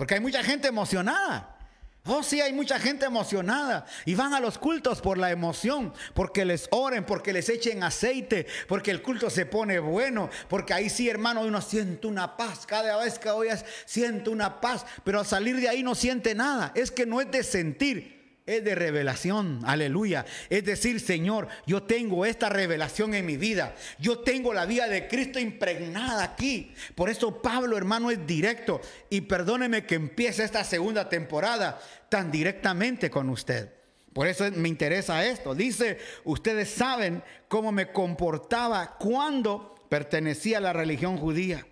Porque 0.00 0.14
hay 0.14 0.20
mucha 0.20 0.42
gente 0.42 0.66
emocionada. 0.66 1.58
Oh, 2.06 2.22
sí, 2.22 2.40
hay 2.40 2.54
mucha 2.54 2.78
gente 2.78 3.04
emocionada. 3.04 3.84
Y 4.06 4.14
van 4.14 4.32
a 4.32 4.40
los 4.40 4.56
cultos 4.56 5.02
por 5.02 5.18
la 5.18 5.30
emoción, 5.30 5.92
porque 6.14 6.46
les 6.46 6.68
oren, 6.70 7.04
porque 7.04 7.34
les 7.34 7.50
echen 7.50 7.82
aceite, 7.82 8.46
porque 8.66 8.92
el 8.92 9.02
culto 9.02 9.28
se 9.28 9.44
pone 9.44 9.78
bueno, 9.78 10.30
porque 10.48 10.72
ahí 10.72 10.88
sí, 10.88 11.10
hermano, 11.10 11.42
uno 11.42 11.60
siente 11.60 12.06
una 12.06 12.38
paz. 12.38 12.64
Cada 12.64 12.96
vez 12.96 13.18
que 13.18 13.28
oyes, 13.28 13.62
siente 13.84 14.30
una 14.30 14.62
paz, 14.62 14.86
pero 15.04 15.18
al 15.18 15.26
salir 15.26 15.60
de 15.60 15.68
ahí 15.68 15.82
no 15.82 15.94
siente 15.94 16.34
nada. 16.34 16.72
Es 16.74 16.90
que 16.90 17.04
no 17.04 17.20
es 17.20 17.30
de 17.30 17.44
sentir, 17.44 18.19
es 18.46 18.64
de 18.64 18.74
revelación, 18.74 19.60
aleluya. 19.64 20.24
Es 20.48 20.64
decir, 20.64 21.00
Señor, 21.00 21.48
yo 21.66 21.82
tengo 21.82 22.26
esta 22.26 22.48
revelación 22.48 23.14
en 23.14 23.26
mi 23.26 23.36
vida. 23.36 23.74
Yo 23.98 24.20
tengo 24.20 24.52
la 24.52 24.66
vida 24.66 24.88
de 24.88 25.06
Cristo 25.08 25.38
impregnada 25.38 26.24
aquí. 26.24 26.74
Por 26.94 27.10
eso 27.10 27.40
Pablo, 27.40 27.76
hermano, 27.76 28.10
es 28.10 28.26
directo. 28.26 28.80
Y 29.08 29.22
perdóneme 29.22 29.84
que 29.86 29.94
empiece 29.94 30.42
esta 30.42 30.64
segunda 30.64 31.08
temporada 31.08 31.80
tan 32.08 32.30
directamente 32.30 33.10
con 33.10 33.28
usted. 33.30 33.72
Por 34.12 34.26
eso 34.26 34.50
me 34.50 34.68
interesa 34.68 35.24
esto. 35.24 35.54
Dice, 35.54 35.98
ustedes 36.24 36.70
saben 36.70 37.22
cómo 37.48 37.70
me 37.70 37.92
comportaba 37.92 38.96
cuando 38.98 39.76
pertenecía 39.88 40.58
a 40.58 40.62
la 40.62 40.72
religión 40.72 41.16
judía 41.16 41.66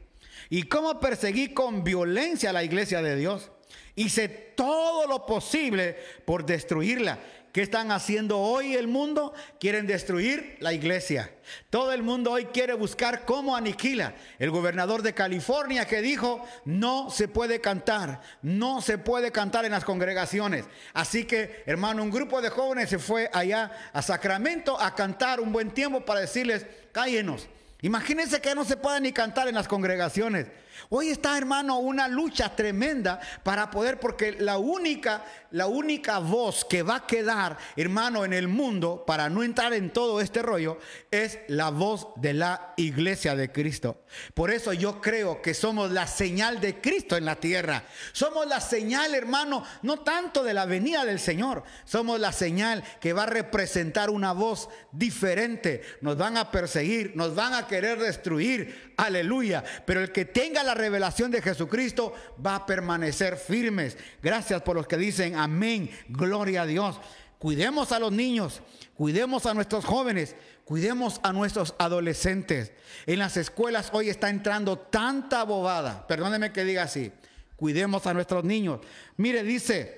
y 0.48 0.64
cómo 0.64 1.00
perseguí 1.00 1.52
con 1.52 1.82
violencia 1.82 2.50
a 2.50 2.52
la 2.52 2.64
iglesia 2.64 3.02
de 3.02 3.16
Dios 3.16 3.50
Hice 3.98 4.28
todo 4.28 5.08
lo 5.08 5.26
posible 5.26 5.96
por 6.24 6.46
destruirla. 6.46 7.18
¿Qué 7.52 7.62
están 7.62 7.90
haciendo 7.90 8.38
hoy 8.38 8.74
el 8.74 8.86
mundo? 8.86 9.34
Quieren 9.58 9.88
destruir 9.88 10.56
la 10.60 10.72
iglesia. 10.72 11.32
Todo 11.68 11.92
el 11.92 12.04
mundo 12.04 12.30
hoy 12.30 12.44
quiere 12.44 12.74
buscar 12.74 13.24
cómo 13.24 13.56
aniquila. 13.56 14.14
El 14.38 14.52
gobernador 14.52 15.02
de 15.02 15.14
California 15.14 15.84
que 15.84 16.00
dijo, 16.00 16.46
no 16.64 17.10
se 17.10 17.26
puede 17.26 17.60
cantar, 17.60 18.20
no 18.40 18.80
se 18.82 18.98
puede 18.98 19.32
cantar 19.32 19.64
en 19.64 19.72
las 19.72 19.84
congregaciones. 19.84 20.66
Así 20.92 21.24
que, 21.24 21.64
hermano, 21.66 22.04
un 22.04 22.12
grupo 22.12 22.40
de 22.40 22.50
jóvenes 22.50 22.90
se 22.90 23.00
fue 23.00 23.28
allá 23.32 23.90
a 23.92 24.00
Sacramento 24.00 24.80
a 24.80 24.94
cantar 24.94 25.40
un 25.40 25.50
buen 25.50 25.72
tiempo 25.72 26.04
para 26.04 26.20
decirles, 26.20 26.66
cállenos. 26.92 27.48
Imagínense 27.80 28.40
que 28.40 28.54
no 28.54 28.64
se 28.64 28.76
puede 28.76 29.00
ni 29.00 29.12
cantar 29.12 29.46
en 29.46 29.54
las 29.54 29.68
congregaciones. 29.68 30.48
Hoy 30.90 31.08
está, 31.10 31.36
hermano, 31.36 31.78
una 31.78 32.08
lucha 32.08 32.54
tremenda 32.54 33.20
para 33.42 33.70
poder, 33.70 34.00
porque 34.00 34.32
la 34.32 34.58
única, 34.58 35.24
la 35.50 35.66
única 35.66 36.18
voz 36.18 36.64
que 36.64 36.82
va 36.82 36.96
a 36.96 37.06
quedar, 37.06 37.58
hermano, 37.76 38.24
en 38.24 38.32
el 38.32 38.48
mundo, 38.48 39.04
para 39.06 39.28
no 39.28 39.42
entrar 39.42 39.72
en 39.72 39.92
todo 39.92 40.20
este 40.20 40.42
rollo, 40.42 40.78
es 41.10 41.38
la 41.48 41.70
voz 41.70 42.08
de 42.16 42.34
la 42.34 42.74
iglesia 42.76 43.34
de 43.34 43.52
Cristo. 43.52 44.02
Por 44.34 44.50
eso 44.50 44.72
yo 44.72 45.00
creo 45.00 45.42
que 45.42 45.54
somos 45.54 45.90
la 45.90 46.06
señal 46.06 46.60
de 46.60 46.80
Cristo 46.80 47.16
en 47.16 47.24
la 47.24 47.36
tierra. 47.36 47.84
Somos 48.12 48.46
la 48.46 48.60
señal, 48.60 49.14
hermano, 49.14 49.64
no 49.82 50.00
tanto 50.00 50.42
de 50.42 50.54
la 50.54 50.66
venida 50.66 51.04
del 51.04 51.20
Señor, 51.20 51.64
somos 51.84 52.18
la 52.20 52.32
señal 52.32 52.82
que 53.00 53.12
va 53.12 53.24
a 53.24 53.26
representar 53.26 54.10
una 54.10 54.32
voz 54.32 54.68
diferente. 54.92 55.82
Nos 56.00 56.16
van 56.16 56.36
a 56.36 56.50
perseguir, 56.50 57.12
nos 57.14 57.34
van 57.34 57.54
a 57.54 57.66
querer 57.68 58.00
destruir, 58.00 58.92
aleluya. 58.96 59.62
Pero 59.86 60.00
el 60.00 60.10
que 60.10 60.24
tenga 60.24 60.64
la 60.64 60.74
revelación 60.74 61.30
de 61.30 61.40
Jesucristo 61.40 62.12
va 62.44 62.56
a 62.56 62.66
permanecer 62.66 63.36
firmes. 63.36 63.96
Gracias 64.20 64.60
por 64.62 64.74
los 64.74 64.88
que 64.88 64.96
dicen 64.96 65.36
amén, 65.36 65.88
gloria 66.08 66.62
a 66.62 66.66
Dios. 66.66 67.00
Cuidemos 67.38 67.92
a 67.92 68.00
los 68.00 68.10
niños, 68.10 68.60
cuidemos 68.96 69.46
a 69.46 69.54
nuestros 69.54 69.84
jóvenes, 69.84 70.34
cuidemos 70.64 71.20
a 71.22 71.32
nuestros 71.32 71.76
adolescentes. 71.78 72.72
En 73.06 73.20
las 73.20 73.36
escuelas 73.36 73.90
hoy 73.92 74.08
está 74.08 74.28
entrando 74.28 74.76
tanta 74.76 75.44
bobada, 75.44 76.04
perdóneme 76.08 76.52
que 76.52 76.64
diga 76.64 76.82
así, 76.82 77.12
cuidemos 77.54 78.08
a 78.08 78.14
nuestros 78.14 78.42
niños. 78.42 78.80
Mire, 79.16 79.44
dice, 79.44 79.97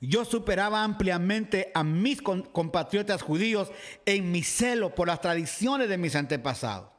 yo 0.00 0.24
superaba 0.24 0.82
ampliamente 0.82 1.70
a 1.74 1.84
mis 1.84 2.22
compatriotas 2.22 3.22
judíos 3.22 3.70
en 4.06 4.32
mi 4.32 4.42
celo 4.42 4.94
por 4.94 5.08
las 5.08 5.20
tradiciones 5.20 5.88
de 5.88 5.98
mis 5.98 6.16
antepasados. 6.16 6.90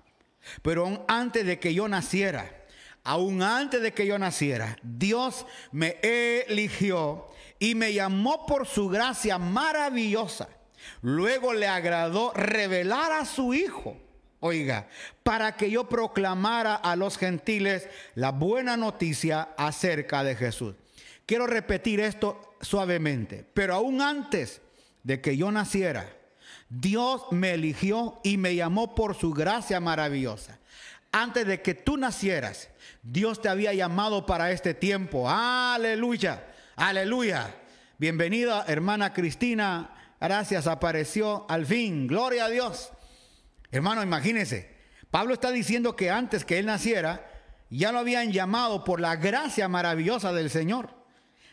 Pero 0.62 0.86
aún 0.86 1.02
antes 1.08 1.46
de 1.46 1.60
que 1.60 1.74
yo 1.74 1.88
naciera, 1.88 2.66
aún 3.04 3.42
antes 3.42 3.82
de 3.82 3.94
que 3.94 4.06
yo 4.06 4.20
naciera, 4.20 4.78
Dios 4.84 5.46
me 5.72 5.98
eligió 6.02 7.30
y 7.60 7.76
me 7.76 7.94
llamó 7.94 8.46
por 8.46 8.68
su 8.68 8.90
gracia 8.90 9.38
maravillosa. 9.38 10.50
Luego 11.02 11.54
le 11.54 11.68
agradó 11.68 12.34
revelar 12.34 13.12
a 13.12 13.26
su 13.26 13.54
Hijo, 13.54 13.98
oiga, 14.40 14.88
para 15.24 15.56
que 15.56 15.70
yo 15.70 15.88
proclamara 15.88 16.76
a 16.76 16.96
los 16.96 17.18
gentiles 17.18 17.88
la 18.16 18.32
buena 18.32 18.78
noticia 18.78 19.50
acerca 19.58 20.24
de 20.24 20.36
Jesús. 20.36 20.76
Quiero 21.28 21.46
repetir 21.46 22.00
esto 22.00 22.51
suavemente, 22.62 23.46
pero 23.54 23.76
aún 23.76 24.02
antes 24.02 24.62
de 25.04 25.22
que 25.22 25.38
yo 25.38 25.52
naciera, 25.52 26.08
Dios 26.70 27.24
me 27.32 27.54
eligió 27.54 28.20
y 28.24 28.38
me 28.38 28.56
llamó 28.56 28.96
por 28.96 29.16
su 29.16 29.34
gracia 29.34 29.80
maravillosa. 29.80 30.60
Antes 31.12 31.46
de 31.46 31.62
que 31.62 31.74
tú 31.74 31.98
nacieras, 31.98 32.70
Dios 33.04 33.42
te 33.42 33.50
había 33.50 33.74
llamado 33.74 34.26
para 34.26 34.52
este 34.52 34.74
tiempo. 34.74 35.30
Aleluya, 35.30 36.46
aleluya. 36.76 37.54
Bienvenida, 37.98 38.64
hermana 38.68 39.14
Cristina. 39.14 40.16
Gracias, 40.20 40.68
apareció 40.68 41.46
al 41.50 41.66
fin. 41.66 42.08
Gloria 42.08 42.46
a 42.46 42.50
Dios. 42.50 42.92
Hermano, 43.72 44.02
imagínense. 44.04 44.72
Pablo 45.10 45.34
está 45.34 45.52
diciendo 45.52 45.96
que 45.96 46.10
antes 46.10 46.46
que 46.46 46.60
él 46.60 46.68
naciera, 46.68 47.28
ya 47.70 47.92
lo 47.92 48.00
habían 48.00 48.32
llamado 48.32 48.84
por 48.86 49.02
la 49.02 49.18
gracia 49.18 49.68
maravillosa 49.68 50.32
del 50.32 50.50
Señor. 50.50 51.01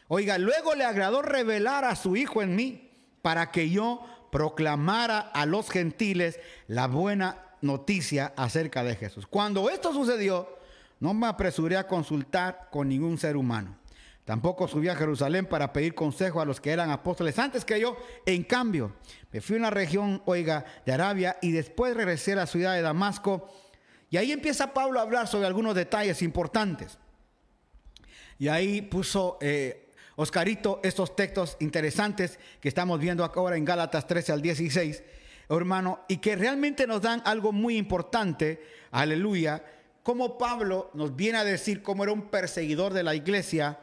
Oiga, 0.08 0.38
luego 0.38 0.74
le 0.74 0.84
agradó 0.84 1.22
revelar 1.22 1.84
a 1.84 1.94
su 1.94 2.16
Hijo 2.16 2.42
en 2.42 2.56
mí 2.56 2.90
para 3.20 3.50
que 3.50 3.68
yo 3.68 4.04
proclamara 4.32 5.20
a 5.20 5.46
los 5.46 5.70
gentiles 5.70 6.40
la 6.66 6.86
buena 6.86 7.44
noticia 7.60 8.32
acerca 8.36 8.82
de 8.82 8.96
Jesús. 8.96 9.26
Cuando 9.26 9.68
esto 9.70 9.92
sucedió, 9.92 10.58
no 11.00 11.14
me 11.14 11.26
apresuré 11.26 11.76
a 11.76 11.86
consultar 11.86 12.68
con 12.70 12.88
ningún 12.88 13.18
ser 13.18 13.36
humano. 13.36 13.76
Tampoco 14.24 14.68
subí 14.68 14.88
a 14.88 14.96
Jerusalén 14.96 15.46
para 15.46 15.72
pedir 15.72 15.94
consejo 15.94 16.40
a 16.40 16.44
los 16.44 16.60
que 16.60 16.70
eran 16.70 16.90
apóstoles 16.90 17.38
antes 17.38 17.64
que 17.64 17.80
yo. 17.80 17.96
En 18.26 18.44
cambio, 18.44 18.92
me 19.32 19.40
fui 19.40 19.56
a 19.56 19.60
una 19.60 19.70
región, 19.70 20.22
oiga, 20.26 20.66
de 20.84 20.92
Arabia 20.92 21.38
y 21.40 21.52
después 21.52 21.96
regresé 21.96 22.32
a 22.32 22.36
la 22.36 22.46
ciudad 22.46 22.74
de 22.74 22.82
Damasco. 22.82 23.48
Y 24.10 24.18
ahí 24.18 24.32
empieza 24.32 24.74
Pablo 24.74 25.00
a 25.00 25.02
hablar 25.02 25.28
sobre 25.28 25.46
algunos 25.46 25.74
detalles 25.74 26.20
importantes. 26.20 26.98
Y 28.38 28.48
ahí 28.48 28.82
puso 28.82 29.38
eh, 29.40 29.87
Oscarito 30.20 30.80
estos 30.82 31.14
textos 31.14 31.56
interesantes 31.60 32.40
que 32.60 32.68
estamos 32.68 32.98
viendo 32.98 33.24
ahora 33.24 33.56
en 33.56 33.64
Gálatas 33.64 34.04
13 34.08 34.32
al 34.32 34.42
16, 34.42 35.02
hermano, 35.48 36.00
y 36.08 36.16
que 36.16 36.34
realmente 36.34 36.88
nos 36.88 37.02
dan 37.02 37.22
algo 37.24 37.52
muy 37.52 37.76
importante, 37.76 38.60
aleluya, 38.90 39.62
como 40.02 40.36
Pablo 40.36 40.90
nos 40.94 41.14
viene 41.14 41.38
a 41.38 41.44
decir 41.44 41.82
cómo 41.82 42.02
era 42.02 42.12
un 42.12 42.30
perseguidor 42.30 42.92
de 42.92 43.04
la 43.04 43.14
iglesia 43.14 43.78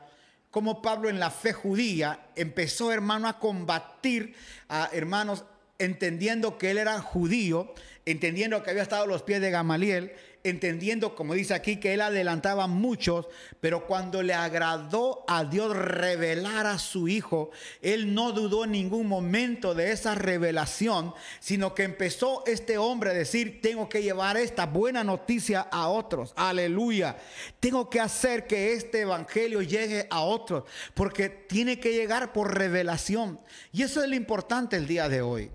cómo 0.56 0.82
Pablo 0.82 1.10
en 1.10 1.20
la 1.20 1.32
fe 1.32 1.52
judía 1.52 2.28
empezó, 2.34 2.90
hermano, 2.94 3.28
a 3.28 3.40
combatir 3.40 4.36
a 4.70 4.90
hermanos 4.94 5.44
entendiendo 5.80 6.58
que 6.58 6.72
él 6.72 6.78
era 6.78 7.02
judío, 7.02 7.74
entendiendo 8.06 8.64
que 8.64 8.70
había 8.70 8.84
estado 8.84 9.04
a 9.04 9.08
los 9.08 9.24
pies 9.24 9.42
de 9.42 9.52
Gamaliel, 9.52 10.14
entendiendo, 10.46 11.16
como 11.16 11.34
dice 11.34 11.54
aquí, 11.54 11.78
que 11.78 11.94
él 11.94 12.02
adelantaba 12.02 12.68
muchos, 12.68 13.28
pero 13.60 13.88
cuando 13.88 14.22
le 14.22 14.34
agradó 14.34 15.26
a 15.28 15.44
Dios 15.44 15.76
revelar 15.76 16.68
a 16.68 16.80
su 16.80 17.08
Hijo, 17.08 17.52
él 17.82 18.14
no 18.14 18.32
dudó 18.32 18.64
en 18.64 18.72
ningún 18.72 19.08
momento 19.08 19.74
de 19.74 19.92
esa 19.92 20.16
revelación, 20.16 21.14
sino 21.40 21.74
que 21.74 21.84
empezó 21.84 22.44
este 22.46 22.78
hombre 22.78 23.10
a 23.10 23.14
decir, 23.14 23.60
tengo 23.62 23.90
que 23.90 24.04
llevar 24.04 24.38
esta 24.38 24.66
buena 24.66 25.04
noticia 25.04 25.62
a 25.62 25.88
otros, 25.88 26.34
aleluya, 26.36 27.18
tengo 27.60 27.90
que 27.90 28.00
hacer 28.00 28.48
que 28.48 28.74
este 28.74 29.02
evangelio 29.02 29.62
llegue 29.62 30.08
a 30.10 30.22
otros, 30.22 30.64
porque 30.94 31.30
tiene 31.30 31.80
que 31.80 31.94
llegar 31.94 32.34
por 32.34 32.56
revelación. 32.56 33.40
Y 33.72 33.84
eso 33.84 34.04
es 34.04 34.10
lo 34.10 34.16
importante 34.16 34.76
el 34.76 34.88
día 34.88 35.10
de 35.10 35.22
hoy. 35.22 35.52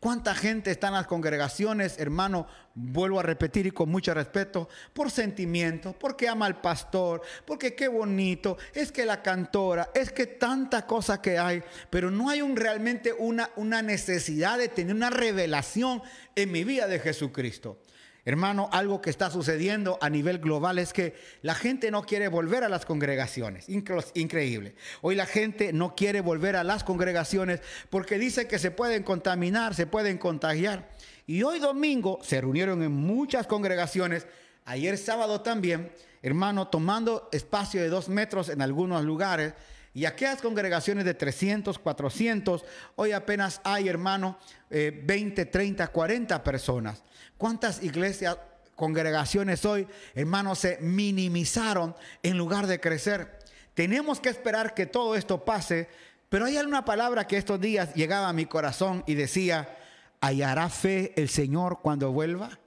¿Cuánta 0.00 0.34
gente 0.34 0.70
está 0.70 0.88
en 0.88 0.94
las 0.94 1.06
congregaciones, 1.06 1.98
hermano? 1.98 2.46
Vuelvo 2.74 3.20
a 3.20 3.22
repetir 3.22 3.66
y 3.66 3.70
con 3.70 3.88
mucho 3.88 4.12
respeto, 4.14 4.68
por 4.92 5.10
sentimiento, 5.10 5.92
porque 5.98 6.28
ama 6.28 6.46
al 6.46 6.60
pastor, 6.60 7.22
porque 7.46 7.74
qué 7.74 7.88
bonito, 7.88 8.58
es 8.72 8.90
que 8.90 9.04
la 9.04 9.22
cantora, 9.22 9.90
es 9.94 10.10
que 10.10 10.26
tanta 10.26 10.86
cosa 10.86 11.22
que 11.22 11.38
hay, 11.38 11.62
pero 11.90 12.10
no 12.10 12.30
hay 12.30 12.42
un, 12.42 12.56
realmente 12.56 13.12
una, 13.12 13.50
una 13.56 13.82
necesidad 13.82 14.58
de 14.58 14.68
tener 14.68 14.94
una 14.94 15.10
revelación 15.10 16.02
en 16.34 16.50
mi 16.50 16.64
vida 16.64 16.86
de 16.86 16.98
Jesucristo. 16.98 17.78
Hermano, 18.26 18.70
algo 18.72 19.02
que 19.02 19.10
está 19.10 19.30
sucediendo 19.30 19.98
a 20.00 20.08
nivel 20.08 20.38
global 20.38 20.78
es 20.78 20.94
que 20.94 21.14
la 21.42 21.54
gente 21.54 21.90
no 21.90 22.04
quiere 22.04 22.28
volver 22.28 22.64
a 22.64 22.70
las 22.70 22.86
congregaciones. 22.86 23.66
Increíble. 23.68 24.76
Hoy 25.02 25.14
la 25.14 25.26
gente 25.26 25.74
no 25.74 25.94
quiere 25.94 26.22
volver 26.22 26.56
a 26.56 26.64
las 26.64 26.84
congregaciones 26.84 27.60
porque 27.90 28.18
dice 28.18 28.48
que 28.48 28.58
se 28.58 28.70
pueden 28.70 29.02
contaminar, 29.02 29.74
se 29.74 29.86
pueden 29.86 30.16
contagiar. 30.16 30.88
Y 31.26 31.42
hoy 31.42 31.58
domingo 31.58 32.18
se 32.22 32.40
reunieron 32.40 32.82
en 32.82 32.92
muchas 32.92 33.46
congregaciones, 33.46 34.26
ayer 34.64 34.96
sábado 34.96 35.42
también, 35.42 35.92
hermano, 36.22 36.68
tomando 36.68 37.28
espacio 37.30 37.82
de 37.82 37.90
dos 37.90 38.08
metros 38.08 38.48
en 38.48 38.62
algunos 38.62 39.04
lugares. 39.04 39.52
Y 39.92 40.06
aquellas 40.06 40.40
congregaciones 40.40 41.04
de 41.04 41.14
300, 41.14 41.78
400, 41.78 42.64
hoy 42.96 43.12
apenas 43.12 43.60
hay, 43.62 43.88
hermano, 43.88 44.38
20, 44.70 45.44
30, 45.44 45.86
40 45.88 46.42
personas. 46.42 47.02
¿Cuántas 47.38 47.82
iglesias, 47.82 48.36
congregaciones 48.76 49.64
hoy, 49.64 49.86
hermanos, 50.14 50.60
se 50.60 50.78
minimizaron 50.80 51.94
en 52.22 52.38
lugar 52.38 52.66
de 52.66 52.80
crecer? 52.80 53.38
Tenemos 53.74 54.20
que 54.20 54.28
esperar 54.28 54.74
que 54.74 54.86
todo 54.86 55.16
esto 55.16 55.44
pase, 55.44 55.88
pero 56.28 56.46
hay 56.46 56.56
una 56.58 56.84
palabra 56.84 57.26
que 57.26 57.36
estos 57.36 57.60
días 57.60 57.94
llegaba 57.94 58.28
a 58.28 58.32
mi 58.32 58.46
corazón 58.46 59.02
y 59.06 59.14
decía, 59.14 59.76
¿hallará 60.20 60.68
fe 60.68 61.12
el 61.16 61.28
Señor 61.28 61.80
cuando 61.82 62.12
vuelva? 62.12 62.58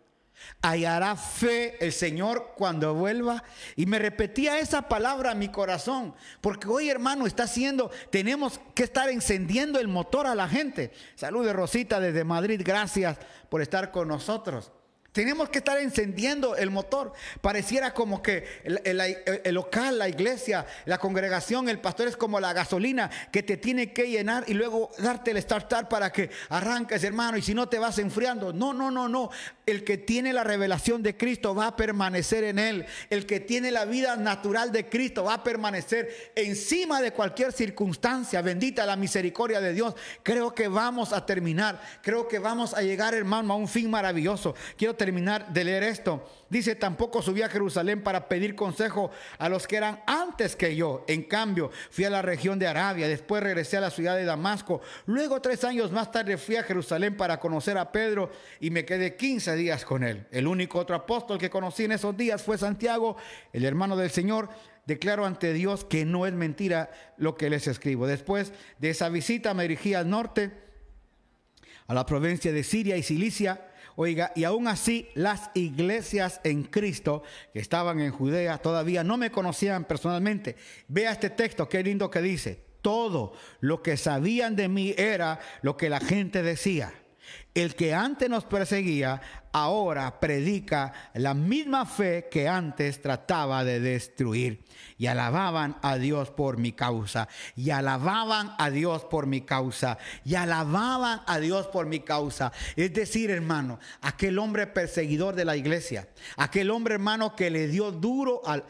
Hallará 0.61 1.15
fe 1.15 1.77
el 1.83 1.93
Señor 1.93 2.53
cuando 2.55 2.93
vuelva. 2.93 3.43
Y 3.75 3.85
me 3.85 3.99
repetía 3.99 4.59
esa 4.59 4.83
palabra 4.83 5.31
a 5.31 5.35
mi 5.35 5.49
corazón, 5.49 6.13
porque 6.41 6.67
hoy 6.67 6.89
hermano 6.89 7.25
está 7.25 7.43
haciendo, 7.43 7.91
tenemos 8.09 8.59
que 8.73 8.83
estar 8.83 9.09
encendiendo 9.09 9.79
el 9.79 9.87
motor 9.87 10.27
a 10.27 10.35
la 10.35 10.47
gente. 10.47 10.91
Salude 11.15 11.53
Rosita 11.53 11.99
desde 11.99 12.23
Madrid, 12.23 12.61
gracias 12.63 13.17
por 13.49 13.61
estar 13.61 13.91
con 13.91 14.07
nosotros. 14.07 14.71
Tenemos 15.17 15.49
que 15.49 15.57
estar 15.57 15.79
encendiendo 15.79 16.55
el 16.55 16.69
motor. 16.69 17.11
Pareciera 17.41 17.91
como 17.91 18.21
que 18.21 18.45
el, 18.63 19.55
local, 19.55 19.97
la 19.97 20.07
iglesia, 20.07 20.67
la 20.85 20.99
congregación, 20.99 21.69
el 21.69 21.79
pastor 21.79 22.07
es 22.07 22.15
como 22.15 22.39
la 22.39 22.53
gasolina 22.53 23.09
que 23.31 23.41
te 23.41 23.57
tiene 23.57 23.93
que 23.93 24.11
llenar 24.11 24.43
y 24.45 24.53
luego 24.53 24.91
darte 24.99 25.31
el 25.31 25.41
startar 25.41 25.89
para 25.89 26.11
que 26.11 26.29
arranques, 26.49 27.03
hermano, 27.03 27.35
y 27.35 27.41
si 27.41 27.55
no 27.55 27.67
te 27.67 27.79
vas 27.79 27.97
enfriando. 27.97 28.53
No, 28.53 28.75
no, 28.75 28.91
no, 28.91 29.09
no. 29.09 29.31
El 29.67 29.83
que 29.83 29.97
tiene 29.97 30.31
la 30.31 30.45
revelación 30.45 31.03
de 31.03 31.17
Cristo 31.17 31.53
va 31.53 31.67
a 31.67 31.75
permanecer 31.75 32.45
en 32.45 32.57
él. 32.57 32.85
El 33.09 33.25
que 33.25 33.41
tiene 33.41 33.69
la 33.69 33.83
vida 33.83 34.15
natural 34.15 34.71
de 34.71 34.87
Cristo 34.87 35.25
va 35.25 35.35
a 35.35 35.43
permanecer 35.43 36.31
encima 36.35 37.01
de 37.01 37.11
cualquier 37.11 37.51
circunstancia. 37.51 38.41
Bendita 38.41 38.85
la 38.85 38.95
misericordia 38.95 39.59
de 39.59 39.73
Dios. 39.73 39.93
Creo 40.23 40.55
que 40.55 40.69
vamos 40.69 41.11
a 41.11 41.25
terminar. 41.25 41.81
Creo 42.01 42.29
que 42.29 42.39
vamos 42.39 42.73
a 42.73 42.81
llegar, 42.81 43.13
hermano, 43.13 43.53
a 43.53 43.57
un 43.57 43.67
fin 43.67 43.89
maravilloso. 43.91 44.55
Quiero 44.77 44.95
terminar 44.95 45.51
de 45.51 45.63
leer 45.65 45.83
esto. 45.83 46.25
Dice, 46.49 46.75
tampoco 46.75 47.21
subí 47.21 47.41
a 47.41 47.49
Jerusalén 47.49 48.01
para 48.01 48.29
pedir 48.29 48.55
consejo 48.55 49.11
a 49.37 49.49
los 49.49 49.67
que 49.67 49.75
eran 49.75 50.01
antes 50.07 50.55
que 50.55 50.75
yo. 50.75 51.03
En 51.07 51.23
cambio, 51.23 51.71
fui 51.91 52.05
a 52.05 52.09
la 52.09 52.21
región 52.21 52.57
de 52.57 52.67
Arabia, 52.67 53.07
después 53.09 53.43
regresé 53.43 53.77
a 53.77 53.81
la 53.81 53.89
ciudad 53.89 54.15
de 54.15 54.23
Damasco. 54.23 54.79
Luego, 55.07 55.41
tres 55.41 55.65
años 55.65 55.91
más 55.91 56.09
tarde, 56.11 56.37
fui 56.37 56.55
a 56.55 56.63
Jerusalén 56.63 57.17
para 57.17 57.39
conocer 57.39 57.77
a 57.77 57.91
Pedro 57.91 58.31
y 58.61 58.69
me 58.69 58.85
quedé 58.85 59.17
15 59.17 59.55
días 59.57 59.83
con 59.83 60.03
él. 60.03 60.25
El 60.31 60.47
único 60.47 60.79
otro 60.79 60.95
apóstol 60.95 61.37
que 61.37 61.49
conocí 61.49 61.83
en 61.83 61.91
esos 61.91 62.15
días 62.15 62.41
fue 62.41 62.57
Santiago, 62.57 63.17
el 63.51 63.65
hermano 63.65 63.97
del 63.97 64.09
Señor. 64.09 64.49
Declaro 64.85 65.25
ante 65.25 65.51
Dios 65.51 65.83
que 65.83 66.05
no 66.05 66.25
es 66.25 66.31
mentira 66.31 66.89
lo 67.17 67.35
que 67.35 67.49
les 67.49 67.67
escribo. 67.67 68.07
Después 68.07 68.53
de 68.79 68.91
esa 68.91 69.09
visita 69.09 69.53
me 69.53 69.63
dirigí 69.63 69.93
al 69.93 70.09
norte, 70.09 70.51
a 71.87 71.93
la 71.93 72.05
provincia 72.05 72.53
de 72.53 72.63
Siria 72.63 72.95
y 72.95 73.03
Cilicia 73.03 73.67
Oiga, 73.99 74.31
y 74.35 74.43
aún 74.43 74.67
así 74.67 75.09
las 75.15 75.49
iglesias 75.55 76.39
en 76.43 76.65
Cristo 76.65 77.23
que 77.51 77.57
estaban 77.57 77.99
en 77.99 78.11
Judea 78.11 78.59
todavía 78.59 79.03
no 79.03 79.17
me 79.17 79.31
conocían 79.31 79.85
personalmente. 79.85 80.55
Vea 80.87 81.13
este 81.13 81.31
texto, 81.31 81.67
qué 81.67 81.81
lindo 81.81 82.11
que 82.11 82.21
dice. 82.21 82.61
Todo 82.83 83.33
lo 83.59 83.81
que 83.81 83.97
sabían 83.97 84.55
de 84.55 84.67
mí 84.67 84.93
era 84.95 85.39
lo 85.63 85.77
que 85.77 85.89
la 85.89 85.99
gente 85.99 86.43
decía. 86.43 86.93
El 87.53 87.75
que 87.75 87.93
antes 87.93 88.29
nos 88.29 88.45
perseguía, 88.45 89.19
ahora 89.51 90.19
predica 90.19 90.93
la 91.15 91.33
misma 91.33 91.85
fe 91.85 92.27
que 92.29 92.47
antes 92.47 93.01
trataba 93.01 93.63
de 93.63 93.79
destruir. 93.79 94.63
Y 94.99 95.07
alababan 95.07 95.77
a 95.81 95.97
Dios 95.97 96.29
por 96.29 96.57
mi 96.57 96.71
causa. 96.71 97.27
Y 97.55 97.71
alababan 97.71 98.53
a 98.57 98.69
Dios 98.69 99.05
por 99.05 99.25
mi 99.25 99.41
causa. 99.41 99.97
Y 100.23 100.35
alababan 100.35 101.21
a 101.25 101.39
Dios 101.39 101.67
por 101.67 101.85
mi 101.87 102.01
causa. 102.01 102.51
Es 102.75 102.93
decir, 102.93 103.31
hermano, 103.31 103.79
aquel 104.01 104.37
hombre 104.39 104.67
perseguidor 104.67 105.35
de 105.35 105.45
la 105.45 105.55
iglesia. 105.55 106.07
Aquel 106.35 106.69
hombre, 106.69 106.95
hermano, 106.95 107.35
que 107.35 107.49
le 107.49 107.67
dio 107.67 107.91
duro 107.91 108.41
al, 108.45 108.65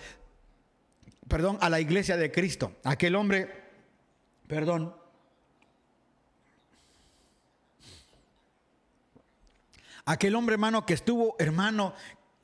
perdón, 1.28 1.58
a 1.62 1.70
la 1.70 1.80
iglesia 1.80 2.18
de 2.18 2.32
Cristo. 2.32 2.74
Aquel 2.84 3.16
hombre, 3.16 3.49
perdón, 4.47 4.95
Aquel 10.08 10.36
hombre, 10.36 10.53
hermano, 10.53 10.86
que 10.86 10.93
estuvo, 10.93 11.36
hermano, 11.38 11.93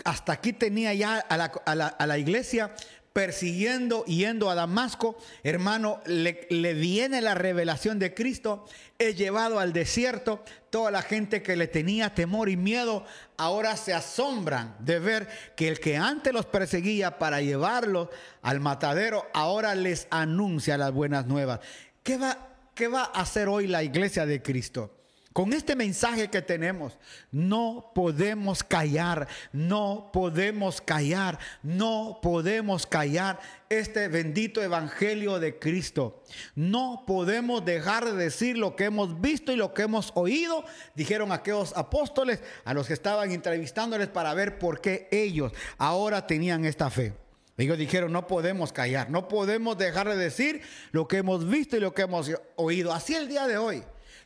hasta 0.03 0.33
aquí 0.33 0.53
tenía 0.53 0.93
ya 0.93 1.17
a 1.19 2.05
la, 2.05 2.17
iglesia 2.17 2.75
persiguiendo, 3.13 4.03
yendo 4.05 4.49
a 4.49 4.55
Damasco, 4.55 5.17
hermano, 5.43 6.01
le, 6.05 6.73
viene 6.73 7.21
la 7.21 7.35
revelación 7.35 7.99
de 7.99 8.13
Cristo, 8.13 8.65
es 8.99 9.17
llevado 9.17 9.59
al 9.59 9.71
desierto, 9.71 10.43
toda 10.69 10.91
la 10.91 11.01
gente 11.03 11.41
que 11.41 11.55
le 11.55 11.67
tenía 11.67 12.13
temor 12.13 12.49
y 12.49 12.57
miedo, 12.57 13.05
ahora 13.37 13.77
se 13.77 13.93
asombran 13.93 14.75
de 14.79 14.99
ver 14.99 15.29
que 15.55 15.69
el 15.69 15.79
que 15.79 15.95
antes 15.95 16.33
los 16.33 16.45
perseguía 16.45 17.17
para 17.17 17.41
llevarlos 17.41 18.09
al 18.41 18.59
matadero, 18.59 19.25
ahora 19.33 19.73
les 19.73 20.07
anuncia 20.09 20.77
las 20.77 20.91
buenas 20.91 21.27
nuevas. 21.27 21.61
¿Qué 22.03 22.17
va 22.17 22.49
¿qué 22.75 22.87
va 22.87 23.03
a 23.03 23.21
hacer 23.21 23.47
hoy 23.47 23.67
la 23.67 23.83
iglesia 23.83 24.25
de 24.25 24.41
Cristo? 24.41 25.02
Con 25.33 25.51
este 25.51 25.75
mensaje 25.75 26.29
que 26.29 26.43
tenemos, 26.43 26.99
no 27.31 27.91
podemos 27.95 28.63
callar, 28.63 29.27
no 29.51 30.11
podemos 30.13 30.79
callar, 30.79 31.39
no 31.63 32.19
podemos 32.21 32.85
callar 32.85 33.39
este 33.67 34.09
bendito 34.09 34.61
evangelio 34.61 35.39
de 35.39 35.57
Cristo. 35.57 36.21
No 36.53 37.03
podemos 37.07 37.65
dejar 37.65 38.05
de 38.05 38.13
decir 38.13 38.59
lo 38.59 38.75
que 38.75 38.85
hemos 38.85 39.19
visto 39.21 39.51
y 39.51 39.55
lo 39.55 39.73
que 39.73 39.81
hemos 39.81 40.11
oído, 40.13 40.65
dijeron 40.93 41.31
aquellos 41.31 41.75
apóstoles 41.75 42.39
a 42.63 42.75
los 42.75 42.85
que 42.85 42.93
estaban 42.93 43.31
entrevistándoles 43.31 44.09
para 44.09 44.35
ver 44.35 44.59
por 44.59 44.81
qué 44.81 45.07
ellos 45.11 45.51
ahora 45.79 46.27
tenían 46.27 46.63
esta 46.63 46.91
fe. 46.91 47.13
Ellos 47.57 47.79
dijeron, 47.79 48.11
no 48.11 48.27
podemos 48.27 48.71
callar, 48.71 49.09
no 49.09 49.27
podemos 49.27 49.79
dejar 49.79 50.09
de 50.09 50.15
decir 50.15 50.61
lo 50.91 51.07
que 51.07 51.17
hemos 51.17 51.49
visto 51.49 51.75
y 51.75 51.79
lo 51.79 51.91
que 51.95 52.03
hemos 52.03 52.29
oído. 52.55 52.93
Así 52.93 53.15
el 53.15 53.27
día 53.27 53.47
de 53.47 53.57
hoy. 53.57 53.83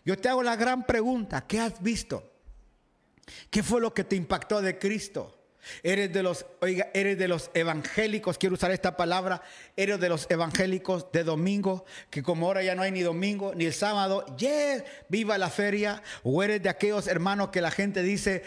Yo 0.07 0.17
te 0.17 0.29
hago 0.29 0.41
la 0.41 0.55
gran 0.55 0.85
pregunta, 0.85 1.45
¿qué 1.45 1.59
has 1.59 1.83
visto? 1.83 2.31
¿Qué 3.49 3.61
fue 3.61 3.81
lo 3.81 3.93
que 3.93 4.05
te 4.05 4.15
impactó 4.15 4.61
de 4.61 4.79
Cristo? 4.79 5.37
Eres 5.83 6.13
de 6.13 6.23
los, 6.23 6.45
oiga, 6.61 6.87
eres 6.93 7.17
de 7.17 7.27
los 7.27 7.51
evangélicos, 7.53 8.37
quiero 8.37 8.55
usar 8.55 8.71
esta 8.71 8.95
palabra, 8.95 9.41
eres 9.75 9.99
de 9.99 10.07
los 10.07 10.25
evangélicos 10.29 11.11
de 11.11 11.25
domingo, 11.25 11.83
que 12.09 12.23
como 12.23 12.45
ahora 12.45 12.63
ya 12.63 12.73
no 12.73 12.83
hay 12.83 12.91
ni 12.93 13.01
domingo 13.01 13.53
ni 13.53 13.65
el 13.65 13.73
sábado, 13.73 14.25
yeah, 14.37 14.81
viva 15.09 15.37
la 15.37 15.49
feria, 15.49 16.01
o 16.23 16.41
eres 16.41 16.63
de 16.63 16.69
aquellos 16.69 17.07
hermanos 17.07 17.49
que 17.49 17.59
la 17.59 17.71
gente 17.71 18.01
dice, 18.01 18.43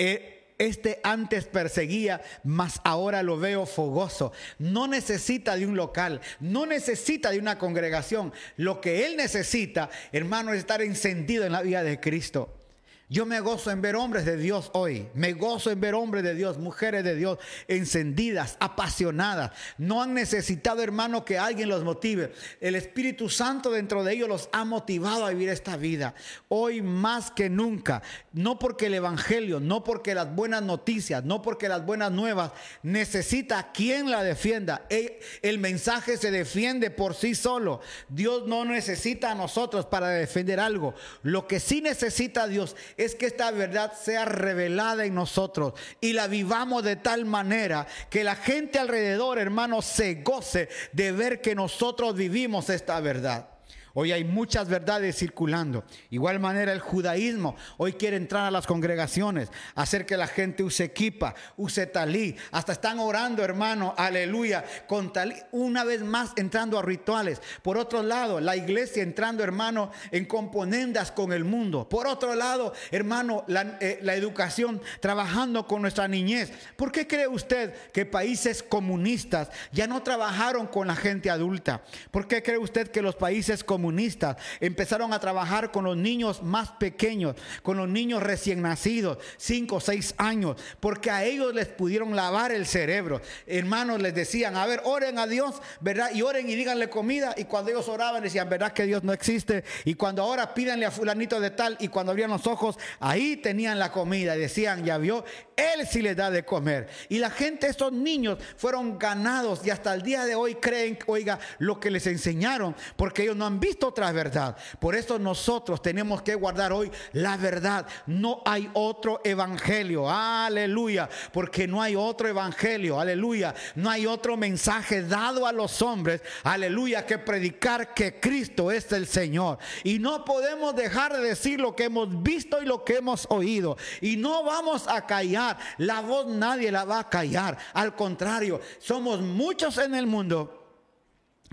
eh, 0.00 0.33
este 0.58 1.00
antes 1.02 1.44
perseguía, 1.46 2.22
mas 2.42 2.80
ahora 2.84 3.22
lo 3.22 3.38
veo 3.38 3.66
fogoso. 3.66 4.32
No 4.58 4.86
necesita 4.86 5.56
de 5.56 5.66
un 5.66 5.76
local, 5.76 6.20
no 6.40 6.66
necesita 6.66 7.30
de 7.30 7.38
una 7.38 7.58
congregación. 7.58 8.32
Lo 8.56 8.80
que 8.80 9.06
él 9.06 9.16
necesita, 9.16 9.90
hermano, 10.12 10.52
es 10.52 10.60
estar 10.60 10.82
encendido 10.82 11.44
en 11.44 11.52
la 11.52 11.62
vida 11.62 11.82
de 11.82 12.00
Cristo. 12.00 12.63
Yo 13.10 13.26
me 13.26 13.40
gozo 13.40 13.70
en 13.70 13.82
ver 13.82 13.96
hombres 13.96 14.24
de 14.24 14.36
Dios 14.36 14.70
hoy. 14.72 15.08
Me 15.14 15.34
gozo 15.34 15.70
en 15.70 15.80
ver 15.80 15.94
hombres 15.94 16.24
de 16.24 16.34
Dios, 16.34 16.58
mujeres 16.58 17.04
de 17.04 17.14
Dios, 17.14 17.38
encendidas, 17.68 18.56
apasionadas. 18.60 19.52
No 19.76 20.02
han 20.02 20.14
necesitado, 20.14 20.82
hermano, 20.82 21.24
que 21.24 21.38
alguien 21.38 21.68
los 21.68 21.84
motive. 21.84 22.32
El 22.60 22.74
Espíritu 22.74 23.28
Santo 23.28 23.70
dentro 23.70 24.04
de 24.04 24.14
ellos 24.14 24.28
los 24.28 24.48
ha 24.52 24.64
motivado 24.64 25.26
a 25.26 25.30
vivir 25.30 25.50
esta 25.50 25.76
vida. 25.76 26.14
Hoy 26.48 26.80
más 26.80 27.30
que 27.30 27.50
nunca. 27.50 28.02
No 28.32 28.58
porque 28.58 28.86
el 28.86 28.94
Evangelio, 28.94 29.60
no 29.60 29.84
porque 29.84 30.14
las 30.14 30.34
buenas 30.34 30.62
noticias, 30.62 31.24
no 31.24 31.42
porque 31.42 31.68
las 31.68 31.84
buenas 31.84 32.10
nuevas 32.10 32.52
necesita 32.82 33.70
quien 33.72 34.10
la 34.10 34.22
defienda. 34.22 34.86
El, 34.88 35.58
mensaje 35.58 36.16
se 36.16 36.30
defiende 36.30 36.90
por 36.90 37.14
sí 37.14 37.34
solo. 37.34 37.80
Dios 38.08 38.46
no 38.46 38.64
necesita 38.64 39.30
a 39.30 39.34
nosotros 39.34 39.86
para 39.86 40.08
defender 40.08 40.58
algo. 40.58 40.94
Lo 41.22 41.46
que 41.46 41.60
sí 41.60 41.80
necesita 41.80 42.48
Dios 42.48 42.76
que 43.14 43.26
esta 43.26 43.50
verdad 43.50 43.92
sea 44.00 44.24
revelada 44.24 45.04
en 45.04 45.14
nosotros 45.14 45.74
y 46.00 46.12
la 46.12 46.26
vivamos 46.26 46.82
de 46.82 46.96
tal 46.96 47.24
manera 47.24 47.86
que 48.08 48.24
la 48.24 48.36
gente 48.36 48.78
alrededor, 48.78 49.38
hermanos, 49.38 49.84
se 49.84 50.22
goce 50.22 50.68
de 50.92 51.12
ver 51.12 51.40
que 51.40 51.54
nosotros 51.54 52.14
vivimos 52.14 52.70
esta 52.70 53.00
verdad. 53.00 53.53
Hoy 53.96 54.10
hay 54.10 54.24
muchas 54.24 54.68
verdades 54.68 55.16
circulando. 55.16 55.84
Igual 56.10 56.40
manera 56.40 56.72
el 56.72 56.80
judaísmo 56.80 57.54
hoy 57.76 57.92
quiere 57.92 58.16
entrar 58.16 58.44
a 58.44 58.50
las 58.50 58.66
congregaciones, 58.66 59.50
hacer 59.76 60.04
que 60.04 60.16
la 60.16 60.26
gente 60.26 60.64
use 60.64 60.82
equipa, 60.82 61.36
use 61.56 61.86
talí. 61.86 62.34
Hasta 62.50 62.72
están 62.72 62.98
orando, 62.98 63.44
hermano, 63.44 63.94
aleluya, 63.96 64.64
con 64.88 65.12
talí. 65.12 65.36
Una 65.52 65.84
vez 65.84 66.02
más 66.02 66.32
entrando 66.34 66.76
a 66.76 66.82
rituales. 66.82 67.40
Por 67.62 67.78
otro 67.78 68.02
lado, 68.02 68.40
la 68.40 68.56
iglesia 68.56 69.04
entrando, 69.04 69.44
hermano, 69.44 69.92
en 70.10 70.24
componendas 70.24 71.12
con 71.12 71.32
el 71.32 71.44
mundo. 71.44 71.88
Por 71.88 72.08
otro 72.08 72.34
lado, 72.34 72.72
hermano, 72.90 73.44
la, 73.46 73.78
eh, 73.80 74.00
la 74.02 74.16
educación 74.16 74.82
trabajando 74.98 75.68
con 75.68 75.82
nuestra 75.82 76.08
niñez. 76.08 76.50
¿Por 76.74 76.90
qué 76.90 77.06
cree 77.06 77.28
usted 77.28 77.72
que 77.92 78.04
países 78.04 78.60
comunistas 78.60 79.50
ya 79.70 79.86
no 79.86 80.02
trabajaron 80.02 80.66
con 80.66 80.88
la 80.88 80.96
gente 80.96 81.30
adulta? 81.30 81.84
¿Por 82.10 82.26
qué 82.26 82.42
cree 82.42 82.58
usted 82.58 82.88
que 82.88 83.00
los 83.00 83.14
países 83.14 83.62
comunistas 83.62 83.83
comunistas 83.84 84.38
empezaron 84.60 85.12
a 85.12 85.20
trabajar 85.20 85.70
con 85.70 85.84
los 85.84 85.94
niños 85.94 86.42
más 86.42 86.70
pequeños, 86.70 87.36
con 87.62 87.76
los 87.76 87.86
niños 87.86 88.22
recién 88.22 88.62
nacidos, 88.62 89.18
5 89.36 89.76
o 89.76 89.80
6 89.80 90.14
años, 90.16 90.56
porque 90.80 91.10
a 91.10 91.24
ellos 91.24 91.54
les 91.54 91.66
pudieron 91.66 92.16
lavar 92.16 92.50
el 92.50 92.64
cerebro. 92.64 93.20
Hermanos 93.46 94.00
les 94.00 94.14
decían, 94.14 94.56
a 94.56 94.64
ver, 94.64 94.80
oren 94.84 95.18
a 95.18 95.26
Dios, 95.26 95.60
¿verdad? 95.80 96.14
Y 96.14 96.22
oren 96.22 96.48
y 96.48 96.54
díganle 96.54 96.88
comida. 96.88 97.34
Y 97.36 97.44
cuando 97.44 97.72
ellos 97.72 97.86
oraban 97.88 98.22
decían, 98.22 98.48
¿verdad 98.48 98.72
que 98.72 98.86
Dios 98.86 99.04
no 99.04 99.12
existe? 99.12 99.64
Y 99.84 99.94
cuando 99.94 100.22
ahora 100.22 100.54
pídanle 100.54 100.86
a 100.86 100.90
fulanito 100.90 101.38
de 101.38 101.50
tal 101.50 101.76
y 101.78 101.88
cuando 101.88 102.12
abrían 102.12 102.30
los 102.30 102.46
ojos, 102.46 102.78
ahí 103.00 103.36
tenían 103.36 103.78
la 103.78 103.92
comida. 103.92 104.34
Decían, 104.34 104.82
ya 104.82 104.96
vio, 104.96 105.26
Él 105.56 105.86
sí 105.86 106.02
les 106.02 106.16
da 106.16 106.30
de 106.30 106.44
comer. 106.44 106.88
Y 107.08 107.18
la 107.18 107.30
gente, 107.30 107.68
esos 107.68 107.92
niños 107.92 108.38
fueron 108.56 108.98
ganados 108.98 109.60
y 109.64 109.70
hasta 109.70 109.94
el 109.94 110.02
día 110.02 110.24
de 110.24 110.34
hoy 110.34 110.56
creen, 110.56 110.98
oiga, 111.06 111.38
lo 111.58 111.78
que 111.78 111.90
les 111.90 112.06
enseñaron, 112.06 112.74
porque 112.96 113.22
ellos 113.22 113.36
no 113.36 113.46
han 113.46 113.60
visto 113.60 113.88
otra 113.88 114.10
verdad. 114.12 114.56
Por 114.78 114.94
eso 114.94 115.18
nosotros 115.18 115.80
tenemos 115.82 116.22
que 116.22 116.34
guardar 116.34 116.72
hoy 116.72 116.90
la 117.12 117.36
verdad. 117.36 117.86
No 118.06 118.42
hay 118.44 118.70
otro 118.74 119.20
evangelio. 119.24 120.10
Aleluya. 120.10 121.08
Porque 121.32 121.66
no 121.66 121.80
hay 121.82 121.96
otro 121.96 122.28
evangelio. 122.28 122.98
Aleluya. 122.98 123.54
No 123.74 123.90
hay 123.90 124.06
otro 124.06 124.36
mensaje 124.36 125.02
dado 125.02 125.46
a 125.46 125.52
los 125.52 125.82
hombres. 125.82 126.22
Aleluya. 126.42 127.06
Que 127.06 127.18
predicar 127.18 127.94
que 127.94 128.18
Cristo 128.18 128.70
es 128.70 128.90
el 128.92 129.06
Señor. 129.06 129.58
Y 129.82 129.98
no 129.98 130.24
podemos 130.24 130.74
dejar 130.74 131.16
de 131.16 131.28
decir 131.28 131.60
lo 131.60 131.76
que 131.76 131.84
hemos 131.84 132.22
visto 132.22 132.62
y 132.62 132.66
lo 132.66 132.84
que 132.84 132.96
hemos 132.96 133.26
oído. 133.30 133.76
Y 134.00 134.16
no 134.16 134.44
vamos 134.44 134.86
a 134.88 135.06
callar. 135.06 135.43
La 135.78 136.00
voz 136.00 136.26
nadie 136.26 136.70
la 136.70 136.84
va 136.84 137.00
a 137.00 137.08
callar. 137.08 137.56
Al 137.72 137.94
contrario, 137.94 138.60
somos 138.78 139.20
muchos 139.20 139.78
en 139.78 139.94
el 139.94 140.06
mundo 140.06 140.64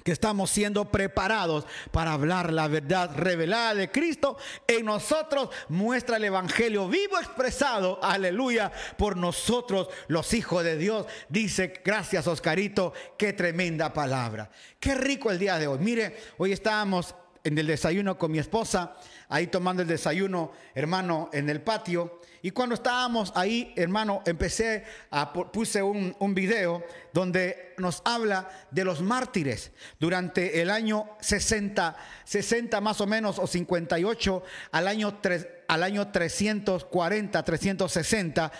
que 0.03 0.11
estamos 0.11 0.49
siendo 0.49 0.85
preparados 0.85 1.65
para 1.91 2.13
hablar 2.13 2.51
la 2.51 2.67
verdad 2.67 3.11
revelada 3.15 3.75
de 3.75 3.91
Cristo 3.91 4.37
en 4.67 4.85
nosotros, 4.85 5.49
muestra 5.69 6.17
el 6.17 6.23
Evangelio 6.23 6.87
vivo 6.87 7.19
expresado, 7.19 7.99
aleluya, 8.03 8.71
por 8.97 9.17
nosotros 9.17 9.89
los 10.07 10.33
hijos 10.33 10.63
de 10.63 10.77
Dios. 10.77 11.05
Dice, 11.29 11.81
gracias 11.83 12.27
Oscarito, 12.27 12.93
qué 13.17 13.33
tremenda 13.33 13.93
palabra. 13.93 14.49
Qué 14.79 14.95
rico 14.95 15.29
el 15.29 15.39
día 15.39 15.59
de 15.59 15.67
hoy. 15.67 15.79
Mire, 15.79 16.17
hoy 16.37 16.51
estábamos 16.51 17.15
en 17.43 17.57
el 17.57 17.67
desayuno 17.67 18.17
con 18.17 18.31
mi 18.31 18.39
esposa, 18.39 18.95
ahí 19.29 19.47
tomando 19.47 19.81
el 19.81 19.87
desayuno, 19.87 20.51
hermano, 20.75 21.29
en 21.33 21.49
el 21.49 21.61
patio. 21.61 22.19
Y 22.43 22.51
cuando 22.51 22.75
estábamos 22.75 23.31
ahí, 23.35 23.73
hermano, 23.75 24.21
empecé 24.25 24.83
a 25.11 25.31
puse 25.31 25.81
un, 25.83 26.15
un, 26.19 26.33
video 26.33 26.83
donde 27.13 27.73
nos 27.77 28.01
habla 28.03 28.49
de 28.71 28.83
los 28.83 29.01
mártires 29.01 29.71
durante 29.99 30.61
el 30.61 30.71
año 30.71 31.09
60, 31.19 31.95
60 32.23 32.81
más 32.81 32.99
o 32.99 33.07
menos, 33.07 33.37
o 33.37 33.45
58 33.45 34.43
al 34.71 34.87
año, 34.87 35.19
al 35.67 35.83
año 35.83 36.11
340, 36.11 37.43
360 37.43 38.51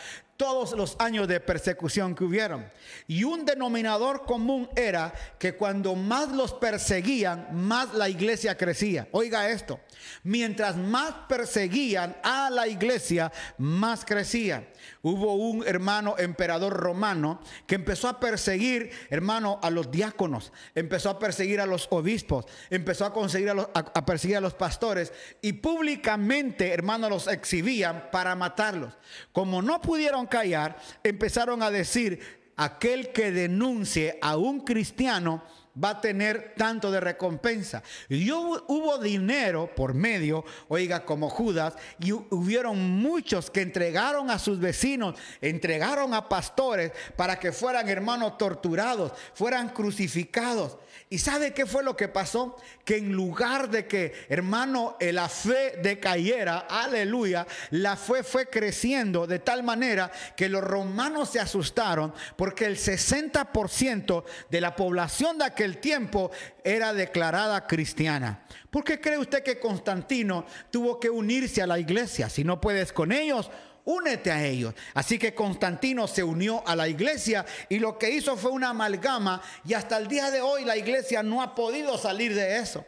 todos 0.42 0.72
los 0.72 0.96
años 0.98 1.28
de 1.28 1.40
persecución 1.40 2.16
que 2.16 2.24
hubieron. 2.24 2.66
Y 3.08 3.24
un 3.26 3.46
denominador 3.46 4.26
común 4.26 4.68
era 4.76 5.14
que 5.38 5.54
cuando 5.54 5.94
más 5.94 6.30
los 6.32 6.52
perseguían, 6.52 7.50
más 7.52 7.94
la 7.94 8.10
iglesia 8.10 8.58
crecía. 8.58 9.08
Oiga 9.12 9.52
esto, 9.52 9.80
mientras 10.24 10.78
más 10.78 11.14
perseguían 11.30 12.18
a 12.24 12.50
la 12.50 12.68
iglesia, 12.68 13.32
más 13.60 14.04
crecía. 14.04 14.68
Hubo 15.04 15.36
un 15.36 15.64
hermano 15.68 16.16
emperador 16.18 16.74
romano 16.74 17.40
que 17.68 17.76
empezó 17.76 18.08
a 18.08 18.20
perseguir, 18.20 18.90
hermano, 19.12 19.60
a 19.62 19.70
los 19.70 19.92
diáconos, 19.92 20.52
empezó 20.74 21.12
a 21.12 21.20
perseguir 21.20 21.62
a 21.62 21.68
los 21.68 21.88
obispos, 21.92 22.46
empezó 22.72 23.06
a, 23.06 23.14
conseguir 23.14 23.50
a, 23.52 24.06
perseguir 24.06 24.38
a 24.38 24.42
los 24.42 24.56
pastores 24.56 25.14
y 25.40 25.54
públicamente, 25.54 26.74
hermano, 26.74 27.10
los 27.10 27.28
exhibían 27.28 28.10
para 28.12 28.36
matarlos. 28.36 28.98
Como 29.32 29.62
no 29.62 29.82
pudieron 29.82 30.28
callar, 30.32 30.82
empezaron 31.04 31.62
a 31.62 31.70
decir, 31.70 32.20
aquel 32.58 33.12
que 33.12 33.32
denuncie 33.32 34.18
a 34.20 34.38
un 34.38 34.62
cristiano, 34.62 35.44
va 35.82 35.92
a 35.92 36.02
tener 36.02 36.54
tanto 36.58 36.92
de 36.92 37.00
recompensa. 37.00 37.84
Y 38.10 38.32
hubo, 38.32 38.98
dinero 38.98 39.70
por 39.76 39.94
medio, 39.94 40.44
oiga, 40.68 41.06
como 41.06 41.30
Judas, 41.30 41.76
y 42.00 42.12
hubieron 42.12 42.78
muchos 43.00 43.50
que 43.50 43.62
entregaron 43.62 44.30
a 44.30 44.40
sus 44.40 44.60
vecinos, 44.60 45.16
entregaron 45.42 46.14
a 46.14 46.28
pastores 46.28 46.92
para 47.16 47.40
que 47.40 47.52
fueran 47.52 47.88
hermanos 47.90 48.38
torturados, 48.38 49.14
fueran 49.34 49.70
crucificados. 49.70 50.78
¿Y 51.10 51.20
sabe 51.20 51.54
qué 51.54 51.66
fue 51.66 51.84
lo 51.84 51.96
que 51.96 52.08
pasó? 52.08 52.58
Que 52.84 52.98
en 52.98 53.14
lugar 53.14 53.70
de 53.70 53.88
que, 53.88 54.14
hermano, 54.30 54.98
eh, 55.00 55.14
la 55.14 55.30
fe 55.30 55.78
decayera, 55.82 56.68
aleluya, 56.70 57.48
la 57.72 57.96
fe 57.96 58.24
fue 58.24 58.48
creciendo 58.48 59.26
de 59.26 59.40
tal 59.40 59.64
manera 59.64 60.12
que 60.36 60.50
los 60.50 60.64
romanos 60.64 61.30
se 61.30 61.40
asustaron 61.40 62.14
porque 62.36 62.66
el 62.66 62.78
60% 62.78 64.24
de 64.50 64.62
la 64.62 64.76
población 64.76 65.38
de 65.38 65.46
aquel 65.46 65.62
aquel 65.62 65.78
tiempo 65.78 66.32
era 66.64 66.92
declarada 66.92 67.68
cristiana. 67.68 68.44
¿Por 68.72 68.84
qué 68.84 69.00
cree 69.00 69.20
usted 69.20 69.44
que 69.44 69.60
Constantino 69.60 70.46
tuvo 70.72 71.00
que 71.00 71.10
unirse 71.10 71.62
a 71.62 71.68
la 71.68 71.78
iglesia? 71.78 72.30
Si 72.30 72.44
no 72.44 72.60
puedes 72.60 72.92
con 72.92 73.12
ellos, 73.12 73.52
únete 73.86 74.32
a 74.32 74.46
ellos. 74.46 74.74
Así 74.94 75.18
que 75.18 75.34
Constantino 75.34 76.08
se 76.08 76.24
unió 76.24 76.64
a 76.68 76.76
la 76.76 76.88
iglesia 76.88 77.46
y 77.70 77.80
lo 77.80 77.98
que 77.98 78.10
hizo 78.10 78.38
fue 78.38 78.52
una 78.52 78.70
amalgama 78.70 79.42
y 79.66 79.74
hasta 79.74 79.98
el 79.98 80.08
día 80.08 80.32
de 80.32 80.42
hoy 80.42 80.66
la 80.66 80.78
iglesia 80.78 81.24
no 81.24 81.42
ha 81.42 81.56
podido 81.56 81.98
salir 81.98 82.36
de 82.36 82.58
eso. 82.58 82.86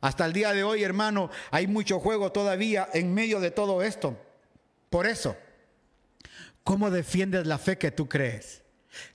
Hasta 0.00 0.26
el 0.26 0.32
día 0.34 0.52
de 0.52 0.64
hoy, 0.64 0.82
hermano, 0.82 1.30
hay 1.50 1.66
mucho 1.66 1.98
juego 1.98 2.30
todavía 2.30 2.88
en 2.92 3.14
medio 3.14 3.40
de 3.40 3.50
todo 3.50 3.82
esto. 3.82 4.18
Por 4.90 5.06
eso, 5.06 5.34
¿cómo 6.62 6.90
defiendes 6.90 7.46
la 7.46 7.56
fe 7.56 7.78
que 7.78 7.90
tú 7.90 8.06
crees? 8.06 8.63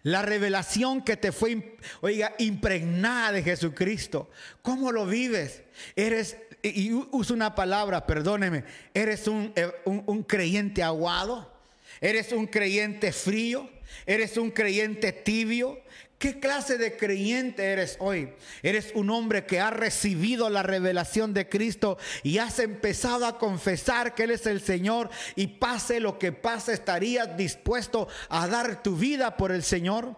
La 0.04 0.22
revelación 0.22 1.04
que 1.04 1.18
te 1.18 1.32
fue, 1.32 1.78
oiga, 2.02 2.34
impregnada 2.40 3.34
de 3.34 3.44
Jesucristo. 3.44 4.30
¿Cómo 4.62 4.92
lo 4.92 5.06
vives? 5.06 5.64
Eres, 5.96 6.38
y 6.64 6.92
uso 6.92 7.34
una 7.34 7.56
palabra, 7.56 8.06
perdóneme, 8.06 8.64
eres 8.94 9.28
un, 9.28 9.52
eh, 9.56 9.72
un, 9.86 10.04
un 10.06 10.24
creyente 10.24 10.84
aguado, 10.84 11.54
eres 12.02 12.32
un 12.32 12.48
creyente 12.48 13.12
frío, 13.12 13.70
eres 14.06 14.38
un 14.38 14.52
creyente 14.52 15.12
tibio, 15.12 15.82
¿Qué 16.20 16.38
clase 16.38 16.78
de 16.78 16.98
creyente 16.98 17.64
eres 17.64 17.96
hoy? 18.00 18.34
Eres 18.62 18.92
un 18.94 19.10
hombre 19.10 19.46
que 19.46 19.62
ha 19.62 19.70
recibido 19.70 20.50
la 20.50 20.64
revelación 20.64 21.34
de 21.34 21.48
Cristo 21.48 21.98
y 22.24 22.40
has 22.40 22.60
empezado 22.60 23.26
a 23.26 23.40
confesar 23.40 24.14
que 24.14 24.24
Él 24.24 24.32
es 24.32 24.46
el 24.46 24.60
Señor 24.60 25.10
y 25.38 25.48
pase 25.48 26.02
lo 26.02 26.20
que 26.20 26.34
pase, 26.34 26.74
estarías 26.74 27.38
dispuesto 27.38 28.10
a 28.28 28.50
dar 28.50 28.84
tu 28.84 28.98
vida 28.98 29.38
por 29.38 29.54
el 29.54 29.64
Señor. 29.64 30.18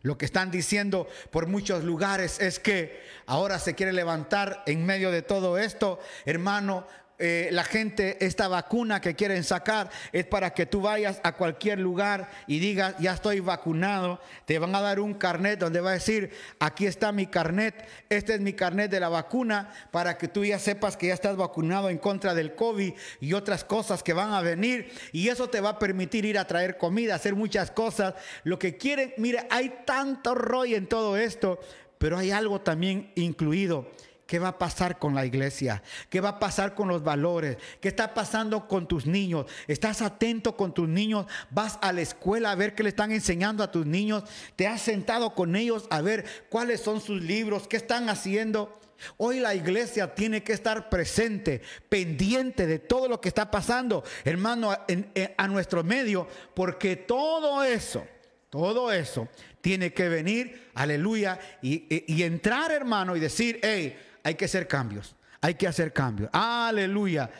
Lo 0.00 0.16
que 0.16 0.24
están 0.24 0.50
diciendo 0.50 1.06
por 1.30 1.46
muchos 1.46 1.84
lugares 1.84 2.40
es 2.40 2.58
que 2.58 3.02
ahora 3.26 3.58
se 3.58 3.74
quiere 3.74 3.92
levantar 3.92 4.62
en 4.64 4.86
medio 4.86 5.10
de 5.10 5.20
todo 5.20 5.58
esto, 5.58 6.00
hermano, 6.24 6.86
eh, 7.24 7.50
la 7.52 7.62
gente, 7.62 8.16
esta 8.26 8.48
vacuna 8.48 9.00
que 9.00 9.14
quieren 9.14 9.44
sacar 9.44 9.88
es 10.10 10.26
para 10.26 10.54
que 10.54 10.66
tú 10.66 10.80
vayas 10.80 11.20
a 11.22 11.36
cualquier 11.36 11.78
lugar 11.78 12.28
y 12.48 12.58
digas, 12.58 12.96
ya 12.98 13.12
estoy 13.12 13.38
vacunado. 13.38 14.20
Te 14.44 14.58
van 14.58 14.74
a 14.74 14.80
dar 14.80 14.98
un 14.98 15.14
carnet 15.14 15.60
donde 15.60 15.80
va 15.80 15.90
a 15.90 15.92
decir, 15.92 16.32
aquí 16.58 16.84
está 16.84 17.12
mi 17.12 17.28
carnet, 17.28 17.86
este 18.08 18.34
es 18.34 18.40
mi 18.40 18.54
carnet 18.54 18.90
de 18.90 18.98
la 18.98 19.08
vacuna, 19.08 19.72
para 19.92 20.18
que 20.18 20.26
tú 20.26 20.44
ya 20.44 20.58
sepas 20.58 20.96
que 20.96 21.06
ya 21.06 21.14
estás 21.14 21.36
vacunado 21.36 21.90
en 21.90 21.98
contra 21.98 22.34
del 22.34 22.56
COVID 22.56 22.92
y 23.20 23.32
otras 23.34 23.62
cosas 23.62 24.02
que 24.02 24.14
van 24.14 24.32
a 24.32 24.40
venir. 24.40 24.90
Y 25.12 25.28
eso 25.28 25.48
te 25.48 25.60
va 25.60 25.68
a 25.68 25.78
permitir 25.78 26.24
ir 26.24 26.40
a 26.40 26.48
traer 26.48 26.76
comida, 26.76 27.14
hacer 27.14 27.36
muchas 27.36 27.70
cosas. 27.70 28.14
Lo 28.42 28.58
que 28.58 28.76
quieren, 28.76 29.14
mire, 29.16 29.46
hay 29.48 29.72
tanto 29.86 30.34
rollo 30.34 30.76
en 30.76 30.88
todo 30.88 31.16
esto, 31.16 31.60
pero 31.98 32.18
hay 32.18 32.32
algo 32.32 32.62
también 32.62 33.12
incluido 33.14 33.92
¿Qué 34.32 34.38
va 34.38 34.48
a 34.48 34.58
pasar 34.58 34.98
con 34.98 35.14
la 35.14 35.26
iglesia? 35.26 35.82
¿Qué 36.08 36.22
va 36.22 36.30
a 36.30 36.38
pasar 36.38 36.74
con 36.74 36.88
los 36.88 37.04
valores? 37.04 37.58
¿Qué 37.82 37.88
está 37.88 38.14
pasando 38.14 38.66
con 38.66 38.88
tus 38.88 39.04
niños? 39.04 39.44
¿Estás 39.68 40.00
atento 40.00 40.56
con 40.56 40.72
tus 40.72 40.88
niños? 40.88 41.26
¿Vas 41.50 41.78
a 41.82 41.92
la 41.92 42.00
escuela 42.00 42.50
a 42.50 42.54
ver 42.54 42.74
qué 42.74 42.82
le 42.82 42.88
están 42.88 43.12
enseñando 43.12 43.62
a 43.62 43.70
tus 43.70 43.84
niños? 43.84 44.24
¿Te 44.56 44.66
has 44.66 44.80
sentado 44.80 45.34
con 45.34 45.54
ellos 45.54 45.86
a 45.90 46.00
ver 46.00 46.24
cuáles 46.48 46.80
son 46.80 47.02
sus 47.02 47.20
libros? 47.20 47.68
¿Qué 47.68 47.76
están 47.76 48.08
haciendo? 48.08 48.80
Hoy 49.18 49.38
la 49.38 49.54
iglesia 49.54 50.14
tiene 50.14 50.42
que 50.42 50.54
estar 50.54 50.88
presente, 50.88 51.60
pendiente 51.90 52.66
de 52.66 52.78
todo 52.78 53.08
lo 53.08 53.20
que 53.20 53.28
está 53.28 53.50
pasando, 53.50 54.02
hermano, 54.24 54.70
a 54.70 55.48
nuestro 55.48 55.84
medio, 55.84 56.26
porque 56.54 56.96
todo 56.96 57.62
eso, 57.64 58.06
todo 58.48 58.92
eso 58.92 59.28
tiene 59.60 59.92
que 59.92 60.08
venir, 60.08 60.70
aleluya, 60.72 61.38
y, 61.60 61.84
y 62.10 62.22
entrar, 62.22 62.72
hermano, 62.72 63.14
y 63.14 63.20
decir, 63.20 63.60
hey, 63.62 63.94
hay 64.22 64.34
que 64.34 64.44
hacer 64.44 64.68
cambios. 64.68 65.14
Hay 65.40 65.54
que 65.54 65.66
hacer 65.66 65.92
cambios. 65.92 66.30
Aleluya. 66.32 67.30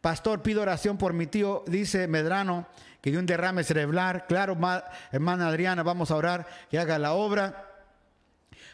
Pastor, 0.00 0.42
pido 0.42 0.62
oración 0.62 0.98
por 0.98 1.14
mi 1.14 1.26
tío, 1.26 1.64
dice 1.66 2.06
Medrano, 2.06 2.66
que 3.00 3.10
dio 3.10 3.18
un 3.18 3.26
derrame 3.26 3.64
cerebral. 3.64 4.26
Claro, 4.26 4.56
hermana 5.10 5.48
Adriana, 5.48 5.82
vamos 5.82 6.10
a 6.10 6.16
orar 6.16 6.46
que 6.70 6.78
haga 6.78 6.98
la 6.98 7.14
obra. 7.14 7.72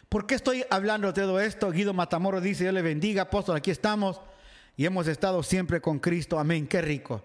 ¿Por 0.08 0.26
qué 0.26 0.34
estoy 0.34 0.64
hablando 0.68 1.06
de 1.06 1.22
todo 1.22 1.40
esto? 1.40 1.70
Guido 1.70 1.94
Matamoro 1.94 2.40
dice, 2.40 2.64
Dios 2.64 2.74
le 2.74 2.82
bendiga, 2.82 3.22
apóstol, 3.22 3.56
aquí 3.56 3.70
estamos 3.70 4.20
y 4.76 4.84
hemos 4.84 5.06
estado 5.06 5.42
siempre 5.42 5.80
con 5.80 6.00
Cristo. 6.00 6.38
Amén, 6.38 6.66
qué 6.66 6.82
rico. 6.82 7.24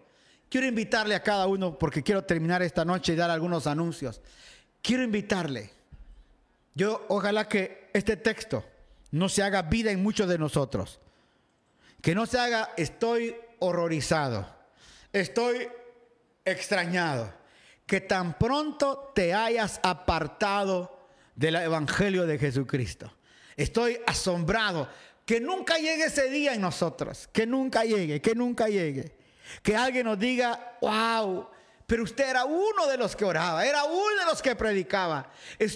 Quiero 0.50 0.68
invitarle 0.68 1.16
a 1.16 1.24
cada 1.24 1.48
uno, 1.48 1.78
porque 1.78 2.04
quiero 2.04 2.24
terminar 2.24 2.62
esta 2.62 2.86
noche 2.86 3.14
y 3.14 3.16
dar 3.18 3.30
algunos 3.30 3.68
anuncios. 3.68 4.22
Quiero 4.82 5.04
invitarle. 5.04 5.72
Yo, 6.76 7.06
ojalá 7.10 7.50
que 7.50 7.90
este 7.94 8.16
texto 8.16 8.64
no 9.12 9.30
se 9.30 9.44
haga 9.44 9.64
vida 9.64 9.92
en 9.92 10.04
muchos 10.04 10.28
de 10.28 10.38
nosotros. 10.38 11.00
Que 12.02 12.16
no 12.16 12.26
se 12.26 12.40
haga 12.40 12.72
estoy 12.78 13.36
horrorizado, 13.60 14.48
estoy 15.12 15.68
extrañado. 16.46 17.36
Que 17.86 18.02
tan 18.02 18.38
pronto 18.38 19.14
te 19.16 19.34
hayas 19.34 19.80
apartado 19.82 21.08
del 21.36 21.56
Evangelio 21.56 22.26
de 22.26 22.38
Jesucristo. 22.38 23.14
Estoy 23.56 24.00
asombrado. 24.06 24.90
Que 25.26 25.40
nunca 25.40 25.78
llegue 25.78 26.06
ese 26.06 26.30
día 26.30 26.54
en 26.54 26.62
nosotros. 26.62 27.30
Que 27.32 27.46
nunca 27.46 27.86
llegue, 27.86 28.22
que 28.22 28.36
nunca 28.36 28.68
llegue. 28.68 29.16
Que 29.64 29.76
alguien 29.76 30.06
nos 30.06 30.20
diga, 30.20 30.78
wow, 30.82 31.48
pero 31.86 32.04
usted 32.04 32.30
era 32.30 32.44
uno 32.44 32.86
de 32.88 32.98
los 32.98 33.16
que 33.16 33.24
oraba, 33.24 33.66
era 33.66 33.86
uno 33.86 34.20
de 34.20 34.26
los 34.26 34.42
que 34.42 34.56
predicaba. 34.56 35.30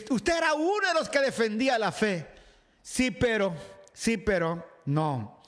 Usted 0.10 0.38
era 0.38 0.54
uno 0.54 0.88
de 0.88 0.94
los 0.94 1.08
que 1.08 1.20
defendía 1.20 1.80
la 1.80 1.94
fe. 1.94 2.28
Sí, 2.82 3.12
pero, 3.12 3.54
sí, 3.94 4.18
pero, 4.18 4.66
no. 4.86 5.42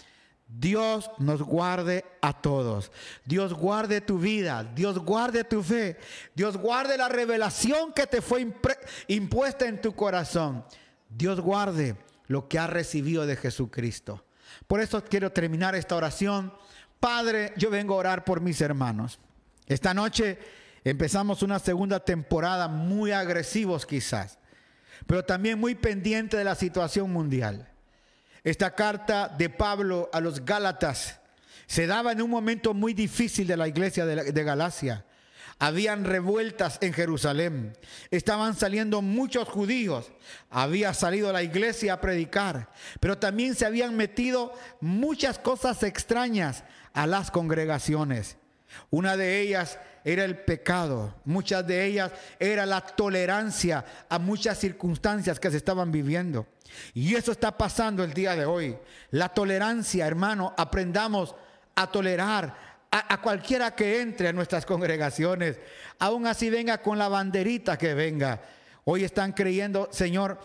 Dios 0.48 1.10
nos 1.18 1.42
guarde 1.42 2.06
a 2.22 2.34
todos. 2.34 2.92
Dios 3.26 3.54
guarde 3.54 4.02
tu 4.02 4.20
vida. 4.20 4.64
Dios 4.64 5.00
guarde 5.00 5.44
tu 5.44 5.64
fe. 5.64 5.98
Dios 6.36 6.58
guarde 6.58 6.98
la 6.98 7.10
revelación 7.10 7.92
que 7.94 8.06
te 8.06 8.22
fue 8.22 8.48
impuesta 9.08 9.68
en 9.68 9.82
tu 9.82 9.96
corazón. 9.96 10.64
Dios 11.10 11.40
guarde 11.40 11.98
lo 12.28 12.48
que 12.48 12.60
has 12.60 12.70
recibido 12.70 13.26
de 13.26 13.36
Jesucristo. 13.36 14.24
Por 14.68 14.80
eso 14.80 15.04
quiero 15.04 15.32
terminar 15.32 15.76
esta 15.76 15.96
oración. 15.96 16.54
Padre, 17.00 17.54
yo 17.58 17.70
vengo 17.72 17.96
a 17.96 17.98
orar 17.98 18.24
por 18.24 18.40
mis 18.40 18.62
hermanos. 18.62 19.20
Esta 19.66 19.94
noche 19.94 20.38
empezamos 20.84 21.42
una 21.42 21.58
segunda 21.58 22.00
temporada 22.00 22.68
muy 22.68 23.12
agresivos 23.12 23.86
quizás 23.86 24.38
pero 25.08 25.24
también 25.24 25.60
muy 25.60 25.76
pendiente 25.76 26.38
de 26.38 26.43
la 26.43 26.56
situación 26.56 27.12
mundial. 27.12 27.70
Esta 28.43 28.76
carta 28.76 29.28
de 29.30 29.49
Pablo 29.49 30.10
a 30.12 30.20
los 30.20 30.43
Gálatas 30.43 31.20
se 31.66 31.88
daba 31.88 32.12
en 32.12 32.22
un 32.22 32.30
momento 32.30 32.74
muy 32.74 32.93
difícil 32.93 33.47
de 33.47 33.58
la 33.58 33.68
iglesia 33.68 34.06
de, 34.06 34.43
Galacia. 34.43 35.06
Habían 35.60 36.04
revueltas 36.04 36.78
en 36.82 36.93
Jerusalén. 36.93 37.78
Estaban 38.12 38.56
saliendo 38.56 39.01
muchos 39.01 39.47
judíos. 39.47 40.12
Había 40.49 40.93
salido 40.93 41.32
la 41.32 41.41
iglesia 41.41 41.93
a 41.93 42.01
predicar. 42.01 42.70
Pero 42.99 43.18
también 43.18 43.56
se 43.56 43.66
habían 43.66 43.95
metido 43.95 44.54
muchas 44.82 45.39
cosas 45.39 45.84
extrañas 45.84 46.64
a 46.93 47.08
las 47.08 47.32
congregaciones. 47.32 48.38
Una 48.89 49.16
de 49.16 49.39
ellas 49.39 49.80
era 50.06 50.26
el 50.26 50.38
pecado, 50.38 51.16
muchas 51.26 51.66
de 51.66 51.86
ellas 51.86 52.12
era 52.39 52.66
la 52.66 52.82
tolerancia 52.82 53.86
a 54.10 54.20
muchas 54.20 54.60
circunstancias 54.60 55.39
que 55.39 55.49
se 55.49 55.58
estaban 55.58 55.91
viviendo. 55.91 56.47
Y 56.93 57.16
eso 57.16 57.32
está 57.32 57.58
pasando 57.58 58.04
el 58.04 58.14
día 58.14 58.36
de 58.36 58.45
hoy. 58.45 58.78
La 59.12 59.30
tolerancia, 59.30 60.06
hermano, 60.06 60.54
aprendamos 60.58 61.36
a 61.76 61.88
tolerar 61.88 62.74
a, 62.91 63.22
cualquiera 63.22 63.76
que 63.76 64.01
entre 64.01 64.28
a 64.28 64.34
nuestras 64.34 64.66
congregaciones. 64.66 65.60
Aún 65.99 66.28
así 66.28 66.49
venga 66.49 66.80
con 66.80 66.97
la 66.97 67.08
banderita 67.08 67.78
que 67.78 67.93
venga. 67.93 68.41
Hoy 68.86 69.04
están 69.04 69.32
creyendo, 69.32 69.89
Señor, 69.91 70.39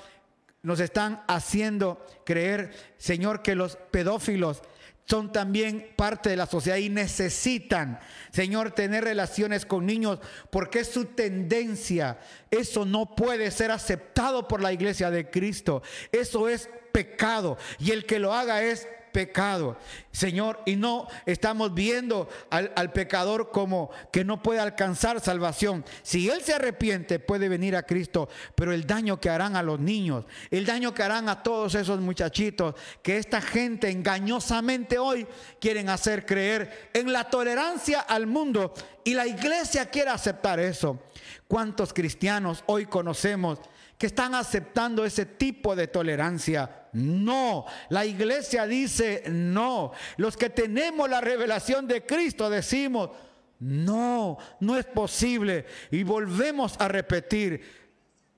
nos 0.63 0.81
están 0.81 1.23
haciendo 1.27 2.05
creer, 2.25 2.73
Señor, 2.97 3.43
que 3.43 3.55
los 3.55 3.77
pedófilos 3.91 4.63
son 5.09 5.33
también 5.33 5.93
parte 5.97 6.29
de 6.29 6.37
la 6.37 6.47
sociedad 6.47 6.77
y 6.77 6.91
necesitan, 6.91 7.99
Señor, 8.31 8.73
tener 8.73 9.05
relaciones 9.05 9.65
con 9.65 9.87
niños 9.87 10.19
porque 10.51 10.81
es 10.81 10.89
su 10.89 11.07
tendencia. 11.07 12.19
Eso 12.51 12.85
no 12.85 13.15
puede 13.17 13.51
ser 13.51 13.71
aceptado 13.71 14.47
por 14.47 14.61
la 14.61 14.73
iglesia 14.73 15.11
de 15.11 15.31
Cristo. 15.31 15.83
Eso 16.13 16.49
es 16.49 16.69
pecado 16.93 17.57
y 17.79 17.93
el 17.93 18.05
que 18.05 18.19
lo 18.19 18.35
haga 18.35 18.63
es 18.63 18.87
pecado, 19.13 19.77
Señor, 20.13 20.61
y 20.67 20.77
no 20.77 21.09
estamos 21.27 21.75
viendo 21.75 22.29
al, 22.51 22.93
pecador 22.93 23.51
como 23.51 23.91
que 24.13 24.25
no 24.25 24.43
puede 24.43 24.61
alcanzar 24.61 25.21
salvación. 25.21 25.85
Si 26.03 26.29
él 26.29 26.43
se 26.43 26.55
arrepiente, 26.55 27.19
puede 27.19 27.49
venir 27.49 27.77
a 27.77 27.83
Cristo, 27.83 28.29
pero 28.55 28.73
el 28.73 28.87
daño 28.87 29.21
que 29.21 29.31
harán 29.31 29.57
a 29.57 29.63
los 29.63 29.81
niños, 29.81 30.25
el 30.51 30.67
daño 30.67 30.95
que 30.95 31.03
harán 31.03 31.29
a 31.29 31.43
todos 31.43 31.75
esos 31.75 32.01
muchachitos, 32.01 32.75
que 33.03 33.19
esta 33.19 33.41
gente 33.41 33.91
engañosamente 33.91 34.99
hoy 34.99 35.27
quieren 35.61 35.89
hacer 35.89 36.27
creer 36.27 36.91
en 36.93 37.13
la 37.13 37.25
tolerancia 37.31 38.01
al 38.01 38.27
mundo 38.27 38.73
y 39.05 39.15
la 39.15 39.27
iglesia 39.27 39.87
quiere 39.87 40.11
aceptar 40.11 40.61
eso. 40.61 40.99
¿Cuántos 41.47 41.93
cristianos 41.93 42.63
hoy 42.67 42.87
conocemos 42.87 43.61
que 43.99 44.07
están 44.07 44.35
aceptando 44.35 45.05
ese 45.05 45.27
tipo 45.27 45.75
de 45.77 45.89
tolerancia? 45.89 46.87
No, 46.93 47.67
la 47.91 48.07
iglesia 48.07 48.67
dice 48.67 49.25
no. 49.29 49.93
Los 50.17 50.37
que 50.37 50.51
tenemos 50.51 51.11
la 51.11 51.21
revelación 51.21 51.87
de 51.87 52.07
Cristo 52.07 52.49
decimos, 52.49 53.11
no, 53.59 54.39
no 54.61 54.77
es 54.79 54.87
posible. 54.87 55.67
Y 55.91 56.05
volvemos 56.05 56.77
a 56.79 56.89
repetir, 56.89 57.61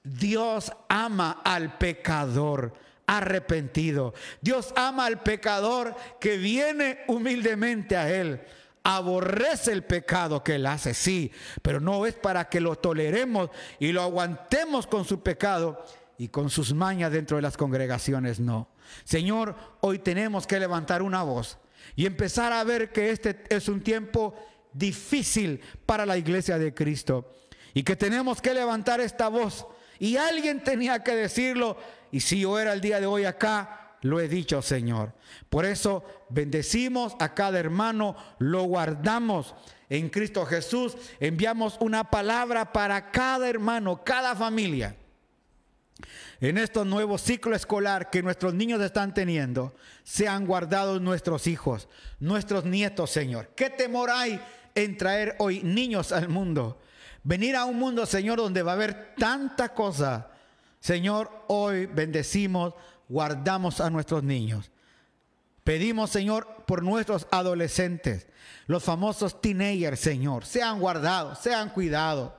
Dios 0.02 0.72
ama 0.88 1.42
al 1.44 1.76
pecador 1.76 2.72
arrepentido. 3.06 4.14
Dios 4.40 4.72
ama 4.76 5.06
al 5.06 5.22
pecador 5.22 5.94
que 6.20 6.36
viene 6.36 7.00
humildemente 7.08 7.96
a 7.96 8.10
Él. 8.10 8.40
Aborrece 8.82 9.72
el 9.72 9.84
pecado 9.84 10.42
que 10.42 10.54
Él 10.54 10.66
hace, 10.66 10.94
sí, 10.94 11.30
pero 11.62 11.80
no 11.80 12.06
es 12.06 12.14
para 12.14 12.48
que 12.48 12.60
lo 12.60 12.76
toleremos 12.76 13.50
y 13.78 13.92
lo 13.92 14.02
aguantemos 14.02 14.86
con 14.86 15.04
su 15.04 15.22
pecado 15.22 15.84
y 16.16 16.28
con 16.28 16.50
sus 16.50 16.72
mañas 16.72 17.12
dentro 17.12 17.36
de 17.36 17.42
las 17.42 17.56
congregaciones, 17.56 18.40
no. 18.40 18.68
Señor, 19.04 19.54
hoy 19.80 19.98
tenemos 19.98 20.46
que 20.46 20.58
levantar 20.58 21.02
una 21.02 21.22
voz 21.22 21.58
y 21.96 22.06
empezar 22.06 22.52
a 22.52 22.64
ver 22.64 22.92
que 22.92 23.10
este 23.10 23.44
es 23.48 23.68
un 23.68 23.82
tiempo 23.82 24.34
difícil 24.72 25.60
para 25.86 26.06
la 26.06 26.16
iglesia 26.16 26.58
de 26.58 26.74
Cristo 26.74 27.32
y 27.74 27.82
que 27.82 27.96
tenemos 27.96 28.40
que 28.40 28.54
levantar 28.54 29.00
esta 29.00 29.28
voz. 29.28 29.66
Y 29.98 30.16
alguien 30.16 30.64
tenía 30.64 31.02
que 31.02 31.14
decirlo, 31.14 31.76
y 32.10 32.20
si 32.20 32.40
yo 32.40 32.58
era 32.58 32.72
el 32.72 32.80
día 32.80 33.00
de 33.00 33.06
hoy 33.06 33.24
acá, 33.24 33.79
lo 34.02 34.20
he 34.20 34.28
dicho, 34.28 34.62
Señor. 34.62 35.12
Por 35.48 35.64
eso 35.64 36.04
bendecimos 36.28 37.14
a 37.18 37.34
cada 37.34 37.58
hermano, 37.58 38.16
lo 38.38 38.64
guardamos 38.64 39.54
en 39.88 40.08
Cristo 40.08 40.46
Jesús, 40.46 40.96
enviamos 41.18 41.76
una 41.80 42.04
palabra 42.10 42.72
para 42.72 43.10
cada 43.10 43.48
hermano, 43.48 44.04
cada 44.04 44.34
familia. 44.36 44.96
En 46.40 46.56
estos 46.56 46.86
nuevos 46.86 47.20
ciclo 47.22 47.54
escolar 47.54 48.08
que 48.08 48.22
nuestros 48.22 48.54
niños 48.54 48.80
están 48.80 49.12
teniendo, 49.12 49.74
sean 50.04 50.46
guardados 50.46 51.00
nuestros 51.02 51.46
hijos, 51.46 51.88
nuestros 52.18 52.64
nietos, 52.64 53.10
Señor. 53.10 53.50
¿Qué 53.54 53.68
temor 53.68 54.08
hay 54.10 54.40
en 54.74 54.96
traer 54.96 55.36
hoy 55.38 55.62
niños 55.62 56.12
al 56.12 56.28
mundo. 56.28 56.80
Venir 57.22 57.56
a 57.56 57.64
un 57.64 57.78
mundo, 57.78 58.06
Señor, 58.06 58.38
donde 58.38 58.62
va 58.62 58.72
a 58.72 58.74
haber 58.74 59.14
tanta 59.16 59.70
cosa. 59.74 60.30
Señor, 60.80 61.30
hoy 61.48 61.86
bendecimos, 61.86 62.74
guardamos 63.10 63.80
a 63.80 63.90
nuestros 63.90 64.22
niños. 64.22 64.70
Pedimos, 65.64 66.10
Señor, 66.10 66.64
por 66.66 66.82
nuestros 66.82 67.26
adolescentes, 67.30 68.26
los 68.66 68.82
famosos 68.82 69.42
teenagers, 69.42 70.00
Señor, 70.00 70.46
sean 70.46 70.80
guardados, 70.80 71.38
sean 71.40 71.68
cuidados. 71.70 72.32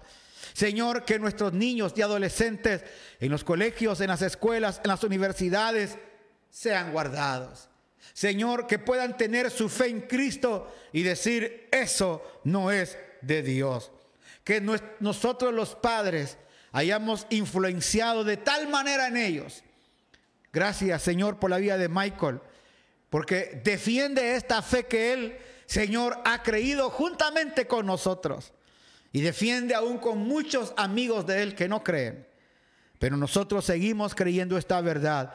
Señor, 0.53 1.05
que 1.05 1.19
nuestros 1.19 1.53
niños 1.53 1.93
y 1.95 2.01
adolescentes 2.01 2.83
en 3.19 3.31
los 3.31 3.43
colegios, 3.43 4.01
en 4.01 4.07
las 4.07 4.21
escuelas, 4.21 4.81
en 4.83 4.89
las 4.89 5.03
universidades, 5.03 5.97
sean 6.49 6.91
guardados. 6.91 7.69
Señor, 8.13 8.65
que 8.65 8.79
puedan 8.79 9.15
tener 9.17 9.51
su 9.51 9.69
fe 9.69 9.89
en 9.89 10.01
Cristo 10.01 10.73
y 10.91 11.03
decir, 11.03 11.69
eso 11.71 12.23
no 12.43 12.71
es 12.71 12.97
de 13.21 13.43
Dios. 13.43 13.91
Que 14.43 14.61
nosotros 14.99 15.53
los 15.53 15.75
padres 15.75 16.37
hayamos 16.71 17.27
influenciado 17.29 18.23
de 18.23 18.37
tal 18.37 18.67
manera 18.67 19.07
en 19.07 19.17
ellos. 19.17 19.63
Gracias, 20.53 21.01
Señor, 21.01 21.39
por 21.39 21.49
la 21.49 21.57
vida 21.57 21.77
de 21.77 21.89
Michael, 21.89 22.41
porque 23.09 23.61
defiende 23.63 24.35
esta 24.35 24.61
fe 24.61 24.85
que 24.85 25.13
él, 25.13 25.37
Señor, 25.65 26.17
ha 26.25 26.43
creído 26.43 26.89
juntamente 26.89 27.67
con 27.67 27.85
nosotros. 27.85 28.53
Y 29.13 29.21
defiende 29.21 29.75
aún 29.75 29.97
con 29.97 30.19
muchos 30.19 30.73
amigos 30.77 31.25
de 31.27 31.43
él 31.43 31.55
que 31.55 31.67
no 31.67 31.83
creen. 31.83 32.25
Pero 32.99 33.17
nosotros 33.17 33.65
seguimos 33.65 34.15
creyendo 34.15 34.57
esta 34.57 34.79
verdad. 34.79 35.33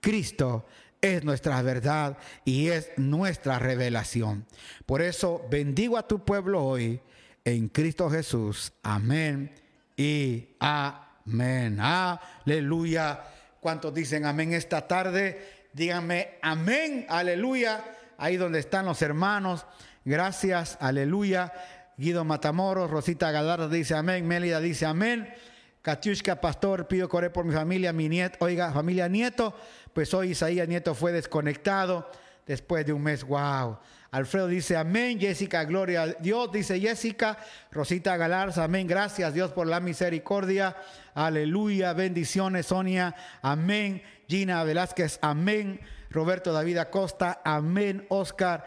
Cristo 0.00 0.66
es 1.00 1.22
nuestra 1.24 1.60
verdad 1.62 2.18
y 2.44 2.68
es 2.68 2.90
nuestra 2.96 3.58
revelación. 3.58 4.46
Por 4.86 5.02
eso 5.02 5.44
bendigo 5.50 5.98
a 5.98 6.08
tu 6.08 6.24
pueblo 6.24 6.64
hoy 6.64 7.00
en 7.44 7.68
Cristo 7.68 8.08
Jesús. 8.10 8.72
Amén 8.82 9.52
y 9.96 10.48
amén. 10.58 11.78
Aleluya. 11.80 13.22
¿Cuántos 13.62 13.94
dicen 13.94 14.26
amén 14.26 14.52
esta 14.54 14.88
tarde? 14.88 15.68
Díganme 15.72 16.40
amén, 16.42 17.06
aleluya. 17.08 17.84
Ahí 18.18 18.36
donde 18.36 18.58
están 18.58 18.86
los 18.86 19.00
hermanos. 19.02 19.66
Gracias, 20.04 20.76
aleluya. 20.80 21.52
Guido 21.96 22.24
Matamoros, 22.24 22.90
Rosita 22.90 23.30
Galardo 23.30 23.68
dice 23.68 23.94
amén, 23.94 24.26
Mélida 24.26 24.58
dice 24.58 24.84
amén. 24.84 25.32
Katiushka 25.80 26.40
Pastor, 26.40 26.88
pido 26.88 27.08
correr 27.08 27.32
por 27.32 27.44
mi 27.44 27.54
familia, 27.54 27.92
mi 27.92 28.08
nieto, 28.08 28.36
oiga, 28.40 28.72
familia 28.72 29.06
Nieto, 29.06 29.54
pues 29.92 30.12
hoy 30.12 30.30
Isaías 30.32 30.66
Nieto 30.66 30.96
fue 30.96 31.12
desconectado 31.12 32.10
después 32.44 32.84
de 32.84 32.92
un 32.92 33.04
mes, 33.04 33.22
wow. 33.22 33.78
Alfredo 34.12 34.46
dice 34.46 34.76
amén, 34.76 35.18
Jessica, 35.18 35.64
gloria 35.64 36.02
a 36.02 36.06
Dios, 36.06 36.52
dice 36.52 36.78
Jessica, 36.78 37.38
Rosita 37.70 38.16
Galarza, 38.16 38.62
amén, 38.62 38.86
gracias 38.86 39.34
Dios 39.34 39.52
por 39.52 39.66
la 39.66 39.80
misericordia, 39.80 40.76
aleluya, 41.14 41.94
bendiciones 41.94 42.66
Sonia, 42.66 43.16
amén, 43.42 44.02
Gina 44.28 44.62
Velázquez, 44.62 45.18
amén, 45.22 45.80
Roberto 46.10 46.52
David 46.52 46.76
Acosta, 46.76 47.40
amén, 47.42 48.06
Oscar 48.10 48.64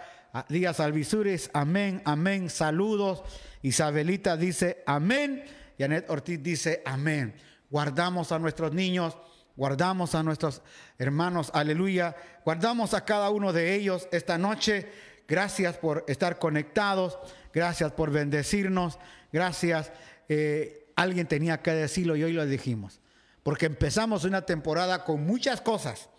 Díaz 0.50 0.80
Alvisures, 0.80 1.52
amén, 1.54 2.02
amén, 2.06 2.50
saludos, 2.50 3.24
Isabelita 3.62 4.38
dice 4.38 4.84
amén, 4.86 5.46
Janet 5.78 6.10
Ortiz 6.10 6.42
dice 6.42 6.82
amén. 6.86 7.36
Guardamos 7.70 8.32
a 8.32 8.40
nuestros 8.40 8.74
niños, 8.74 9.18
guardamos 9.56 10.16
a 10.16 10.24
nuestros 10.24 10.62
hermanos, 10.98 11.52
aleluya. 11.54 12.16
Guardamos 12.44 12.94
a 12.94 13.06
cada 13.06 13.30
uno 13.30 13.54
de 13.54 13.74
ellos 13.76 14.08
esta 14.12 14.38
noche. 14.38 14.88
Gracias 15.28 15.78
por 15.78 16.06
estar 16.08 16.38
conectados, 16.40 17.18
gracias 17.54 17.92
por 17.92 18.12
bendecirnos, 18.12 19.00
gracias. 19.32 19.92
Eh, 20.30 20.92
alguien 20.96 21.28
tenía 21.28 21.62
que 21.62 21.72
decirlo 21.72 22.16
y 22.16 22.24
hoy 22.24 22.34
lo 22.34 22.46
dijimos. 22.46 23.02
Porque 23.44 23.66
empezamos 23.66 24.24
una 24.24 24.44
temporada 24.44 25.04
con 25.04 25.26
muchas 25.26 25.62
cosas 25.62 26.10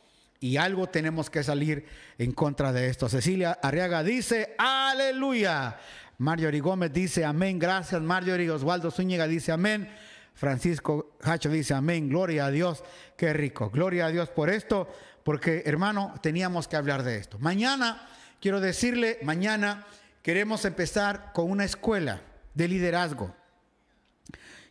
y 0.41 0.57
algo 0.57 0.89
tenemos 0.89 1.31
que 1.31 1.43
salir 1.43 1.87
en 2.19 2.33
contra 2.33 2.73
de 2.73 2.89
esto. 2.89 3.09
Cecilia 3.09 3.59
Arriaga 3.63 4.03
dice, 4.03 4.55
aleluya. 4.59 5.79
Marjorie 6.19 6.61
Gómez 6.61 6.93
dice 6.93 7.25
amén, 7.25 7.59
gracias 7.59 8.01
Marjorie. 8.01 8.51
Osvaldo 8.51 8.91
Zúñiga 8.91 9.27
dice 9.27 9.53
amén. 9.53 9.89
Francisco 10.37 11.17
Hacho 11.23 11.49
dice 11.49 11.75
amén, 11.75 12.11
gloria 12.11 12.47
a 12.47 12.51
Dios, 12.51 12.85
qué 13.17 13.33
rico, 13.33 13.71
gloria 13.71 14.07
a 14.07 14.11
Dios 14.11 14.29
por 14.29 14.51
esto, 14.51 14.87
porque 15.25 15.63
hermano, 15.65 16.15
teníamos 16.23 16.69
que 16.69 16.77
hablar 16.77 17.03
de 17.03 17.17
esto. 17.17 17.39
Mañana, 17.39 18.07
quiero 18.41 18.61
decirle, 18.61 19.19
mañana 19.23 19.87
queremos 20.23 20.65
empezar 20.65 21.33
con 21.33 21.51
una 21.51 21.65
escuela 21.65 22.23
de 22.55 22.69
liderazgo. 22.69 23.35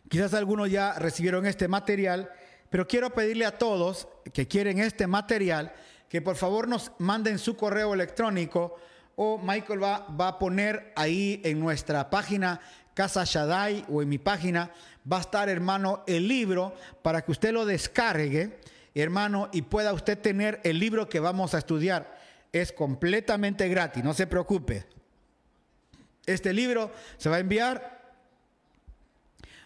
Quizás 0.08 0.34
algunos 0.34 0.70
ya 0.70 0.94
recibieron 0.94 1.46
este 1.46 1.68
material, 1.68 2.30
pero 2.70 2.86
quiero 2.86 3.10
pedirle 3.10 3.44
a 3.46 3.58
todos 3.58 4.08
que 4.32 4.46
quieren 4.46 4.78
este 4.78 5.06
material 5.06 5.72
que 6.08 6.22
por 6.22 6.36
favor 6.36 6.68
nos 6.68 6.92
manden 6.98 7.38
su 7.38 7.56
correo 7.56 7.94
electrónico 7.94 8.76
o 9.16 9.38
Michael 9.38 9.82
va, 9.82 10.06
va 10.08 10.28
a 10.28 10.38
poner 10.38 10.92
ahí 10.94 11.40
en 11.44 11.58
nuestra 11.58 12.10
página 12.10 12.60
Casa 12.94 13.24
Shaddai 13.24 13.84
o 13.88 14.00
en 14.00 14.08
mi 14.08 14.16
página, 14.16 14.70
va 15.10 15.18
a 15.18 15.20
estar, 15.20 15.50
hermano, 15.50 16.02
el 16.06 16.26
libro 16.26 16.74
para 17.02 17.22
que 17.22 17.30
usted 17.30 17.52
lo 17.52 17.66
descargue, 17.66 18.58
hermano, 18.94 19.50
y 19.52 19.62
pueda 19.62 19.92
usted 19.92 20.18
tener 20.18 20.60
el 20.64 20.78
libro 20.78 21.06
que 21.06 21.20
vamos 21.20 21.54
a 21.54 21.58
estudiar. 21.58 22.15
Es 22.52 22.72
completamente 22.72 23.68
gratis, 23.68 24.02
no 24.02 24.14
se 24.14 24.26
preocupe. 24.26 24.86
Este 26.24 26.52
libro 26.52 26.92
se 27.16 27.28
va 27.28 27.36
a 27.36 27.40
enviar. 27.40 28.14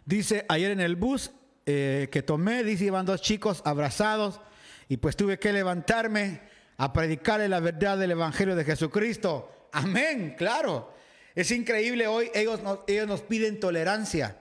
Dice 0.04 0.44
ayer 0.48 0.72
en 0.72 0.80
el 0.80 0.96
bus 0.96 1.30
eh, 1.66 2.08
que 2.10 2.22
tomé, 2.22 2.64
dice, 2.64 2.86
iban 2.86 3.06
dos 3.06 3.22
chicos 3.22 3.62
abrazados 3.64 4.40
y 4.88 4.96
pues 4.96 5.16
tuve 5.16 5.38
que 5.38 5.52
levantarme 5.52 6.40
a 6.76 6.92
predicarle 6.92 7.48
la 7.48 7.60
verdad 7.60 7.96
del 7.96 8.10
Evangelio 8.10 8.56
de 8.56 8.64
Jesucristo. 8.64 9.68
Amén, 9.72 10.34
claro. 10.36 10.92
Es 11.34 11.50
increíble 11.50 12.06
hoy, 12.06 12.30
ellos 12.34 12.60
ellos 12.88 13.06
nos 13.06 13.22
piden 13.22 13.60
tolerancia. 13.60 14.36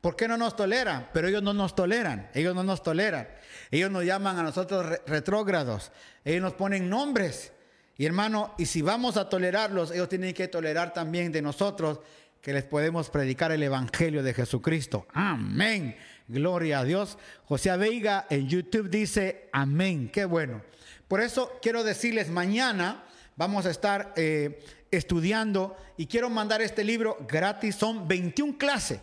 ¿Por 0.00 0.14
qué 0.14 0.28
no 0.28 0.36
nos 0.36 0.54
toleran? 0.54 1.08
Pero 1.12 1.28
ellos 1.28 1.42
no 1.42 1.54
nos 1.54 1.74
toleran, 1.74 2.30
ellos 2.34 2.54
no 2.54 2.62
nos 2.62 2.82
toleran. 2.82 3.28
Ellos 3.70 3.90
nos 3.90 4.04
llaman 4.04 4.38
a 4.38 4.42
nosotros 4.42 5.00
retrógrados, 5.06 5.90
ellos 6.24 6.42
nos 6.42 6.52
ponen 6.52 6.88
nombres. 6.88 7.52
Y 7.98 8.04
hermano, 8.04 8.54
y 8.58 8.66
si 8.66 8.82
vamos 8.82 9.16
a 9.16 9.28
tolerarlos, 9.28 9.90
ellos 9.90 10.08
tienen 10.08 10.34
que 10.34 10.48
tolerar 10.48 10.92
también 10.92 11.32
de 11.32 11.40
nosotros 11.40 12.00
que 12.42 12.52
les 12.52 12.64
podemos 12.64 13.10
predicar 13.10 13.52
el 13.52 13.62
Evangelio 13.62 14.22
de 14.22 14.34
Jesucristo. 14.34 15.06
Amén. 15.12 15.96
Gloria 16.28 16.80
a 16.80 16.84
Dios. 16.84 17.18
José 17.44 17.76
Veiga 17.76 18.26
en 18.30 18.48
YouTube 18.48 18.90
dice, 18.90 19.48
amén. 19.52 20.10
Qué 20.12 20.26
bueno. 20.26 20.62
Por 21.08 21.20
eso 21.20 21.52
quiero 21.62 21.84
decirles, 21.84 22.28
mañana 22.28 23.04
vamos 23.36 23.64
a 23.64 23.70
estar 23.70 24.12
eh, 24.16 24.62
estudiando 24.90 25.76
y 25.96 26.06
quiero 26.06 26.28
mandar 26.28 26.60
este 26.60 26.84
libro 26.84 27.16
gratis. 27.26 27.76
Son 27.76 28.06
21 28.06 28.58
clases. 28.58 29.00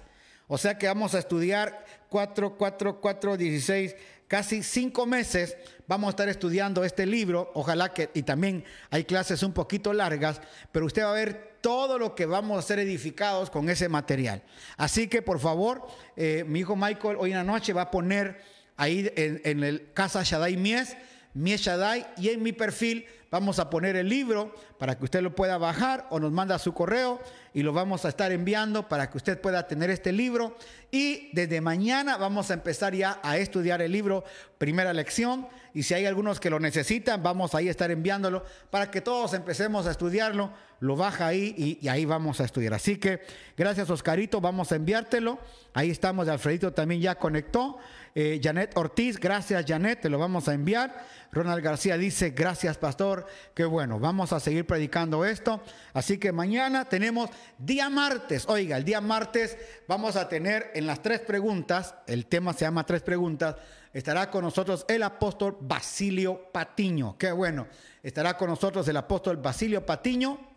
O 0.47 0.57
sea 0.57 0.77
que 0.77 0.87
vamos 0.87 1.15
a 1.15 1.19
estudiar 1.19 1.85
4, 2.09 2.57
4, 2.57 3.01
4, 3.01 3.37
16, 3.37 3.95
casi 4.33 4.63
cinco 4.63 5.05
meses 5.05 5.55
vamos 5.85 6.07
a 6.07 6.09
estar 6.09 6.27
estudiando 6.27 6.83
este 6.83 7.05
libro. 7.05 7.51
Ojalá 7.53 7.93
que, 7.93 8.09
y 8.15 8.23
también 8.23 8.65
hay 8.89 9.03
clases 9.03 9.43
un 9.43 9.53
poquito 9.53 9.93
largas, 9.93 10.41
pero 10.71 10.87
usted 10.87 11.03
va 11.03 11.11
a 11.11 11.13
ver 11.13 11.59
todo 11.61 11.99
lo 11.99 12.15
que 12.15 12.25
vamos 12.25 12.57
a 12.57 12.67
ser 12.67 12.79
edificados 12.79 13.51
con 13.51 13.69
ese 13.69 13.89
material. 13.89 14.41
Así 14.75 15.07
que 15.07 15.21
por 15.21 15.39
favor, 15.39 15.85
eh, 16.15 16.45
mi 16.47 16.61
hijo 16.61 16.75
Michael 16.75 17.17
hoy 17.19 17.29
en 17.29 17.37
la 17.37 17.43
noche 17.43 17.73
va 17.73 17.83
a 17.83 17.91
poner 17.91 18.41
ahí 18.75 19.07
en, 19.15 19.39
en 19.45 19.63
el 19.63 19.93
Casa 19.93 20.23
Shaddai 20.23 20.57
Mies, 20.57 20.97
Mies 21.35 21.61
Shaddai, 21.61 22.07
y 22.17 22.29
en 22.29 22.41
mi 22.41 22.53
perfil 22.53 23.05
vamos 23.29 23.59
a 23.59 23.69
poner 23.69 23.95
el 23.97 24.09
libro 24.09 24.55
para 24.79 24.97
que 24.97 25.03
usted 25.03 25.21
lo 25.21 25.35
pueda 25.35 25.59
bajar 25.59 26.07
o 26.09 26.19
nos 26.19 26.31
manda 26.31 26.57
su 26.57 26.73
correo 26.73 27.21
y 27.53 27.61
lo 27.61 27.71
vamos 27.71 28.05
a 28.05 28.09
estar 28.09 28.31
enviando 28.31 28.87
para 28.89 29.09
que 29.09 29.17
usted 29.17 29.39
pueda 29.39 29.67
tener 29.67 29.89
este 29.89 30.11
libro. 30.11 30.57
Y 30.91 31.29
desde 31.33 31.61
mañana 31.61 32.17
vamos 32.17 32.49
a 32.49 32.55
empezar 32.55 32.95
ya 32.95 33.19
a 33.21 33.37
estudiar 33.37 33.81
el 33.81 33.91
libro, 33.91 34.23
primera 34.57 34.91
lección. 34.93 35.47
Y 35.73 35.83
si 35.83 35.93
hay 35.93 36.05
algunos 36.05 36.39
que 36.39 36.49
lo 36.49 36.59
necesitan, 36.59 37.21
vamos 37.21 37.53
ahí 37.55 37.67
a 37.67 37.71
estar 37.71 37.91
enviándolo 37.91 38.43
para 38.69 38.89
que 38.89 39.01
todos 39.01 39.33
empecemos 39.33 39.85
a 39.85 39.91
estudiarlo. 39.91 40.51
Lo 40.83 40.97
baja 40.97 41.27
ahí 41.27 41.79
y, 41.81 41.87
ahí 41.87 42.03
vamos 42.03 42.41
a 42.41 42.43
estudiar. 42.43 42.73
Así 42.73 42.97
que 42.97 43.21
gracias 43.55 43.89
Oscarito, 43.89 44.41
vamos 44.41 44.73
a 44.73 44.75
enviártelo. 44.75 45.39
Ahí 45.73 45.89
estamos, 45.89 46.27
Alfredito 46.27 46.73
también 46.73 46.99
ya 46.99 47.15
conectó. 47.15 47.77
Eh, 48.13 48.41
Janet 48.43 48.75
Ortiz, 48.75 49.17
gracias 49.17 49.63
Janet, 49.65 50.01
te 50.01 50.09
lo 50.09 50.19
vamos 50.19 50.49
a 50.49 50.53
enviar. 50.53 51.05
Ronald 51.31 51.63
García 51.63 51.97
dice, 51.97 52.31
gracias 52.31 52.77
pastor, 52.77 53.25
qué 53.53 53.63
bueno, 53.63 53.97
vamos 53.97 54.33
a 54.33 54.41
seguir 54.41 54.67
predicando 54.67 55.23
esto. 55.23 55.63
Así 55.93 56.17
que 56.17 56.33
mañana 56.33 56.83
tenemos 56.89 57.29
día 57.57 57.89
martes, 57.89 58.43
oiga, 58.49 58.75
el 58.75 58.83
día 58.83 58.99
martes 58.99 59.57
vamos 59.87 60.17
a 60.17 60.27
tener 60.27 60.69
en 60.75 60.85
las 60.85 61.01
tres 61.01 61.21
preguntas, 61.21 61.95
el 62.07 62.25
tema 62.25 62.51
se 62.51 62.65
llama 62.65 62.85
tres 62.85 63.03
preguntas, 63.03 63.55
estará 63.93 64.29
con 64.29 64.43
nosotros 64.43 64.83
el 64.89 65.03
apóstol 65.03 65.57
Basilio 65.61 66.51
Patiño, 66.51 67.17
qué 67.17 67.31
bueno, 67.31 67.67
estará 68.03 68.35
con 68.35 68.49
nosotros 68.49 68.85
el 68.89 68.97
apóstol 68.97 69.37
Basilio 69.37 69.85
Patiño. 69.85 70.52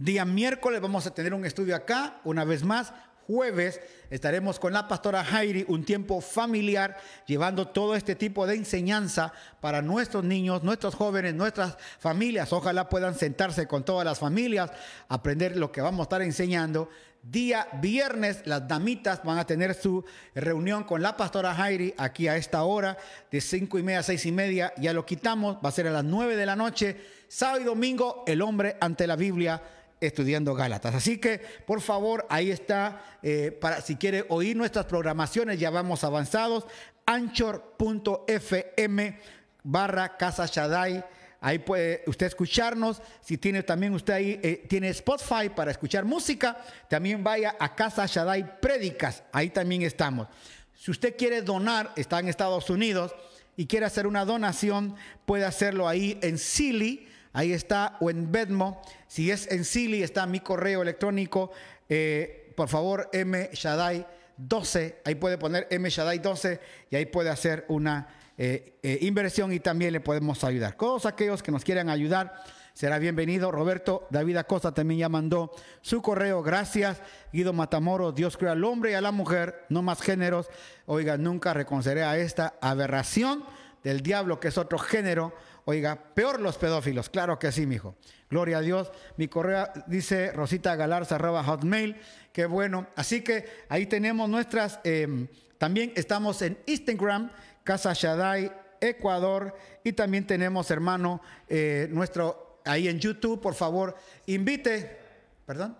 Día 0.00 0.24
miércoles 0.24 0.80
vamos 0.80 1.08
a 1.08 1.10
tener 1.12 1.34
un 1.34 1.44
estudio 1.44 1.74
acá, 1.74 2.20
una 2.22 2.44
vez 2.44 2.62
más, 2.62 2.92
jueves 3.26 3.80
estaremos 4.10 4.60
con 4.60 4.72
la 4.72 4.86
pastora 4.86 5.24
Jairi 5.24 5.64
un 5.66 5.84
tiempo 5.84 6.20
familiar 6.20 6.96
llevando 7.26 7.66
todo 7.66 7.96
este 7.96 8.14
tipo 8.14 8.46
de 8.46 8.54
enseñanza 8.54 9.32
para 9.60 9.82
nuestros 9.82 10.22
niños, 10.22 10.62
nuestros 10.62 10.94
jóvenes, 10.94 11.34
nuestras 11.34 11.76
familias. 11.98 12.52
Ojalá 12.52 12.88
puedan 12.88 13.16
sentarse 13.16 13.66
con 13.66 13.84
todas 13.84 14.04
las 14.04 14.20
familias, 14.20 14.70
aprender 15.08 15.56
lo 15.56 15.72
que 15.72 15.80
vamos 15.80 15.98
a 15.98 16.02
estar 16.04 16.22
enseñando. 16.22 16.88
Día 17.20 17.66
viernes, 17.82 18.42
las 18.44 18.68
damitas 18.68 19.24
van 19.24 19.38
a 19.38 19.46
tener 19.48 19.74
su 19.74 20.04
reunión 20.36 20.84
con 20.84 21.02
la 21.02 21.16
pastora 21.16 21.56
Jairi 21.56 21.92
aquí 21.98 22.28
a 22.28 22.36
esta 22.36 22.62
hora, 22.62 22.96
de 23.32 23.40
cinco 23.40 23.80
y 23.80 23.82
media 23.82 23.98
a 23.98 24.04
seis 24.04 24.24
y 24.26 24.30
media. 24.30 24.72
Ya 24.76 24.92
lo 24.92 25.04
quitamos, 25.04 25.56
va 25.56 25.70
a 25.70 25.72
ser 25.72 25.88
a 25.88 25.90
las 25.90 26.04
nueve 26.04 26.36
de 26.36 26.46
la 26.46 26.54
noche. 26.54 26.96
Sábado 27.26 27.60
y 27.60 27.64
domingo, 27.64 28.22
el 28.28 28.40
hombre 28.40 28.76
ante 28.80 29.06
la 29.08 29.16
Biblia 29.16 29.60
estudiando 30.00 30.54
Gálatas. 30.54 30.94
Así 30.94 31.18
que, 31.18 31.40
por 31.66 31.80
favor, 31.80 32.26
ahí 32.28 32.50
está, 32.50 33.02
eh, 33.22 33.56
para 33.60 33.80
si 33.80 33.96
quiere 33.96 34.24
oír 34.28 34.56
nuestras 34.56 34.86
programaciones, 34.86 35.58
ya 35.58 35.70
vamos 35.70 36.04
avanzados, 36.04 36.66
anchor.fm 37.06 39.18
barra 39.62 40.16
Casa 40.16 40.46
Shaddai. 40.46 41.04
Ahí 41.40 41.60
puede 41.60 42.02
usted 42.06 42.26
escucharnos. 42.26 43.00
Si 43.20 43.38
tiene 43.38 43.62
también 43.62 43.94
usted 43.94 44.12
ahí, 44.12 44.40
eh, 44.42 44.64
tiene 44.68 44.88
Spotify 44.88 45.48
para 45.54 45.70
escuchar 45.70 46.04
música, 46.04 46.58
también 46.88 47.22
vaya 47.22 47.56
a 47.58 47.74
Casa 47.74 48.06
Shaddai 48.06 48.60
Prédicas. 48.60 49.22
Ahí 49.32 49.50
también 49.50 49.82
estamos. 49.82 50.28
Si 50.74 50.90
usted 50.90 51.16
quiere 51.16 51.42
donar, 51.42 51.92
está 51.96 52.20
en 52.20 52.28
Estados 52.28 52.70
Unidos 52.70 53.14
y 53.56 53.66
quiere 53.66 53.86
hacer 53.86 54.06
una 54.06 54.24
donación, 54.24 54.94
puede 55.26 55.44
hacerlo 55.44 55.88
ahí 55.88 56.18
en 56.22 56.38
Silly 56.38 57.07
Ahí 57.32 57.52
está, 57.52 57.96
o 58.00 58.10
en 58.10 58.30
Bedmo. 58.32 58.80
Si 59.06 59.30
es 59.30 59.50
en 59.50 59.64
Silly, 59.64 60.02
está 60.02 60.26
mi 60.26 60.40
correo 60.40 60.82
electrónico. 60.82 61.50
Eh, 61.88 62.52
por 62.56 62.68
favor, 62.68 63.08
M 63.12 63.50
Shaddai 63.52 64.06
12. 64.36 65.02
Ahí 65.04 65.14
puede 65.16 65.38
poner 65.38 65.66
M 65.70 65.88
Shaddai 65.88 66.18
12 66.18 66.60
y 66.90 66.96
ahí 66.96 67.06
puede 67.06 67.30
hacer 67.30 67.64
una 67.68 68.08
eh, 68.36 68.78
eh, 68.82 68.98
inversión 69.02 69.52
y 69.52 69.60
también 69.60 69.92
le 69.92 70.00
podemos 70.00 70.44
ayudar. 70.44 70.74
Todos 70.76 71.06
aquellos 71.06 71.42
que 71.42 71.50
nos 71.50 71.64
quieran 71.64 71.90
ayudar, 71.90 72.34
será 72.72 72.98
bienvenido. 73.00 73.50
Roberto 73.50 74.06
David 74.10 74.36
Acosta 74.36 74.72
también 74.72 75.00
ya 75.00 75.08
mandó 75.08 75.50
su 75.80 76.00
correo. 76.00 76.42
Gracias. 76.42 77.02
Guido 77.32 77.52
Matamoro, 77.52 78.12
Dios 78.12 78.36
crea 78.36 78.52
al 78.52 78.64
hombre 78.64 78.92
y 78.92 78.94
a 78.94 79.00
la 79.00 79.10
mujer, 79.10 79.66
no 79.68 79.82
más 79.82 80.00
géneros. 80.00 80.48
Oiga, 80.86 81.18
nunca 81.18 81.52
reconoceré 81.52 82.04
a 82.04 82.16
esta 82.16 82.54
aberración 82.60 83.44
del 83.82 84.02
diablo, 84.02 84.38
que 84.38 84.48
es 84.48 84.58
otro 84.58 84.78
género 84.78 85.34
Oiga, 85.70 85.96
peor 86.14 86.40
los 86.40 86.56
pedófilos, 86.56 87.10
claro 87.10 87.38
que 87.38 87.52
sí, 87.52 87.66
mijo. 87.66 87.94
Gloria 88.30 88.56
a 88.56 88.60
Dios. 88.62 88.90
Mi 89.18 89.28
correo 89.28 89.68
dice 89.86 90.32
Rosita 90.32 90.74
Galarza, 90.76 91.16
arroba 91.16 91.44
hotmail. 91.44 91.94
Qué 92.32 92.46
bueno. 92.46 92.86
Así 92.96 93.20
que 93.20 93.44
ahí 93.68 93.84
tenemos 93.84 94.30
nuestras. 94.30 94.80
Em, 94.82 95.28
también 95.58 95.92
estamos 95.94 96.40
en 96.40 96.56
Instagram, 96.64 97.30
Casa 97.64 97.92
Shaddai, 97.92 98.50
Ecuador. 98.80 99.54
Y 99.84 99.92
también 99.92 100.26
tenemos, 100.26 100.70
hermano, 100.70 101.20
eh, 101.46 101.86
nuestro. 101.90 102.62
Ahí 102.64 102.88
en 102.88 102.98
YouTube, 102.98 103.38
por 103.38 103.54
favor, 103.54 103.94
invite. 104.24 104.98
¿Perdón? 105.44 105.76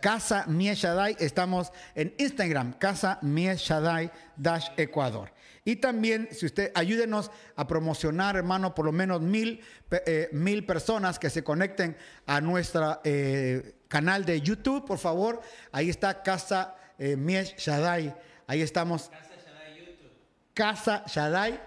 Casa 0.00 0.44
Mies 0.48 0.78
Shaddai. 0.78 1.16
Estamos 1.20 1.72
en 1.94 2.12
Instagram, 2.18 2.72
Casa 2.80 3.20
Mies 3.22 3.60
Shaddai 3.60 4.10
Dash 4.36 4.70
Ecuador. 4.76 5.30
Y 5.66 5.76
también, 5.76 6.28
si 6.30 6.46
usted 6.46 6.70
ayúdenos 6.76 7.32
a 7.56 7.66
promocionar, 7.66 8.36
hermano, 8.36 8.72
por 8.72 8.84
lo 8.84 8.92
menos 8.92 9.20
mil, 9.20 9.60
eh, 9.90 10.28
mil 10.30 10.64
personas 10.64 11.18
que 11.18 11.28
se 11.28 11.42
conecten 11.42 11.96
a 12.24 12.40
nuestro 12.40 13.00
eh, 13.02 13.74
canal 13.88 14.24
de 14.24 14.40
YouTube, 14.40 14.86
por 14.86 14.98
favor. 14.98 15.40
Ahí 15.72 15.90
está 15.90 16.22
Casa 16.22 16.76
eh, 17.00 17.16
Mies 17.16 17.56
Shaddai. 17.56 18.14
Ahí 18.46 18.62
estamos. 18.62 19.10
Casa 19.10 19.34
Shaddai 19.44 19.76
YouTube. 19.76 20.10
Casa 20.54 21.04
Shaddai 21.04 21.60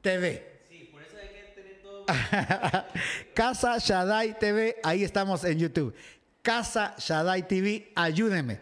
TV. 0.00 0.60
Sí, 0.66 0.88
por 0.90 1.02
eso 1.02 1.16
hay 1.18 1.28
que 1.28 1.52
tener 1.54 1.82
todo. 1.82 2.06
Casa 3.34 3.76
Shaddai 3.76 4.38
TV, 4.38 4.76
ahí 4.82 5.04
estamos 5.04 5.44
en 5.44 5.58
YouTube. 5.58 5.94
Casa 6.40 6.94
Shaddai 6.96 7.46
TV, 7.46 7.92
ayúdeme 7.94 8.58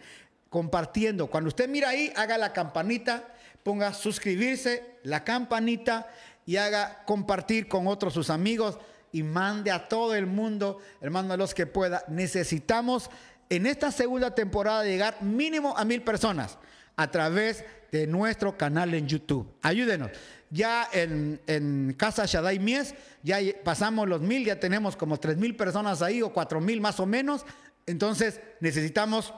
compartiendo. 0.49 1.27
Cuando 1.31 1.47
usted 1.47 1.67
mira 1.67 1.89
ahí, 1.89 2.13
haga 2.15 2.37
la 2.37 2.53
campanita 2.53 3.32
ponga 3.63 3.93
suscribirse, 3.93 4.97
la 5.03 5.23
campanita 5.23 6.07
y 6.45 6.57
haga 6.57 7.03
compartir 7.05 7.67
con 7.67 7.87
otros 7.87 8.13
sus 8.13 8.29
amigos 8.29 8.77
y 9.11 9.23
mande 9.23 9.71
a 9.71 9.87
todo 9.87 10.15
el 10.15 10.25
mundo, 10.25 10.79
hermano, 10.99 11.33
a 11.33 11.37
los 11.37 11.53
que 11.53 11.65
pueda. 11.65 12.03
Necesitamos 12.07 13.09
en 13.49 13.65
esta 13.65 13.91
segunda 13.91 14.33
temporada 14.35 14.83
llegar 14.83 15.21
mínimo 15.21 15.77
a 15.77 15.85
mil 15.85 16.01
personas 16.01 16.57
a 16.95 17.09
través 17.09 17.63
de 17.91 18.07
nuestro 18.07 18.57
canal 18.57 18.93
en 18.93 19.07
YouTube. 19.07 19.47
Ayúdenos. 19.61 20.11
Ya 20.49 20.87
en, 20.91 21.95
Casa 21.97 22.25
Shaddai 22.25 22.59
Mies, 22.59 22.93
ya 23.23 23.39
pasamos 23.63 24.07
los 24.07 24.21
mil, 24.21 24.45
ya 24.45 24.59
tenemos 24.59 24.95
como 24.95 25.19
tres 25.19 25.37
mil 25.37 25.55
personas 25.55 26.01
ahí 26.01 26.21
o 26.21 26.33
cuatro 26.33 26.59
mil 26.59 26.81
más 26.81 26.99
o 26.99 27.05
menos. 27.05 27.45
Entonces 27.85 28.39
necesitamos 28.59 29.33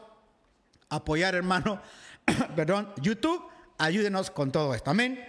apoyar, 0.89 1.35
hermano, 1.35 1.81
perdón, 2.55 2.93
YouTube 3.01 3.41
ayúdenos 3.77 4.31
con 4.31 4.51
todo 4.51 4.73
esto. 4.73 4.91
Amén. 4.91 5.19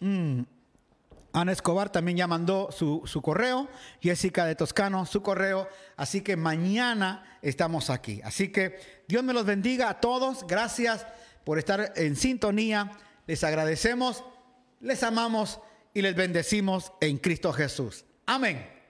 Mm. 0.00 0.42
Ana 1.32 1.52
Escobar 1.52 1.90
también 1.90 2.18
ya 2.18 2.26
mandó 2.26 2.70
su, 2.72 3.02
su, 3.06 3.22
correo, 3.22 3.68
Jessica 4.02 4.44
de 4.44 4.54
Toscano 4.54 5.06
su 5.06 5.22
correo, 5.22 5.66
así 5.96 6.20
que 6.20 6.36
mañana 6.36 7.38
estamos 7.40 7.88
aquí. 7.88 8.20
Así 8.22 8.52
que 8.52 9.04
Dios 9.08 9.24
me 9.24 9.32
los 9.32 9.46
bendiga 9.46 9.88
a 9.88 10.00
todos, 10.00 10.46
gracias 10.46 11.06
por 11.44 11.58
estar 11.58 11.92
en 11.96 12.16
sintonía, 12.16 12.92
les 13.26 13.44
agradecemos, 13.44 14.24
les 14.80 15.02
amamos 15.02 15.60
y 15.94 16.02
les 16.02 16.14
bendecimos 16.14 16.92
en 17.00 17.16
Cristo 17.16 17.52
Jesús. 17.52 18.04
Amén. 18.26 18.81